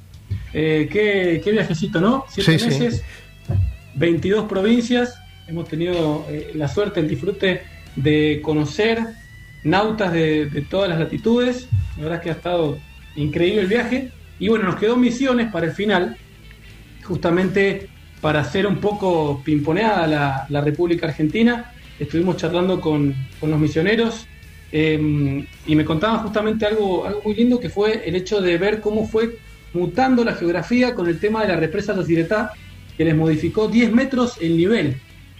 Eh, 0.52 0.88
qué, 0.92 1.40
qué 1.42 1.50
viajecito, 1.52 2.00
¿no? 2.00 2.24
Siete 2.28 2.58
Sí, 2.58 2.70
sí. 2.70 2.78
meses, 2.80 3.04
22 3.94 4.44
provincias, 4.48 5.18
hemos 5.48 5.68
tenido 5.68 6.24
eh, 6.28 6.52
la 6.54 6.68
suerte, 6.68 7.00
el 7.00 7.08
disfrute 7.08 7.62
de 7.96 8.40
conocer 8.42 9.00
nautas 9.64 10.12
de, 10.12 10.46
de 10.46 10.62
todas 10.62 10.88
las 10.88 10.98
latitudes. 10.98 11.68
La 11.96 12.04
verdad 12.04 12.18
es 12.18 12.22
que 12.22 12.30
ha 12.30 12.34
estado 12.34 12.78
increíble 13.16 13.62
el 13.62 13.66
viaje. 13.66 14.10
Y 14.38 14.48
bueno, 14.48 14.64
nos 14.64 14.76
quedó 14.76 14.96
misiones 14.96 15.50
para 15.52 15.66
el 15.66 15.72
final, 15.72 16.16
justamente 17.04 17.88
para 18.20 18.40
hacer 18.40 18.66
un 18.66 18.76
poco 18.76 19.42
pimponeada 19.44 20.06
la, 20.06 20.46
la 20.48 20.60
República 20.60 21.06
Argentina. 21.06 21.72
Estuvimos 21.98 22.36
charlando 22.36 22.80
con, 22.80 23.14
los 23.42 23.58
misioneros 23.58 24.26
eh, 24.72 25.46
y 25.66 25.74
me 25.74 25.84
contaban 25.84 26.20
justamente 26.20 26.64
algo, 26.64 27.04
algo 27.04 27.22
muy 27.24 27.34
lindo 27.34 27.60
que 27.60 27.68
fue 27.68 28.08
el 28.08 28.16
hecho 28.16 28.40
de 28.40 28.56
ver 28.56 28.80
cómo 28.80 29.06
fue 29.06 29.38
mutando 29.74 30.24
la 30.24 30.34
geografía 30.34 30.94
con 30.94 31.08
el 31.08 31.20
tema 31.20 31.42
de 31.42 31.48
la 31.48 31.56
represa 31.56 31.94
Yacyretá, 31.94 32.52
que 32.96 33.04
les 33.04 33.14
modificó 33.14 33.68
10 33.68 33.92
metros 33.92 34.36
el 34.40 34.56
nivel, 34.56 34.96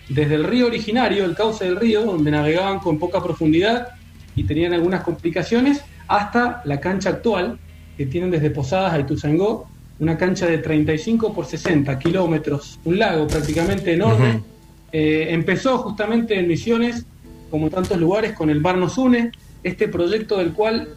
desde 0.09 0.35
el 0.35 0.45
río 0.45 0.67
originario, 0.67 1.25
el 1.25 1.35
cauce 1.35 1.65
del 1.65 1.77
río, 1.77 2.05
donde 2.05 2.31
navegaban 2.31 2.79
con 2.79 2.99
poca 2.99 3.23
profundidad 3.23 3.89
y 4.37 4.45
tenían 4.45 4.73
algunas 4.73 5.03
complicaciones, 5.03 5.83
hasta 6.09 6.63
la 6.65 6.81
cancha 6.81 7.11
actual, 7.11 7.59
que 7.97 8.07
tienen 8.07 8.31
desde 8.31 8.51
Posadas 8.51 8.93
a 8.95 9.01
Ituzaingó, 9.01 9.69
una 9.99 10.17
cancha 10.17 10.47
de 10.47 10.59
35 10.59 11.33
por 11.35 11.47
60 11.47 11.99
kilómetros, 11.99 12.81
un 12.85 12.99
lago 12.99 13.27
prácticamente 13.27 13.93
enorme. 13.93 14.43
Eh, 14.93 15.29
empezó 15.31 15.79
justamente 15.79 16.39
en 16.39 16.49
Misiones, 16.49 17.05
como 17.51 17.67
en 17.67 17.73
tantos 17.73 17.99
lugares, 17.99 18.33
con 18.33 18.51
el 18.51 18.61
Bar 18.61 18.79
Nos 18.79 18.97
Une, 18.97 19.31
este 19.63 19.89
proyecto 19.89 20.39
del 20.39 20.53
cual 20.53 20.89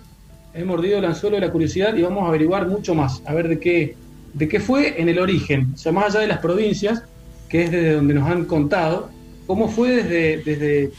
he 0.53 0.63
mordido 0.63 0.99
el 0.99 1.05
anzuelo 1.05 1.35
de 1.35 1.41
la 1.41 1.51
curiosidad 1.51 1.95
y 1.95 2.01
vamos 2.01 2.23
a 2.23 2.27
averiguar 2.27 2.67
mucho 2.67 2.95
más, 2.95 3.21
a 3.25 3.33
ver 3.33 3.49
de 3.49 3.59
qué, 3.59 3.95
de 4.33 4.47
qué 4.47 4.59
fue 4.59 5.01
en 5.01 5.09
el 5.09 5.19
origen, 5.19 5.71
o 5.73 5.77
sea, 5.77 5.91
más 5.91 6.05
allá 6.05 6.19
de 6.21 6.27
las 6.27 6.39
provincias, 6.39 7.03
que 7.49 7.63
es 7.63 7.71
desde 7.71 7.93
donde 7.93 8.13
nos 8.13 8.29
han 8.29 8.45
contado, 8.45 9.09
cómo 9.45 9.67
fue 9.67 9.97
desde, 9.97 10.37
desde 10.37 10.91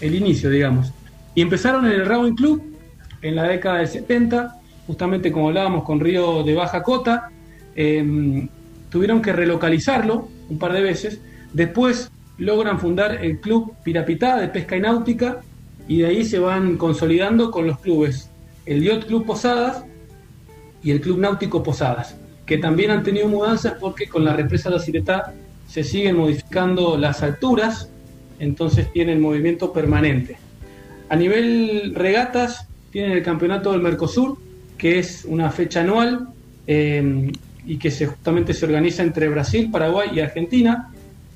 el 0.00 0.14
inicio, 0.14 0.50
digamos. 0.50 0.92
Y 1.38 1.40
empezaron 1.40 1.86
en 1.86 1.92
el 1.92 2.04
Rowing 2.04 2.34
Club 2.34 2.60
en 3.22 3.36
la 3.36 3.44
década 3.44 3.78
del 3.78 3.86
70, 3.86 4.56
justamente 4.88 5.30
como 5.30 5.46
hablábamos 5.46 5.84
con 5.84 6.00
Río 6.00 6.42
de 6.42 6.52
Baja 6.52 6.82
Cota, 6.82 7.30
eh, 7.76 8.48
tuvieron 8.90 9.22
que 9.22 9.32
relocalizarlo 9.32 10.26
un 10.50 10.58
par 10.58 10.72
de 10.72 10.80
veces, 10.80 11.20
después 11.52 12.10
logran 12.38 12.80
fundar 12.80 13.24
el 13.24 13.38
Club 13.38 13.72
Pirapitá 13.84 14.36
de 14.40 14.48
Pesca 14.48 14.76
y 14.76 14.80
Náutica 14.80 15.42
y 15.86 15.98
de 15.98 16.06
ahí 16.06 16.24
se 16.24 16.40
van 16.40 16.76
consolidando 16.76 17.52
con 17.52 17.68
los 17.68 17.78
clubes, 17.78 18.28
el 18.66 18.82
Yacht 18.82 19.06
Club 19.06 19.24
Posadas 19.24 19.84
y 20.82 20.90
el 20.90 21.00
Club 21.00 21.18
Náutico 21.18 21.62
Posadas, 21.62 22.16
que 22.46 22.58
también 22.58 22.90
han 22.90 23.04
tenido 23.04 23.28
mudanzas 23.28 23.74
porque 23.74 24.08
con 24.08 24.24
la 24.24 24.32
represa 24.34 24.70
de 24.70 24.74
la 24.74 24.82
Ciretá 24.82 25.34
se 25.68 25.84
siguen 25.84 26.16
modificando 26.16 26.98
las 26.98 27.22
alturas, 27.22 27.88
entonces 28.40 28.92
tienen 28.92 29.20
movimiento 29.20 29.72
permanente. 29.72 30.47
A 31.08 31.16
nivel 31.16 31.94
regatas, 31.94 32.66
tienen 32.90 33.12
el 33.12 33.22
Campeonato 33.22 33.72
del 33.72 33.80
Mercosur, 33.80 34.38
que 34.76 34.98
es 34.98 35.24
una 35.24 35.50
fecha 35.50 35.80
anual 35.80 36.28
eh, 36.66 37.32
y 37.66 37.78
que 37.78 37.90
se, 37.90 38.06
justamente 38.06 38.54
se 38.54 38.66
organiza 38.66 39.02
entre 39.02 39.28
Brasil, 39.28 39.70
Paraguay 39.70 40.10
y 40.14 40.20
Argentina. 40.20 40.90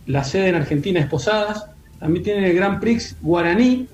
La 0.07 0.25
sede 0.25 0.49
en 0.49 0.55
Argentina 0.57 1.01
es 1.01 1.07
Posadas. 1.07 1.66
También 1.99 2.25
tienen 2.25 2.45
el 2.45 2.55
Grand 2.55 2.81
Prix 2.81 3.16
Guaraní, 3.20 3.87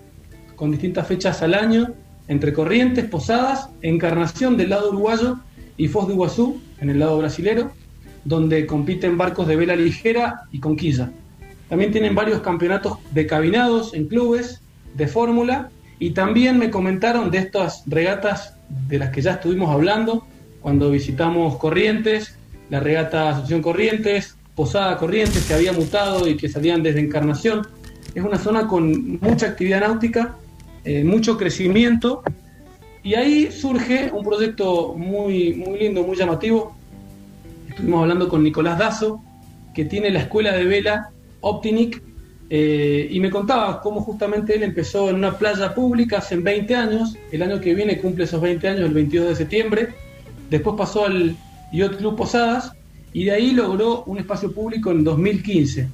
con 0.57 0.71
distintas 0.71 1.07
fechas 1.07 1.43
al 1.43 1.55
año, 1.55 1.93
entre 2.27 2.53
Corrientes, 2.53 3.05
Posadas, 3.05 3.69
Encarnación 3.83 4.57
del 4.57 4.71
lado 4.71 4.91
uruguayo 4.91 5.39
y 5.77 5.89
Foz 5.89 6.09
de 6.09 6.15
Iguazú, 6.15 6.61
en 6.81 6.91
el 6.91 6.99
lado 6.99 7.19
brasilero, 7.19 7.71
donde 8.25 8.67
compiten 8.67 9.17
barcos 9.17 9.47
de 9.47 9.57
vela 9.57 9.77
ligera 9.77 10.43
y 10.51 10.59
conquilla. 10.59 11.11
También 11.69 11.93
tienen 11.93 12.15
varios 12.15 12.41
campeonatos 12.41 12.99
de 13.13 13.27
cabinados 13.27 13.95
en 13.95 14.09
clubes, 14.09 14.61
de 14.95 15.07
fórmula, 15.07 15.71
y 15.99 16.11
también 16.11 16.59
me 16.59 16.71
comentaron 16.71 17.31
de 17.31 17.39
estas 17.39 17.83
regatas 17.87 18.55
de 18.89 18.99
las 18.99 19.11
que 19.11 19.23
ya 19.23 19.33
estuvimos 19.33 19.71
hablando 19.71 20.27
cuando 20.61 20.91
visitamos 20.91 21.57
Corrientes, 21.57 22.37
la 22.71 22.81
regata 22.81 23.31
Asociación 23.31 23.63
Corrientes, 23.63 24.37
Posada 24.55 24.97
Corrientes, 24.97 25.47
que 25.47 25.55
había 25.55 25.73
mutado 25.73 26.29
y 26.29 26.37
que 26.37 26.49
salían 26.49 26.83
desde 26.83 27.01
Encarnación. 27.01 27.67
Es 28.15 28.23
una 28.23 28.39
zona 28.39 28.67
con 28.67 29.19
mucha 29.21 29.47
actividad 29.47 29.81
náutica, 29.81 30.37
eh, 30.85 31.05
mucho 31.05 31.37
crecimiento, 31.37 32.23
y 33.03 33.15
ahí 33.15 33.51
surge 33.51 34.11
un 34.13 34.25
proyecto 34.25 34.95
muy, 34.95 35.55
muy 35.55 35.79
lindo, 35.79 36.03
muy 36.03 36.17
llamativo. 36.17 36.77
Estuvimos 37.69 38.03
hablando 38.03 38.29
con 38.29 38.43
Nicolás 38.43 38.79
Dazo, 38.79 39.23
que 39.75 39.85
tiene 39.85 40.11
la 40.11 40.21
escuela 40.21 40.53
de 40.53 40.65
vela 40.65 41.11
Optinic, 41.41 42.03
eh, 42.51 43.09
y 43.11 43.21
me 43.21 43.31
contaba 43.31 43.81
cómo 43.81 44.01
justamente 44.01 44.55
él 44.57 44.63
empezó 44.63 45.11
en 45.11 45.17
una 45.17 45.37
playa 45.37 45.75
pública 45.75 46.19
hace 46.19 46.37
20 46.37 46.75
años, 46.75 47.17
el 47.31 47.43
año 47.43 47.61
que 47.61 47.75
viene 47.75 47.99
cumple 47.99 48.25
esos 48.25 48.41
20 48.41 48.69
años, 48.69 48.87
el 48.87 48.95
22 48.95 49.29
de 49.29 49.37
septiembre, 49.37 49.89
después 50.49 50.77
pasó 50.77 51.05
al 51.05 51.37
Yacht 51.73 51.97
Club 51.97 52.17
Posadas 52.17 52.73
y 53.13 53.25
de 53.25 53.33
ahí 53.33 53.51
logró 53.51 54.05
un 54.05 54.19
espacio 54.19 54.53
público 54.53 54.91
en 54.91 55.05
2015. 55.05 55.89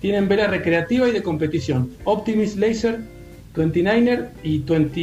Tienen 0.00 0.28
vela 0.28 0.46
recreativa 0.46 1.08
y 1.08 1.12
de 1.12 1.22
competición, 1.22 1.90
Optimis 2.04 2.56
Laser, 2.56 3.00
29er 3.54 4.28
y 4.44 4.58
20 4.58 5.00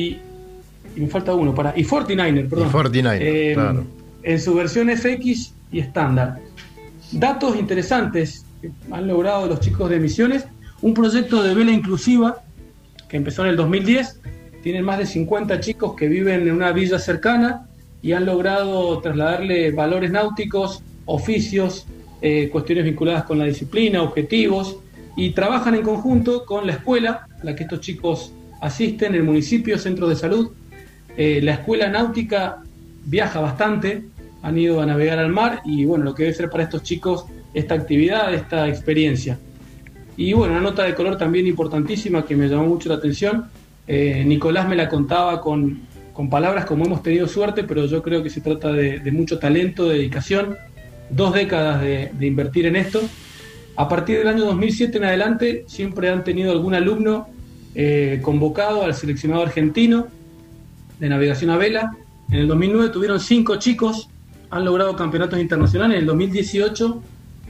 y 0.96 1.02
me 1.02 1.08
falta 1.08 1.34
uno 1.34 1.54
para 1.54 1.78
y 1.78 1.84
49er, 1.84 2.50
perdón. 2.50 2.68
Y 2.70 2.72
49er, 2.72 3.18
Eh, 3.20 3.52
claro. 3.56 3.84
En 4.22 4.40
su 4.40 4.54
versión 4.54 4.90
FX 4.90 5.54
y 5.72 5.80
estándar. 5.80 6.40
Datos 7.12 7.58
interesantes 7.58 8.46
que 8.62 8.72
han 8.92 9.08
logrado 9.08 9.48
los 9.48 9.60
chicos 9.60 9.90
de 9.90 10.00
Misiones, 10.00 10.46
un 10.84 10.94
proyecto 10.94 11.42
de 11.42 11.56
vela 11.56 11.72
inclusiva 11.72 12.44
que 13.08 13.16
empezó 13.16 13.44
en 13.44 13.52
el 13.52 13.56
2010, 13.56 14.20
tienen 14.62 14.84
más 14.84 14.98
de 14.98 15.06
50 15.06 15.62
chicos 15.62 15.96
que 15.96 16.10
viven 16.10 16.42
en 16.42 16.52
una 16.52 16.74
villa 16.74 17.00
cercana 17.00 17.68
y 18.02 18.12
han 18.12 18.26
logrado 18.26 19.00
trasladarle 19.00 19.72
valores 19.72 20.12
náuticos, 20.12 20.84
oficios, 21.06 21.88
eh, 22.22 22.50
cuestiones 22.52 22.84
vinculadas 22.84 23.24
con 23.24 23.40
la 23.40 23.46
disciplina, 23.46 24.04
objetivos, 24.04 24.78
y 25.16 25.30
trabajan 25.30 25.76
en 25.76 25.84
conjunto 25.84 26.46
con 26.46 26.68
la 26.68 26.74
escuela 26.74 27.28
a 27.42 27.46
la 27.46 27.56
que 27.56 27.64
estos 27.64 27.80
chicos 27.80 28.34
asisten, 28.60 29.16
el 29.16 29.24
municipio, 29.24 29.78
centro 29.78 30.10
de 30.10 30.18
salud. 30.18 30.52
Eh, 31.16 31.40
la 31.42 31.54
escuela 31.54 31.88
náutica 31.88 32.62
viaja 33.06 33.40
bastante, 33.40 34.04
han 34.42 34.58
ido 34.58 34.82
a 34.82 34.86
navegar 34.86 35.20
al 35.20 35.32
mar 35.32 35.62
y 35.64 35.86
bueno, 35.86 36.04
lo 36.04 36.14
que 36.14 36.24
debe 36.24 36.36
ser 36.36 36.50
para 36.50 36.64
estos 36.64 36.84
chicos 36.84 37.26
esta 37.54 37.74
actividad, 37.74 38.34
esta 38.34 38.68
experiencia. 38.68 39.40
Y 40.18 40.34
bueno, 40.34 40.54
una 40.54 40.62
nota 40.62 40.84
de 40.84 40.94
color 40.94 41.18
también 41.18 41.48
importantísima 41.48 42.26
que 42.26 42.36
me 42.36 42.48
llamó 42.48 42.68
mucho 42.68 42.90
la 42.90 42.96
atención. 42.96 43.46
Eh, 43.88 44.24
Nicolás 44.26 44.68
me 44.68 44.76
la 44.76 44.88
contaba 44.88 45.42
con, 45.42 45.82
con 46.14 46.30
palabras 46.30 46.66
como 46.66 46.86
hemos 46.86 47.02
tenido 47.02 47.28
suerte, 47.28 47.64
pero 47.64 47.86
yo 47.86 48.02
creo 48.04 48.22
que 48.22 48.30
se 48.30 48.42
trata 48.42 48.72
de, 48.72 49.12
mucho 49.12 49.40
talento, 49.40 49.90
de 49.90 49.98
dedicación, 49.98 50.56
dos 51.10 51.34
décadas 51.34 51.82
de, 51.82 52.12
de 52.14 52.26
invertir 52.28 52.66
en 52.66 52.76
esto. 52.76 53.02
A 53.76 53.90
partir 53.90 54.20
del 54.20 54.28
año 54.28 54.46
2007 54.46 54.98
en 54.98 55.04
adelante 55.06 55.66
siempre 55.68 56.10
han 56.10 56.24
tenido 56.24 56.52
algún 56.52 56.76
alumno 56.76 57.28
eh, 57.76 58.20
convocado 58.22 58.84
al 58.84 58.94
seleccionado 58.94 59.42
argentino 59.42 60.08
de 61.00 61.10
navegación 61.10 61.50
a 61.50 61.58
vela. 61.58 61.98
En 62.30 62.40
el 62.40 62.48
2009 62.48 62.90
tuvieron 62.90 63.20
cinco 63.20 63.56
chicos, 63.56 64.10
han 64.52 64.64
logrado 64.64 64.96
campeonatos 64.96 65.40
internacionales. 65.40 65.96
En 65.96 66.02
el 66.02 66.08
2018 66.08 67.02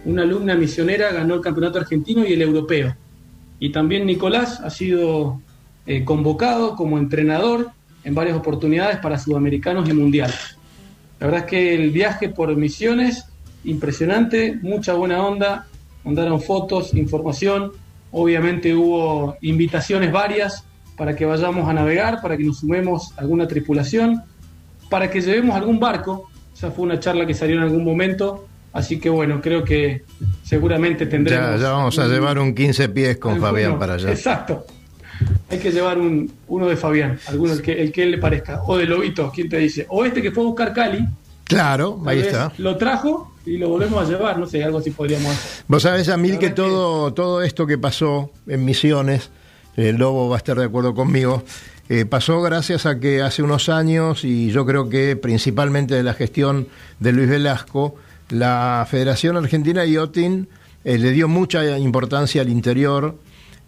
una 0.06 0.24
alumna 0.24 0.56
misionera 0.56 1.12
ganó 1.12 1.36
el 1.36 1.42
campeonato 1.42 1.80
argentino 1.80 2.26
y 2.26 2.34
el 2.34 2.42
europeo. 2.42 2.96
Y 3.60 3.72
también 3.72 4.06
Nicolás 4.06 4.60
ha 4.60 4.70
sido 4.70 5.42
eh, 5.86 6.04
convocado 6.04 6.76
como 6.76 6.98
entrenador 6.98 7.72
en 8.04 8.16
varias 8.16 8.36
oportunidades 8.36 8.98
para 8.98 9.18
sudamericanos 9.18 9.88
y 9.90 9.94
mundiales. 9.94 10.58
La 11.20 11.28
verdad 11.28 11.46
es 11.46 11.50
que 11.50 11.76
el 11.76 11.92
viaje 11.92 12.30
por 12.30 12.54
misiones, 12.56 13.26
impresionante, 13.64 14.60
mucha 14.62 14.94
buena 14.94 15.24
onda, 15.26 15.68
mandaron 16.04 16.42
fotos, 16.42 16.94
información, 16.94 17.72
obviamente 18.12 18.76
hubo 18.76 19.38
invitaciones 19.42 20.12
varias 20.12 20.66
para 20.98 21.16
que 21.16 21.26
vayamos 21.26 21.68
a 21.68 21.74
navegar, 21.74 22.22
para 22.22 22.38
que 22.38 22.44
nos 22.44 22.60
sumemos 22.60 23.14
a 23.18 23.22
alguna 23.22 23.48
tripulación, 23.48 24.22
para 24.90 25.10
que 25.10 25.22
llevemos 25.22 25.56
algún 25.56 25.80
barco, 25.80 26.30
esa 26.54 26.72
fue 26.72 26.86
una 26.86 27.00
charla 27.00 27.26
que 27.26 27.34
salió 27.34 27.56
en 27.56 27.64
algún 27.64 27.84
momento, 27.84 28.48
así 28.74 29.00
que 29.00 29.10
bueno, 29.10 29.40
creo 29.42 29.64
que 29.64 30.04
seguramente 30.44 31.06
tendremos... 31.06 31.52
Ya, 31.52 31.58
ya 31.58 31.72
vamos 31.72 31.98
a 32.00 32.06
un- 32.06 32.12
llevar 32.12 32.40
un 32.40 32.54
15 32.54 32.90
pies 32.90 33.18
con 33.18 33.34
alguno. 33.34 33.52
Fabián 33.52 33.80
para 33.80 33.94
allá. 33.96 34.12
Exacto. 34.12 34.66
Hay 35.50 35.60
que 35.60 35.72
llevar 35.72 35.98
un, 36.00 36.32
uno 36.48 36.68
de 36.68 36.76
Fabián, 36.76 37.18
alguno 37.28 37.54
el 37.54 37.62
que, 37.62 37.82
el 37.82 37.92
que 37.92 38.04
él 38.04 38.12
le 38.12 38.18
parezca, 38.18 38.62
o 38.66 38.76
de 38.78 38.86
Lobito, 38.86 39.32
¿quién 39.34 39.48
te 39.48 39.58
dice? 39.60 39.86
O 39.90 40.04
este 40.04 40.22
que 40.22 40.32
fue 40.32 40.44
a 40.44 40.48
buscar 40.48 40.74
Cali, 40.74 41.06
Claro, 41.46 42.02
ahí 42.06 42.20
está. 42.20 42.52
lo 42.58 42.78
trajo 42.78 43.36
y 43.46 43.58
lo 43.58 43.70
volvemos 43.70 44.04
a 44.04 44.10
llevar, 44.10 44.40
no 44.40 44.48
sé, 44.48 44.64
algo 44.64 44.80
así 44.80 44.90
podríamos 44.92 45.32
hacer. 45.32 45.64
Vos 45.68 45.84
sabés, 45.84 46.10
Amil, 46.10 46.40
que 46.40 46.50
todo, 46.50 47.14
todo 47.14 47.44
esto 47.44 47.68
que 47.68 47.78
pasó 47.78 48.32
en 48.48 48.66
Misiones, 48.66 49.30
el 49.76 49.98
Lobo 49.98 50.30
va 50.30 50.36
a 50.36 50.40
estar 50.40 50.58
de 50.58 50.66
acuerdo 50.66 50.96
conmigo, 50.96 51.44
eh, 51.90 52.06
pasó 52.06 52.42
gracias 52.42 52.86
a 52.86 53.00
que 53.00 53.22
hace 53.22 53.44
unos 53.44 53.70
años, 53.70 54.24
y 54.24 54.50
yo 54.52 54.66
creo 54.66 54.90
que 54.90 55.16
principalmente 55.16 55.94
de 55.96 56.04
la 56.04 56.14
gestión 56.14 56.68
de 57.00 57.12
Luis 57.12 57.30
Velasco, 57.30 57.96
la 58.34 58.86
Federación 58.90 59.38
Argentina 59.38 59.86
Yachting 59.86 60.48
eh, 60.84 60.98
le 60.98 61.12
dio 61.12 61.28
mucha 61.28 61.78
importancia 61.78 62.42
al 62.42 62.50
interior, 62.50 63.16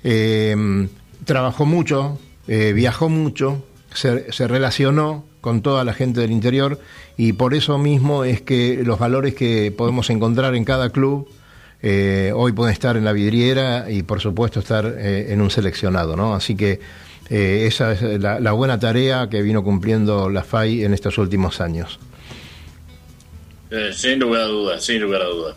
eh, 0.04 0.88
trabajó 1.24 1.66
mucho, 1.66 2.20
eh, 2.48 2.74
viajó 2.74 3.10
mucho, 3.10 3.64
se, 3.94 4.32
se 4.32 4.48
relacionó 4.48 5.24
con 5.42 5.62
toda 5.62 5.84
la 5.84 5.94
gente 5.94 6.20
del 6.20 6.32
interior 6.32 6.80
y 7.18 7.34
por 7.34 7.54
eso 7.54 7.78
mismo 7.78 8.24
es 8.24 8.42
que 8.42 8.82
los 8.84 9.00
valores 9.00 9.36
que 9.36 9.72
podemos 9.76 10.10
encontrar 10.10 10.56
en 10.56 10.66
cada 10.66 10.90
club 10.90 11.30
eh, 11.82 12.32
hoy 12.36 12.52
pueden 12.52 12.74
estar 12.74 12.98
en 12.98 13.06
la 13.06 13.14
vidriera 13.14 13.90
y 13.90 14.04
por 14.04 14.20
supuesto 14.20 14.60
estar 14.60 14.86
en 14.98 15.40
un 15.42 15.52
seleccionado, 15.52 16.16
¿no? 16.16 16.34
Así 16.34 16.56
que 16.56 16.80
esa 17.30 17.94
es 17.94 18.02
la, 18.20 18.40
la 18.40 18.52
buena 18.54 18.80
tarea 18.80 19.30
que 19.30 19.42
vino 19.42 19.64
cumpliendo 19.64 20.30
la 20.30 20.44
FAI 20.44 20.84
en 20.84 20.94
estos 20.94 21.18
últimos 21.20 21.62
años. 21.62 22.00
Eh, 23.70 23.92
sin 23.94 24.20
lugar 24.20 24.42
a 24.42 24.46
dudas, 24.46 24.84
sin 24.86 25.02
lugar 25.02 25.22
a 25.24 25.26
dudas. 25.26 25.56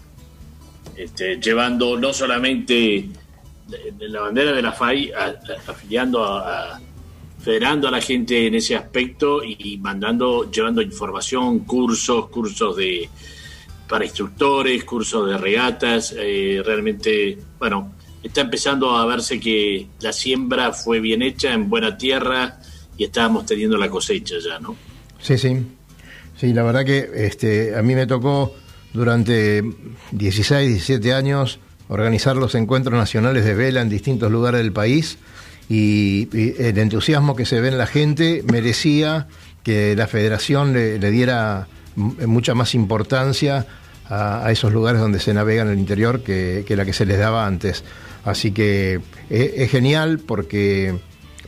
Este, 0.96 1.36
llevando 1.40 1.98
no 1.98 2.12
solamente 2.12 3.08
la- 4.00 4.20
bandera 4.22 4.52
de 4.52 4.62
la 4.62 4.72
FAI, 4.72 5.12
a- 5.12 5.38
afiliando 5.66 6.24
a, 6.24 6.74
a- 6.76 6.80
federando 7.40 7.86
a 7.86 7.90
la 7.90 8.00
gente 8.00 8.46
en 8.46 8.54
ese 8.56 8.74
aspecto 8.74 9.42
y 9.44 9.78
mandando, 9.78 10.50
llevando 10.50 10.82
información, 10.82 11.60
cursos, 11.60 12.28
cursos 12.30 12.76
de 12.76 13.08
para 13.88 14.04
instructores, 14.04 14.84
cursos 14.84 15.30
de 15.30 15.38
regatas, 15.38 16.14
eh, 16.18 16.60
realmente, 16.64 17.38
bueno, 17.58 17.94
está 18.22 18.42
empezando 18.42 18.90
a 18.96 19.06
verse 19.06 19.40
que 19.40 19.86
la 20.00 20.12
siembra 20.12 20.72
fue 20.74 21.00
bien 21.00 21.22
hecha 21.22 21.54
en 21.54 21.70
buena 21.70 21.96
tierra 21.96 22.58
y 22.98 23.04
estábamos 23.04 23.46
teniendo 23.46 23.78
la 23.78 23.88
cosecha 23.88 24.34
ya, 24.44 24.58
¿no? 24.58 24.76
Sí, 25.22 25.38
sí. 25.38 25.56
Sí, 26.38 26.52
la 26.52 26.62
verdad 26.62 26.84
que 26.84 27.10
este, 27.16 27.74
a 27.76 27.82
mí 27.82 27.96
me 27.96 28.06
tocó 28.06 28.54
durante 28.92 29.62
16, 30.12 30.68
17 30.68 31.12
años 31.12 31.58
organizar 31.88 32.36
los 32.36 32.54
encuentros 32.54 32.96
nacionales 32.96 33.44
de 33.44 33.54
vela 33.54 33.80
en 33.80 33.88
distintos 33.88 34.30
lugares 34.30 34.60
del 34.60 34.72
país 34.72 35.18
y, 35.68 36.28
el 36.62 36.78
entusiasmo 36.78 37.34
que 37.34 37.44
se 37.44 37.60
ve 37.60 37.68
en 37.68 37.78
la 37.78 37.86
gente 37.86 38.44
merecía 38.50 39.26
que 39.64 39.96
la 39.96 40.06
federación 40.06 40.72
le, 40.72 40.98
diera 41.10 41.66
mucha 41.96 42.54
más 42.54 42.74
importancia 42.76 43.66
a, 44.08 44.48
esos 44.52 44.72
lugares 44.72 45.00
donde 45.00 45.18
se 45.18 45.34
navega 45.34 45.62
en 45.62 45.70
el 45.70 45.78
interior 45.78 46.22
que, 46.22 46.64
la 46.68 46.84
que 46.84 46.92
se 46.92 47.04
les 47.04 47.18
daba 47.18 47.46
antes. 47.46 47.82
Así 48.24 48.52
que 48.52 49.00
es, 49.28 49.52
es 49.56 49.70
genial 49.70 50.20
porque 50.20 50.94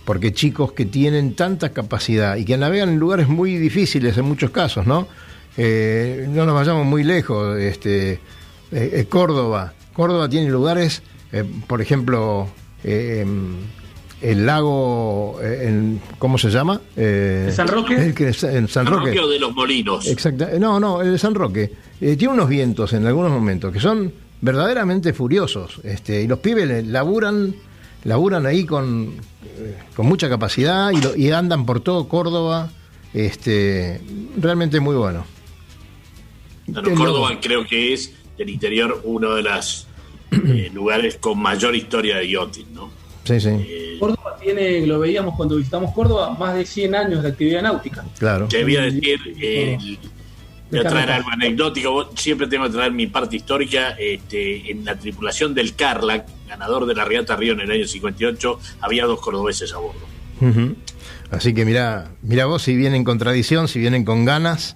porque 0.04 0.32
chicos 0.32 0.72
que 0.72 0.84
tienen 0.86 1.34
tanta 1.34 1.70
capacidad 1.70 2.36
y 2.36 2.44
que 2.44 2.56
navegan 2.56 2.88
en 2.90 2.98
lugares 2.98 3.28
muy 3.28 3.56
difíciles 3.58 4.16
en 4.18 4.24
muchos 4.24 4.50
casos, 4.50 4.86
¿no? 4.86 5.06
Eh, 5.56 6.26
no 6.30 6.46
nos 6.46 6.54
vayamos 6.54 6.86
muy 6.86 7.04
lejos, 7.04 7.58
este, 7.58 8.12
eh, 8.12 8.20
eh, 8.72 9.06
Córdoba. 9.08 9.74
Córdoba 9.92 10.28
tiene 10.28 10.48
lugares, 10.50 11.02
eh, 11.32 11.44
por 11.66 11.82
ejemplo, 11.82 12.48
eh, 12.84 13.20
em, 13.22 13.56
el 14.22 14.46
lago, 14.46 15.38
eh, 15.42 15.64
en- 15.68 16.00
¿cómo 16.18 16.38
se 16.38 16.50
llama? 16.50 16.80
Eh, 16.96 17.44
¿De 17.46 17.52
San 17.52 17.68
Roque? 17.68 17.94
el 17.96 18.14
que- 18.14 18.28
en 18.42 18.68
San 18.68 18.86
Roque. 18.86 19.10
de 19.10 19.38
los 19.38 19.54
molinos. 19.54 20.06
Exacto. 20.06 20.46
No, 20.58 20.78
no, 20.78 21.00
el 21.02 21.12
de 21.12 21.18
San 21.18 21.34
Roque. 21.34 21.72
Eh, 22.00 22.16
tiene 22.16 22.34
unos 22.34 22.48
vientos 22.48 22.92
en 22.92 23.06
algunos 23.06 23.30
momentos 23.32 23.72
que 23.72 23.80
son 23.80 24.12
verdaderamente 24.40 25.12
furiosos. 25.12 25.80
Este, 25.84 26.22
y 26.22 26.26
los 26.28 26.38
pibes 26.38 26.86
laburan, 26.86 27.54
laburan 28.04 28.46
ahí 28.46 28.64
con, 28.64 29.14
con 29.94 30.06
mucha 30.06 30.28
capacidad 30.28 30.90
y, 30.90 31.00
lo- 31.00 31.16
y 31.16 31.30
andan 31.30 31.66
por 31.66 31.80
todo 31.80 32.08
Córdoba. 32.08 32.70
Este, 33.12 34.00
realmente 34.36 34.78
muy 34.80 34.94
bueno. 34.96 35.24
Bueno, 36.66 36.88
Qué 36.88 36.94
Córdoba 36.94 37.38
creo 37.40 37.66
que 37.66 37.92
es 37.92 38.12
del 38.38 38.48
interior 38.50 39.00
uno 39.04 39.34
de 39.34 39.42
los 39.42 39.86
lugares 40.72 41.16
con 41.16 41.40
mayor 41.40 41.74
historia 41.74 42.16
de 42.18 42.30
yachting, 42.30 42.66
¿no? 42.72 42.90
Sí, 43.24 43.40
sí, 43.40 43.96
Córdoba 43.98 44.36
tiene, 44.40 44.86
lo 44.86 44.98
veíamos 45.00 45.34
cuando 45.36 45.56
visitamos 45.56 45.92
Córdoba, 45.92 46.36
más 46.38 46.54
de 46.54 46.64
100 46.64 46.94
años 46.94 47.22
de 47.22 47.28
actividad 47.28 47.62
náutica. 47.62 48.04
claro. 48.18 48.46
Te 48.48 48.62
voy 48.62 48.76
a 48.76 48.82
decir, 48.82 49.18
eh, 49.40 49.76
voy 50.70 50.80
a 50.80 50.84
traer 50.84 51.10
algo 51.10 51.30
anecdótico. 51.30 52.10
Siempre 52.16 52.46
tengo 52.46 52.64
que 52.64 52.70
traer 52.70 52.92
mi 52.92 53.06
parte 53.06 53.36
histórica. 53.36 53.90
Este, 53.98 54.70
en 54.70 54.84
la 54.84 54.96
tripulación 54.96 55.54
del 55.54 55.74
Carlac, 55.74 56.26
ganador 56.48 56.86
de 56.86 56.94
la 56.94 57.04
Regata 57.04 57.36
Río 57.36 57.52
en 57.52 57.60
el 57.60 57.70
año 57.70 57.86
58, 57.86 58.60
había 58.80 59.06
dos 59.06 59.20
cordobeses 59.20 59.72
a 59.72 59.78
bordo. 59.78 60.00
Así 61.30 61.54
que 61.54 61.64
mira, 61.64 62.10
mira 62.22 62.46
vos 62.46 62.62
si 62.62 62.74
vienen 62.76 63.04
con 63.04 63.18
tradición, 63.18 63.68
si 63.68 63.78
vienen 63.78 64.04
con 64.04 64.24
ganas, 64.24 64.74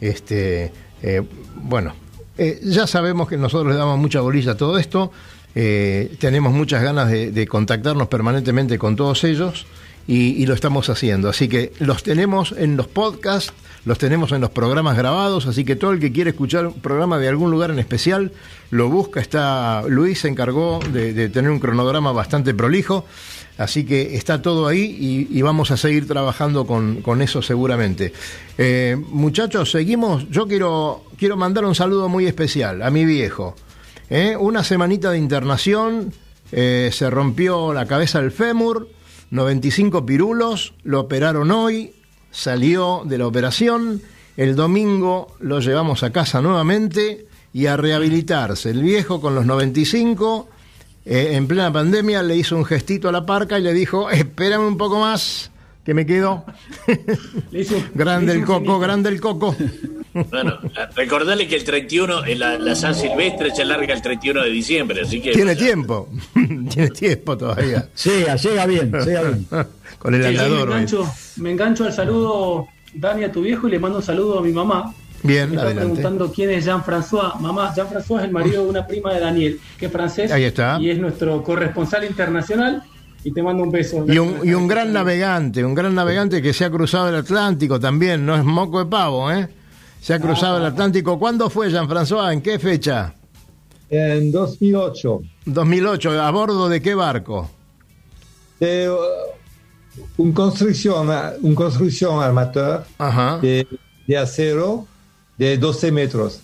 este, 0.00 0.72
eh, 1.02 1.22
bueno, 1.56 1.94
eh, 2.38 2.60
ya 2.62 2.86
sabemos 2.86 3.28
que 3.28 3.36
nosotros 3.36 3.72
le 3.72 3.78
damos 3.78 3.98
mucha 3.98 4.20
bolilla 4.20 4.52
a 4.52 4.56
todo 4.56 4.78
esto, 4.78 5.10
eh, 5.54 6.14
tenemos 6.20 6.52
muchas 6.52 6.82
ganas 6.82 7.10
de, 7.10 7.32
de 7.32 7.46
contactarnos 7.48 8.08
permanentemente 8.08 8.78
con 8.78 8.94
todos 8.94 9.24
ellos 9.24 9.66
y, 10.06 10.42
y 10.42 10.46
lo 10.46 10.54
estamos 10.54 10.88
haciendo. 10.88 11.28
Así 11.28 11.48
que 11.48 11.72
los 11.78 12.02
tenemos 12.02 12.54
en 12.56 12.76
los 12.76 12.86
podcasts, 12.86 13.52
los 13.84 13.98
tenemos 13.98 14.32
en 14.32 14.40
los 14.40 14.50
programas 14.50 14.96
grabados, 14.96 15.46
así 15.46 15.64
que 15.64 15.76
todo 15.76 15.92
el 15.92 16.00
que 16.00 16.12
quiere 16.12 16.30
escuchar 16.30 16.66
un 16.66 16.80
programa 16.80 17.18
de 17.18 17.28
algún 17.28 17.50
lugar 17.50 17.70
en 17.70 17.78
especial, 17.78 18.32
lo 18.70 18.88
busca. 18.88 19.20
Está 19.20 19.82
Luis 19.88 20.20
se 20.20 20.28
encargó 20.28 20.80
de, 20.92 21.28
tener 21.28 21.50
un 21.50 21.60
cronograma 21.60 22.12
bastante 22.12 22.54
prolijo. 22.54 23.04
Así 23.58 23.86
que 23.86 24.16
está 24.16 24.42
todo 24.42 24.66
ahí 24.66 24.82
y, 25.30 25.38
y 25.38 25.40
vamos 25.40 25.70
a 25.70 25.78
seguir 25.78 26.06
trabajando 26.06 26.66
con, 26.66 27.00
con 27.00 27.22
eso 27.22 27.40
seguramente. 27.40 28.12
Eh, 28.58 28.96
muchachos, 29.08 29.70
seguimos. 29.70 30.28
Yo 30.30 30.46
quiero, 30.46 31.04
quiero 31.16 31.38
mandar 31.38 31.64
un 31.64 31.74
saludo 31.74 32.10
muy 32.10 32.26
especial 32.26 32.82
a 32.82 32.90
mi 32.90 33.06
viejo. 33.06 33.54
¿eh? 34.10 34.36
Una 34.38 34.62
semanita 34.64 35.10
de 35.10 35.18
internación, 35.18 36.12
eh, 36.52 36.90
se 36.92 37.08
rompió 37.10 37.72
la 37.72 37.86
cabeza 37.86 38.20
del 38.20 38.30
fémur, 38.30 38.88
95 39.30 40.06
pirulos, 40.06 40.74
lo 40.84 41.00
operaron 41.00 41.50
hoy, 41.50 41.92
salió 42.30 43.02
de 43.04 43.18
la 43.18 43.26
operación, 43.26 44.00
el 44.36 44.54
domingo 44.56 45.34
lo 45.40 45.60
llevamos 45.60 46.02
a 46.02 46.12
casa 46.12 46.40
nuevamente 46.42 47.26
y 47.52 47.66
a 47.66 47.76
rehabilitarse. 47.76 48.70
El 48.70 48.82
viejo 48.82 49.20
con 49.20 49.34
los 49.34 49.46
95 49.46 50.48
eh, 51.06 51.30
en 51.32 51.46
plena 51.46 51.72
pandemia 51.72 52.22
le 52.22 52.36
hizo 52.36 52.56
un 52.56 52.64
gestito 52.64 53.08
a 53.08 53.12
la 53.12 53.24
parca 53.24 53.58
y 53.58 53.62
le 53.62 53.72
dijo, 53.72 54.10
espérame 54.10 54.66
un 54.66 54.76
poco 54.76 55.00
más, 55.00 55.50
que 55.84 55.94
me 55.94 56.04
quedo. 56.04 56.44
Le 57.50 57.60
hizo- 57.62 57.82
grande 57.94 58.34
le 58.34 58.40
el 58.40 58.44
coco, 58.46 58.78
grande 58.78 59.08
el 59.08 59.20
coco. 59.20 59.56
Bueno, 60.30 60.58
recordarle 60.94 61.46
que 61.46 61.56
el 61.56 61.64
31, 61.64 62.24
en 62.26 62.38
la, 62.38 62.58
la 62.58 62.74
San 62.74 62.94
Silvestre 62.94 63.50
se 63.54 63.64
larga 63.64 63.94
el 63.94 64.02
31 64.02 64.42
de 64.42 64.50
diciembre, 64.50 65.02
así 65.02 65.20
que... 65.20 65.32
Tiene 65.32 65.54
tiempo, 65.56 66.08
tiene 66.34 66.90
tiempo 66.90 67.36
todavía. 67.36 67.88
Llega, 68.04 68.36
llega 68.36 68.66
bien, 68.66 68.92
llega 69.04 69.22
bien. 69.22 69.46
Con 69.98 70.14
el 70.14 70.22
Sí, 70.22 70.28
me, 70.28 70.38
andador. 70.38 70.68
hoy. 70.68 70.74
engancho, 70.74 71.10
me 71.36 71.50
engancho 71.50 71.84
al 71.84 71.92
saludo, 71.92 72.66
Dani, 72.94 73.24
a 73.24 73.32
tu 73.32 73.42
viejo 73.42 73.68
y 73.68 73.72
le 73.72 73.78
mando 73.78 73.98
un 73.98 74.04
saludo 74.04 74.38
a 74.38 74.42
mi 74.42 74.52
mamá. 74.52 74.94
Bien, 75.22 75.48
Me 75.50 75.56
está 75.56 75.66
adelante. 75.66 75.88
preguntando 75.88 76.32
quién 76.32 76.50
es 76.50 76.64
Jean-François. 76.66 77.38
Mamá, 77.40 77.72
Jean-François 77.74 78.18
es 78.18 78.24
el 78.24 78.30
marido 78.32 78.62
de 78.64 78.68
una 78.70 78.86
prima 78.86 79.12
de 79.14 79.20
Daniel, 79.20 79.58
que 79.78 79.86
es 79.86 79.92
francés. 79.92 80.30
Ahí 80.30 80.44
está. 80.44 80.78
Y 80.80 80.90
es 80.90 80.98
nuestro 80.98 81.42
corresponsal 81.42 82.04
internacional. 82.04 82.82
Y 83.24 83.32
te 83.32 83.42
mando 83.42 83.64
un 83.64 83.72
beso. 83.72 84.04
Y 84.06 84.18
un, 84.18 84.38
y 84.44 84.54
un 84.54 84.68
gran 84.68 84.92
navegante, 84.92 85.64
un 85.64 85.74
gran 85.74 85.96
navegante 85.96 86.40
que 86.40 86.52
se 86.52 86.64
ha 86.64 86.70
cruzado 86.70 87.08
el 87.08 87.16
Atlántico 87.16 87.80
también, 87.80 88.24
no 88.24 88.36
es 88.36 88.44
moco 88.44 88.78
de 88.78 88.86
pavo, 88.88 89.32
¿eh? 89.32 89.48
Se 90.06 90.14
ha 90.14 90.20
cruzado 90.20 90.58
el 90.58 90.64
Atlántico. 90.64 91.18
¿Cuándo 91.18 91.50
fue, 91.50 91.68
Jean-François? 91.68 92.32
¿En 92.32 92.40
qué 92.40 92.60
fecha? 92.60 93.12
En 93.90 94.30
2008, 94.30 95.20
2008. 95.46 96.22
¿A 96.22 96.30
bordo 96.30 96.68
de 96.68 96.80
qué 96.80 96.94
barco? 96.94 97.50
de 98.60 98.88
uh, 98.88 100.22
un 100.22 100.30
construcción, 100.30 101.10
un 101.42 101.54
construcción 101.56 102.22
armateur 102.22 102.84
Ajá. 102.98 103.38
de, 103.38 103.66
de 104.06 104.16
acero 104.16 104.86
de 105.38 105.58
12 105.58 105.90
metros. 105.90 106.40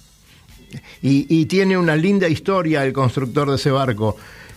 Y, 1.00 1.26
y 1.28 1.46
tiene 1.46 1.78
una 1.78 1.94
linda 1.94 2.28
historia 2.28 2.84
el 2.84 2.92
constructor 2.92 3.48
de 3.48 3.54
ese 3.54 3.70
barco. 3.70 4.16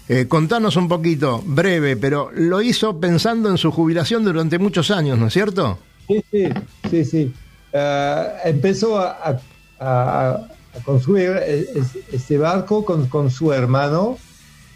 Eh, 0.09 0.25
contanos 0.27 0.77
un 0.77 0.87
poquito, 0.87 1.43
breve, 1.45 1.95
pero 1.95 2.31
lo 2.33 2.59
hizo 2.59 2.99
pensando 2.99 3.51
en 3.51 3.59
su 3.59 3.71
jubilación 3.71 4.23
durante 4.23 4.57
muchos 4.57 4.89
años, 4.89 5.19
¿no 5.19 5.27
es 5.27 5.33
cierto? 5.33 5.77
Sí, 6.07 6.23
sí, 6.31 6.49
sí. 6.89 7.05
sí. 7.05 7.33
Eh, 7.78 8.28
empezó 8.45 8.97
a, 8.97 9.17
a- 9.21 9.38
a- 9.80 10.47
construir 10.86 11.32
e- 11.45 11.67
es- 11.76 11.97
este 12.13 12.38
barco 12.38 12.86
con, 12.86 13.07
con 13.09 13.30
su 13.30 13.51
hermano 13.51 14.17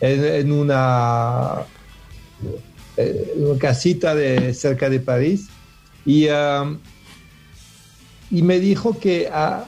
en, 0.02 0.26
en 0.26 0.52
una, 0.52 1.66
eh, 2.98 3.34
una 3.38 3.58
casita 3.58 4.14
de, 4.16 4.54
cerca 4.54 4.90
de 4.90 5.00
París. 5.00 5.48
Y, 6.06 6.28
um, 6.28 6.78
y 8.30 8.42
me 8.42 8.60
dijo 8.60 9.00
que 9.00 9.30
ah, 9.32 9.66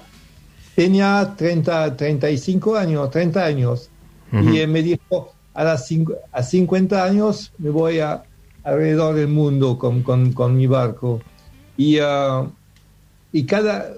tenía 0.75 1.33
30, 1.37 1.95
35 1.95 2.75
años, 2.75 3.09
30 3.11 3.45
años. 3.45 3.89
Ujú. 4.33 4.49
y 4.49 4.59
él 4.59 4.69
me 4.69 4.81
dijo 4.81 5.33
a, 5.53 5.63
las 5.63 5.89
a 6.31 6.43
50 6.43 7.03
años 7.03 7.51
me 7.57 7.69
voy 7.69 7.99
a, 7.99 8.25
alrededor 8.63 9.15
del 9.15 9.27
mundo 9.27 9.77
con, 9.77 10.03
con- 10.03 10.31
con 10.33 10.55
mi 10.55 10.67
barco 10.67 11.19
y, 11.77 11.97
ah, 11.99 12.49
y 13.31 13.45
cada 13.45 13.93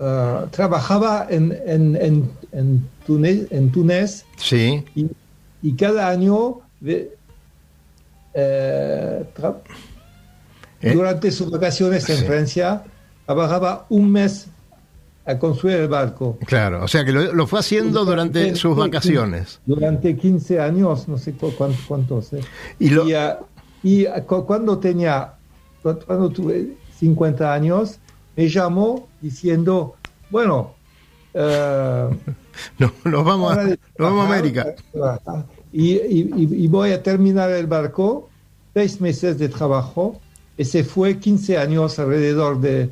ah, 0.00 0.46
trabajaba 0.50 1.26
en, 1.30 1.56
en, 1.66 1.96
en, 1.96 2.30
en 2.52 2.88
Túnez, 3.06 3.46
en 3.50 3.70
Túnez 3.70 4.24
Sí. 4.36 4.84
y, 4.94 5.06
y 5.62 5.74
cada 5.74 6.08
año 6.08 6.60
eh, 8.34 9.24
¿Eh? 10.80 10.92
durante 10.94 11.30
sus 11.30 11.50
vacaciones 11.50 12.08
en 12.08 12.24
Francia, 12.26 12.84
trabajaba 13.26 13.86
un 13.88 14.10
mes 14.12 14.46
a 15.26 15.38
construir 15.38 15.76
el 15.76 15.88
barco. 15.88 16.38
Claro, 16.46 16.84
o 16.84 16.88
sea 16.88 17.04
que 17.04 17.12
lo, 17.12 17.32
lo 17.34 17.46
fue 17.46 17.58
haciendo 17.60 18.04
durante 18.04 18.54
sus 18.54 18.76
vacaciones. 18.76 19.60
Durante 19.66 20.16
15 20.16 20.60
años, 20.60 21.08
no 21.08 21.18
sé 21.18 21.32
cu- 21.32 21.52
cuántos. 21.56 21.80
cuántos 21.86 22.32
eh. 22.32 22.40
Y 22.78 22.90
lo- 22.90 23.04
ah, 23.16 23.40
y, 23.82 24.06
ah, 24.06 24.22
cu- 24.24 24.46
cuando 24.46 24.78
tenía, 24.78 25.34
cu- 25.82 25.98
cuando 26.06 26.30
tuve 26.30 26.68
50 26.98 27.52
años, 27.52 27.98
me 28.38 28.48
llamó 28.48 29.08
diciendo, 29.20 29.96
bueno, 30.30 30.74
eh, 31.34 32.08
No, 32.78 32.92
nos 33.04 33.24
vamos 33.24 33.56
a, 33.56 33.64
nos 33.64 33.76
vamos 33.98 34.24
a 34.24 34.32
América. 34.32 34.74
Y, 35.72 35.94
y- 35.94 36.66
voy 36.68 36.92
a 36.92 37.02
terminar 37.02 37.50
el 37.50 37.66
barco, 37.66 38.28
seis 38.74 39.00
meses 39.00 39.38
de 39.38 39.48
trabajo, 39.48 40.20
y 40.56 40.64
se 40.64 40.84
fue 40.84 41.18
15 41.18 41.58
años 41.58 41.98
alrededor 41.98 42.60
de, 42.60 42.82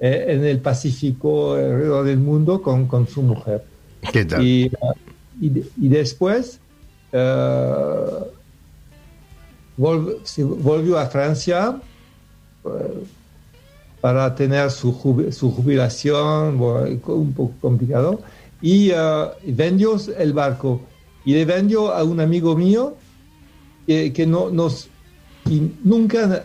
eh, 0.00 0.24
en 0.28 0.44
el 0.44 0.58
Pacífico, 0.60 1.52
alrededor 1.54 2.06
del 2.06 2.18
mundo 2.18 2.60
con, 2.62 2.86
con 2.86 3.06
su 3.06 3.20
mujer. 3.22 3.62
¿Qué 4.10 4.24
tal? 4.24 4.42
Y, 4.42 4.66
uh, 4.80 4.92
y, 5.40 5.48
de- 5.50 5.64
y 5.80 5.88
después 5.88 6.60
se 10.24 10.44
volvió 10.44 10.98
a 10.98 11.06
Francia 11.06 11.78
para 14.04 14.34
tener 14.34 14.70
su, 14.70 14.92
jubi- 14.92 15.32
su 15.32 15.50
jubilación, 15.50 16.60
un 16.60 17.32
poco 17.34 17.54
complicado, 17.58 18.20
y 18.60 18.90
eh, 18.90 19.24
vendió 19.46 19.96
el 20.18 20.34
barco. 20.34 20.82
Y 21.24 21.32
le 21.32 21.46
vendió 21.46 21.90
a 21.90 22.04
un 22.04 22.20
amigo 22.20 22.54
mío 22.54 22.98
que, 23.86 24.12
que 24.12 24.26
no 24.26 24.50
nos 24.50 24.88
y 25.48 25.70
nunca 25.82 26.44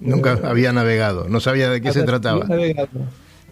Nunca 0.00 0.40
había 0.42 0.72
navegado, 0.72 1.28
no 1.28 1.38
sabía 1.38 1.70
de 1.70 1.80
qué 1.80 1.92
se 1.92 2.02
trataba. 2.02 2.48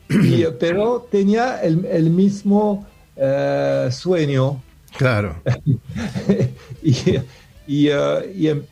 Y, 0.09 0.43
eh, 0.43 0.51
pero 0.59 1.07
tenía 1.09 1.63
el, 1.63 1.85
el 1.85 2.11
mismo 2.11 2.85
eh, 3.15 3.91
sueño 3.93 4.61
Claro. 4.99 5.37
y, 6.83 6.97
y, 7.69 7.87
eh, 7.91 8.33
y 8.35 8.49
em- 8.49 8.65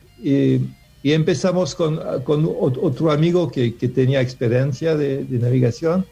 y- 1.03 1.11
empezamos 1.13 1.75
con, 1.75 1.97
con 2.23 2.45
ot- 2.45 2.79
otro 2.81 3.11
amigo 3.11 3.49
que, 3.51 3.75
que 3.75 3.87
tenía 3.87 4.21
experiencia 4.21 4.95
de, 4.95 5.23
de 5.23 5.39
navegación. 5.39 6.05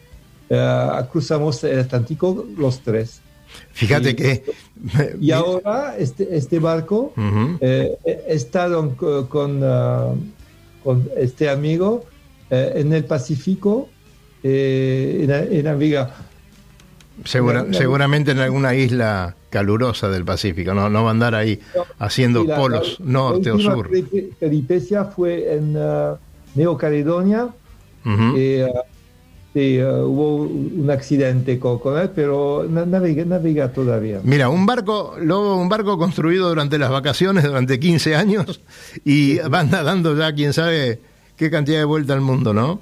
Eh, 0.50 0.90
cruzamos 1.12 1.62
el 1.64 1.80
Atlántico 1.80 2.46
los 2.56 2.80
tres. 2.80 3.20
Fíjate 3.72 4.10
Y- 4.10 4.14
que. 4.14 4.44
Y 5.20 5.30
ahora 5.32 5.96
este, 5.98 6.36
este 6.36 6.58
barco 6.60 7.12
Ujú. 7.16 7.58
eh, 7.60 7.96
he 8.04 8.34
estado 8.34 8.94
con, 9.28 9.60
ah, 9.64 10.12
con 10.84 11.08
este 11.16 11.48
amigo 11.50 12.04
eh, 12.50 12.72
en 12.76 12.92
el 12.92 13.04
Pacífico 13.04 13.88
eh, 14.42 15.24
en, 15.50 15.56
en 15.58 15.64
naviga. 15.64 16.14
Segura- 17.24 17.66
seguramente 17.72 18.30
en 18.30 18.38
alguna 18.38 18.74
isla 18.76 19.34
calurosa 19.50 20.08
del 20.08 20.24
Pacífico, 20.24 20.74
no, 20.74 20.88
no 20.90 21.02
va 21.04 21.08
a 21.08 21.12
andar 21.12 21.34
ahí 21.34 21.58
haciendo 21.98 22.44
la- 22.44 22.56
polos 22.56 22.96
la- 23.00 23.06
norte 23.06 23.48
la 23.50 23.54
o 23.54 23.58
sur. 23.58 23.88
peripe- 23.90 24.28
peripecia 24.38 25.04
fue 25.06 25.54
en 25.54 25.74
ah, 25.78 26.16
Neocaledonia. 26.54 27.48
Eh, 28.36 28.66
sí, 29.54 29.78
ah, 29.80 30.02
hubo 30.04 30.36
un 30.36 30.88
accidente 30.90 31.58
con, 31.58 31.78
con 31.78 31.98
él, 31.98 32.10
pero 32.14 32.66
na- 32.68 32.86
navega, 32.86 33.24
navega 33.24 33.72
todavía. 33.72 34.20
Mira, 34.22 34.48
un 34.48 34.64
barco, 34.66 35.16
Lobo, 35.20 35.56
un 35.56 35.68
barco 35.68 35.98
construido 35.98 36.48
durante 36.48 36.78
las 36.78 36.90
vacaciones, 36.90 37.44
durante 37.44 37.78
15 37.78 38.16
años, 38.16 38.60
y 39.04 39.38
van 39.40 39.70
dando 39.70 40.16
ya 40.16 40.32
quién 40.32 40.52
sabe 40.52 41.00
qué 41.36 41.50
cantidad 41.50 41.78
de 41.78 41.84
vuelta 41.84 42.14
al 42.14 42.20
mundo, 42.20 42.52
¿no? 42.54 42.80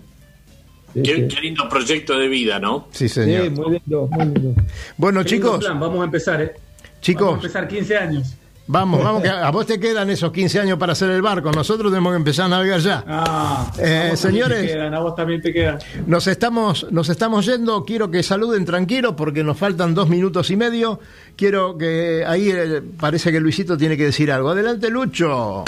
Sí, 0.96 1.02
Qué, 1.02 1.14
sí. 1.16 1.28
qué 1.28 1.40
lindo 1.42 1.68
proyecto 1.68 2.18
de 2.18 2.28
vida, 2.28 2.58
¿no? 2.58 2.88
Sí, 2.90 3.08
Sí, 3.08 3.14
señor. 3.20 3.50
muy 3.50 3.70
lindo, 3.78 4.08
muy 4.10 4.24
lindo. 4.24 4.54
Bueno, 4.96 5.22
Qué 5.24 5.30
lindo 5.32 5.48
chicos, 5.48 5.64
plan, 5.64 5.78
vamos 5.80 6.00
a 6.00 6.04
empezar, 6.04 6.40
¿eh? 6.42 6.52
Vamos 6.56 6.90
a 6.96 7.00
chicos, 7.00 7.34
empezar 7.34 7.68
15 7.68 7.96
años. 7.98 8.34
vamos, 8.66 9.04
vamos, 9.04 9.22
que 9.22 9.28
a 9.28 9.50
vos 9.50 9.64
te 9.66 9.78
quedan 9.78 10.10
esos 10.10 10.32
15 10.32 10.58
años 10.60 10.78
para 10.78 10.92
hacer 10.92 11.08
el 11.10 11.22
barco, 11.22 11.52
nosotros 11.52 11.92
tenemos 11.92 12.12
que 12.12 12.16
empezar 12.16 12.46
a 12.46 12.48
navegar 12.48 12.80
ya. 12.80 13.04
Ah, 13.06 13.70
Eh, 13.78 14.08
a 14.08 14.10
vos 14.10 14.20
también 14.22 14.44
señores. 14.46 14.60
te 14.62 14.66
quedan, 14.72 14.94
a 14.94 14.98
vos 15.00 15.14
también 15.14 15.40
te 15.42 15.52
quedan. 15.52 15.78
Nos 16.06 16.26
estamos, 16.26 16.86
nos 16.90 17.08
estamos 17.10 17.46
yendo, 17.46 17.84
quiero 17.84 18.10
que 18.10 18.22
saluden 18.24 18.64
tranquilos 18.64 19.14
porque 19.16 19.44
nos 19.44 19.56
faltan 19.58 19.94
dos 19.94 20.08
minutos 20.08 20.50
y 20.50 20.56
medio. 20.56 20.98
Quiero 21.36 21.76
que 21.78 22.24
ahí 22.26 22.50
eh, 22.50 22.82
parece 22.98 23.30
que 23.30 23.38
Luisito 23.38 23.76
tiene 23.76 23.96
que 23.96 24.04
decir 24.06 24.32
algo. 24.32 24.48
Adelante, 24.50 24.90
Lucho. 24.90 25.62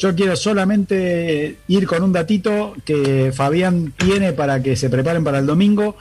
Yo 0.00 0.14
quiero 0.14 0.34
solamente 0.34 1.58
ir 1.68 1.86
con 1.86 2.02
un 2.02 2.10
datito 2.12 2.74
que 2.86 3.32
Fabián 3.34 3.92
tiene 3.96 4.32
para 4.32 4.62
que 4.62 4.74
se 4.74 4.88
preparen 4.88 5.22
para 5.22 5.40
el 5.40 5.46
domingo. 5.46 5.96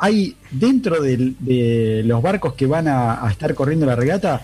Hay 0.00 0.36
dentro 0.50 1.02
de, 1.02 2.02
los 2.02 2.22
barcos 2.22 2.54
que 2.54 2.64
van 2.66 2.88
a, 2.88 3.22
a 3.26 3.30
estar 3.30 3.54
corriendo 3.54 3.84
la 3.84 3.94
regata, 3.94 4.40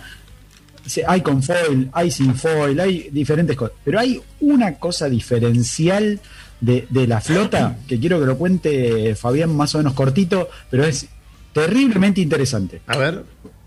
hay 1.06 1.20
con 1.22 1.42
foil, 1.42 1.88
hay 1.92 2.10
sin 2.10 2.34
foil, 2.34 2.78
hay 2.78 3.08
diferentes 3.10 3.56
cosas. 3.56 3.76
Pero 3.82 3.98
hay 3.98 4.20
una 4.40 4.74
cosa 4.74 5.08
diferencial 5.08 6.20
de, 6.60 6.86
de 6.90 7.06
la 7.06 7.22
flota 7.22 7.78
que 7.88 7.98
quiero 7.98 8.20
que 8.20 8.26
lo 8.26 8.36
cuente 8.36 9.14
Fabián 9.14 9.56
más 9.56 9.74
o 9.74 9.78
menos 9.78 9.94
cortito, 9.94 10.50
pero 10.70 10.84
es 10.84 11.08
terriblemente 11.54 12.20
interesante. 12.20 12.82
A 12.86 12.98
ver. 12.98 13.24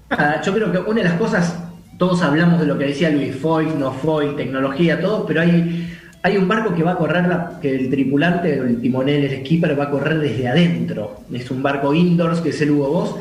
Nada, 0.09 0.39
yo 0.43 0.53
creo 0.53 0.71
que 0.71 0.77
una 0.77 1.01
de 1.01 1.09
las 1.09 1.17
cosas, 1.17 1.55
todos 1.97 2.21
hablamos 2.21 2.59
de 2.59 2.67
lo 2.67 2.77
que 2.77 2.85
decía 2.85 3.09
Luis, 3.09 3.35
foil, 3.35 3.79
no 3.79 3.91
foil, 3.91 4.35
tecnología, 4.35 4.99
todo, 4.99 5.25
pero 5.25 5.41
hay, 5.41 5.97
hay 6.23 6.37
un 6.37 6.47
barco 6.47 6.73
que 6.75 6.83
va 6.83 6.93
a 6.93 6.97
correr, 6.97 7.25
que 7.61 7.75
el 7.75 7.89
tripulante, 7.89 8.53
el 8.57 8.81
timonel, 8.81 9.23
el 9.25 9.39
skipper 9.45 9.79
va 9.79 9.85
a 9.85 9.89
correr 9.91 10.19
desde 10.19 10.47
adentro. 10.47 11.21
Es 11.31 11.49
un 11.51 11.63
barco 11.63 11.93
indoors, 11.93 12.41
que 12.41 12.49
es 12.49 12.61
el 12.61 12.71
Hugo 12.71 12.89
Boss. 12.89 13.15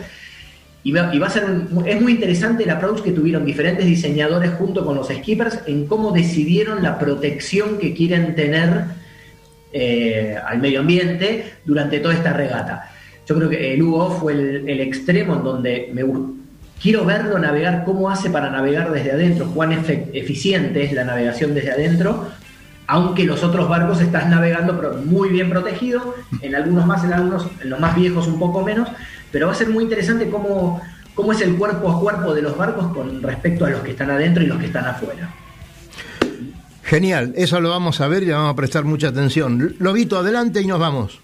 Y 0.82 0.92
va, 0.92 1.08
a 1.08 1.30
ser 1.30 1.44
es 1.86 2.00
muy 2.02 2.12
interesante 2.12 2.64
el 2.64 2.70
approach 2.70 3.00
que 3.00 3.12
tuvieron 3.12 3.46
diferentes 3.46 3.86
diseñadores 3.86 4.50
junto 4.52 4.84
con 4.84 4.96
los 4.96 5.08
skippers 5.08 5.60
en 5.66 5.86
cómo 5.86 6.12
decidieron 6.12 6.82
la 6.82 6.98
protección 6.98 7.78
que 7.78 7.94
quieren 7.94 8.34
tener 8.34 8.84
eh, 9.72 10.36
al 10.46 10.58
medio 10.58 10.80
ambiente 10.80 11.54
durante 11.64 12.00
toda 12.00 12.12
esta 12.12 12.34
regata. 12.34 12.90
Yo 13.26 13.34
creo 13.34 13.48
que 13.48 13.72
el 13.72 13.82
Hugo 13.82 14.10
fue 14.10 14.34
el, 14.34 14.80
extremo 14.80 15.36
en 15.36 15.42
donde 15.42 15.90
me 15.94 16.04
gu- 16.04 16.34
quiero 16.80 17.04
verlo 17.04 17.38
navegar, 17.38 17.84
cómo 17.84 18.10
hace 18.10 18.30
para 18.30 18.50
navegar 18.50 18.92
desde 18.92 19.12
adentro, 19.12 19.50
cuán 19.54 19.72
eficiente 19.72 20.84
es 20.84 20.92
la 20.92 21.04
navegación 21.04 21.54
desde 21.54 21.72
adentro, 21.72 22.28
aunque 22.86 23.24
los 23.24 23.42
otros 23.42 23.68
barcos 23.68 24.00
estás 24.00 24.28
navegando 24.28 24.76
pero 24.76 24.94
muy 24.98 25.30
bien 25.30 25.50
protegido, 25.50 26.14
en 26.42 26.54
algunos 26.54 26.86
más, 26.86 27.04
en 27.04 27.12
algunos, 27.12 27.46
en 27.62 27.70
los 27.70 27.80
más 27.80 27.96
viejos 27.96 28.26
un 28.26 28.38
poco 28.38 28.62
menos, 28.62 28.88
pero 29.30 29.46
va 29.46 29.52
a 29.52 29.56
ser 29.56 29.68
muy 29.68 29.84
interesante 29.84 30.28
cómo, 30.28 30.80
cómo 31.14 31.32
es 31.32 31.40
el 31.40 31.56
cuerpo 31.56 31.90
a 31.90 32.00
cuerpo 32.00 32.34
de 32.34 32.42
los 32.42 32.56
barcos 32.56 32.92
con 32.94 33.22
respecto 33.22 33.64
a 33.64 33.70
los 33.70 33.80
que 33.80 33.92
están 33.92 34.10
adentro 34.10 34.42
y 34.42 34.46
los 34.46 34.58
que 34.58 34.66
están 34.66 34.86
afuera. 34.86 35.30
Genial, 36.82 37.32
eso 37.34 37.60
lo 37.60 37.70
vamos 37.70 38.00
a 38.02 38.08
ver 38.08 38.22
y 38.22 38.26
le 38.26 38.32
vamos 38.34 38.52
a 38.52 38.56
prestar 38.56 38.84
mucha 38.84 39.08
atención. 39.08 39.74
Lobito, 39.78 40.18
adelante 40.18 40.60
y 40.60 40.66
nos 40.66 40.78
vamos. 40.78 41.18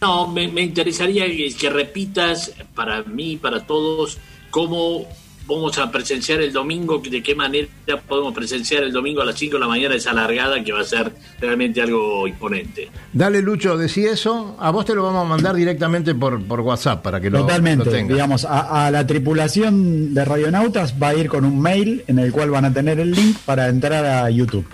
No, 0.00 0.28
me, 0.28 0.48
me 0.48 0.62
interesaría 0.62 1.26
que, 1.26 1.54
que 1.54 1.70
repitas 1.70 2.52
para 2.74 3.02
mí, 3.02 3.36
para 3.36 3.66
todos, 3.66 4.18
cómo 4.52 5.06
vamos 5.48 5.76
a 5.78 5.90
presenciar 5.90 6.40
el 6.40 6.52
domingo, 6.52 7.02
de 7.04 7.22
qué 7.22 7.34
manera 7.34 7.66
podemos 8.06 8.32
presenciar 8.32 8.84
el 8.84 8.92
domingo 8.92 9.22
a 9.22 9.24
las 9.24 9.36
5 9.36 9.54
de 9.54 9.60
la 9.60 9.66
mañana 9.66 9.94
esa 9.96 10.12
largada 10.12 10.62
que 10.62 10.72
va 10.72 10.80
a 10.82 10.84
ser 10.84 11.12
realmente 11.40 11.82
algo 11.82 12.28
imponente. 12.28 12.88
Dale, 13.12 13.42
Lucho, 13.42 13.76
decí 13.76 14.04
eso. 14.04 14.56
A 14.60 14.70
vos 14.70 14.84
te 14.84 14.94
lo 14.94 15.02
vamos 15.02 15.26
a 15.26 15.28
mandar 15.28 15.56
directamente 15.56 16.14
por, 16.14 16.40
por 16.44 16.60
WhatsApp 16.60 17.02
para 17.02 17.20
que 17.20 17.28
lo, 17.28 17.40
Totalmente, 17.40 17.86
lo 17.86 17.90
tengas. 17.90 18.08
digamos, 18.08 18.44
a, 18.44 18.86
a 18.86 18.90
la 18.92 19.04
tripulación 19.06 20.14
de 20.14 20.24
Radionautas 20.24 20.94
va 21.02 21.08
a 21.08 21.14
ir 21.14 21.28
con 21.28 21.44
un 21.44 21.60
mail 21.60 22.04
en 22.06 22.18
el 22.20 22.30
cual 22.30 22.50
van 22.50 22.66
a 22.66 22.72
tener 22.72 23.00
el 23.00 23.10
link 23.10 23.36
para 23.44 23.68
entrar 23.68 24.04
a 24.04 24.30
YouTube. 24.30 24.66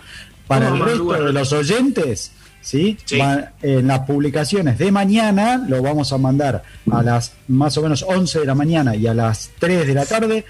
Para 0.47 0.66
el 0.68 0.72
¿Cómo 0.72 0.85
resto 0.85 1.24
de 1.24 1.33
los 1.33 1.53
oyentes, 1.53 2.33
¿sí? 2.61 2.98
Sí. 3.04 3.18
Va- 3.18 3.52
en 3.62 3.86
las 3.86 4.00
publicaciones 4.00 4.78
de 4.78 4.90
mañana 4.92 5.64
lo 5.68 5.82
vamos 5.82 6.12
a 6.12 6.18
mandar 6.18 6.62
a 6.90 7.02
las 7.02 7.32
más 7.48 7.76
o 7.78 7.82
menos 7.82 8.02
11 8.06 8.40
de 8.40 8.46
la 8.46 8.54
mañana 8.54 8.94
y 8.96 9.06
a 9.06 9.14
las 9.14 9.50
3 9.59 9.86
de 9.86 9.94
la 9.94 10.04
tarde. 10.06 10.44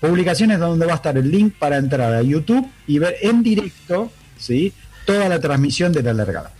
Publicaciones 0.00 0.58
donde 0.58 0.84
va 0.86 0.92
a 0.92 0.96
estar 0.96 1.16
el 1.16 1.30
link 1.30 1.54
para 1.58 1.78
entrar 1.78 2.12
a 2.12 2.22
YouTube 2.22 2.66
y 2.86 2.98
ver 2.98 3.16
en 3.22 3.42
directo, 3.42 4.10
¿sí? 4.38 4.72
Toda 5.06 5.28
la 5.28 5.40
transmisión 5.40 5.92
de 5.92 6.02
la 6.02 6.12
largada. 6.12 6.50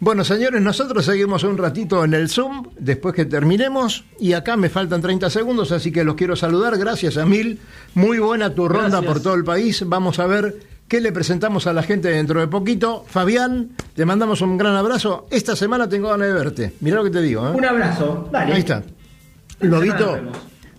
Bueno, 0.00 0.24
señores, 0.24 0.60
nosotros 0.60 1.04
seguimos 1.04 1.44
un 1.44 1.56
ratito 1.56 2.04
en 2.04 2.14
el 2.14 2.28
Zoom 2.28 2.68
después 2.78 3.14
que 3.14 3.24
terminemos 3.26 4.04
y 4.18 4.32
acá 4.32 4.56
me 4.56 4.68
faltan 4.68 5.00
30 5.00 5.30
segundos, 5.30 5.72
así 5.72 5.92
que 5.92 6.04
los 6.04 6.14
quiero 6.14 6.36
saludar. 6.36 6.76
Gracias, 6.78 7.16
Emil. 7.16 7.58
Muy 7.94 8.18
buena 8.18 8.50
tu 8.54 8.68
ronda 8.68 8.88
Gracias. 9.00 9.12
por 9.12 9.22
todo 9.22 9.34
el 9.34 9.44
país. 9.44 9.82
Vamos 9.86 10.18
a 10.18 10.26
ver 10.26 10.56
qué 10.88 11.00
le 11.00 11.12
presentamos 11.12 11.66
a 11.66 11.72
la 11.72 11.82
gente 11.82 12.08
dentro 12.08 12.40
de 12.40 12.48
poquito. 12.48 13.04
Fabián, 13.06 13.70
te 13.94 14.04
mandamos 14.04 14.40
un 14.40 14.56
gran 14.56 14.74
abrazo. 14.76 15.26
Esta 15.30 15.56
semana 15.56 15.88
tengo 15.88 16.08
ganas 16.08 16.28
de 16.28 16.34
verte. 16.34 16.72
Mirá 16.80 16.96
lo 16.96 17.04
que 17.04 17.10
te 17.10 17.22
digo. 17.22 17.46
¿eh? 17.48 17.52
Un 17.52 17.64
abrazo, 17.64 18.28
dale. 18.30 18.52
Ahí 18.52 18.60
está. 18.60 18.82
Lobito, 19.60 20.18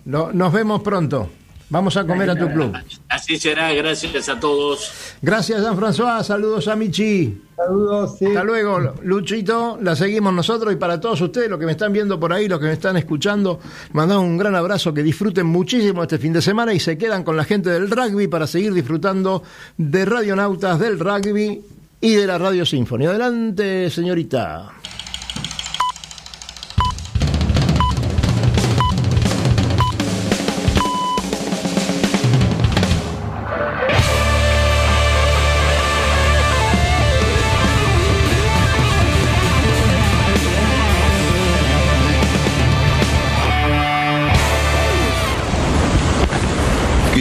nos 0.04 0.52
vemos 0.52 0.82
pronto. 0.82 1.28
Vamos 1.68 1.96
a 1.96 2.06
comer 2.06 2.30
a 2.30 2.36
tu 2.36 2.48
club. 2.48 2.76
Así 3.08 3.38
será, 3.38 3.72
gracias 3.72 4.28
a 4.28 4.38
todos. 4.38 4.90
Gracias, 5.20 5.60
Jean-François. 5.60 6.22
Saludos 6.22 6.68
a 6.68 6.76
Michi. 6.76 7.42
Saludos, 7.56 8.18
sí. 8.18 8.26
Hasta 8.26 8.44
luego, 8.44 8.78
Luchito. 9.02 9.78
La 9.82 9.96
seguimos 9.96 10.32
nosotros 10.32 10.72
y 10.72 10.76
para 10.76 11.00
todos 11.00 11.20
ustedes, 11.20 11.50
los 11.50 11.58
que 11.58 11.66
me 11.66 11.72
están 11.72 11.92
viendo 11.92 12.20
por 12.20 12.32
ahí, 12.32 12.46
los 12.46 12.60
que 12.60 12.66
me 12.66 12.72
están 12.72 12.96
escuchando, 12.96 13.58
mandamos 13.92 14.24
un 14.24 14.36
gran 14.36 14.54
abrazo, 14.54 14.94
que 14.94 15.02
disfruten 15.02 15.46
muchísimo 15.46 16.02
este 16.02 16.18
fin 16.18 16.32
de 16.32 16.42
semana 16.42 16.72
y 16.72 16.78
se 16.78 16.96
quedan 16.96 17.24
con 17.24 17.36
la 17.36 17.44
gente 17.44 17.70
del 17.70 17.90
rugby 17.90 18.28
para 18.28 18.46
seguir 18.46 18.72
disfrutando 18.72 19.42
de 19.76 20.04
Radionautas, 20.04 20.78
del 20.78 21.00
rugby 21.00 21.62
y 22.00 22.14
de 22.14 22.26
la 22.26 22.38
Radio 22.38 22.64
Sinfonía. 22.64 23.10
Adelante, 23.10 23.90
señorita. 23.90 24.72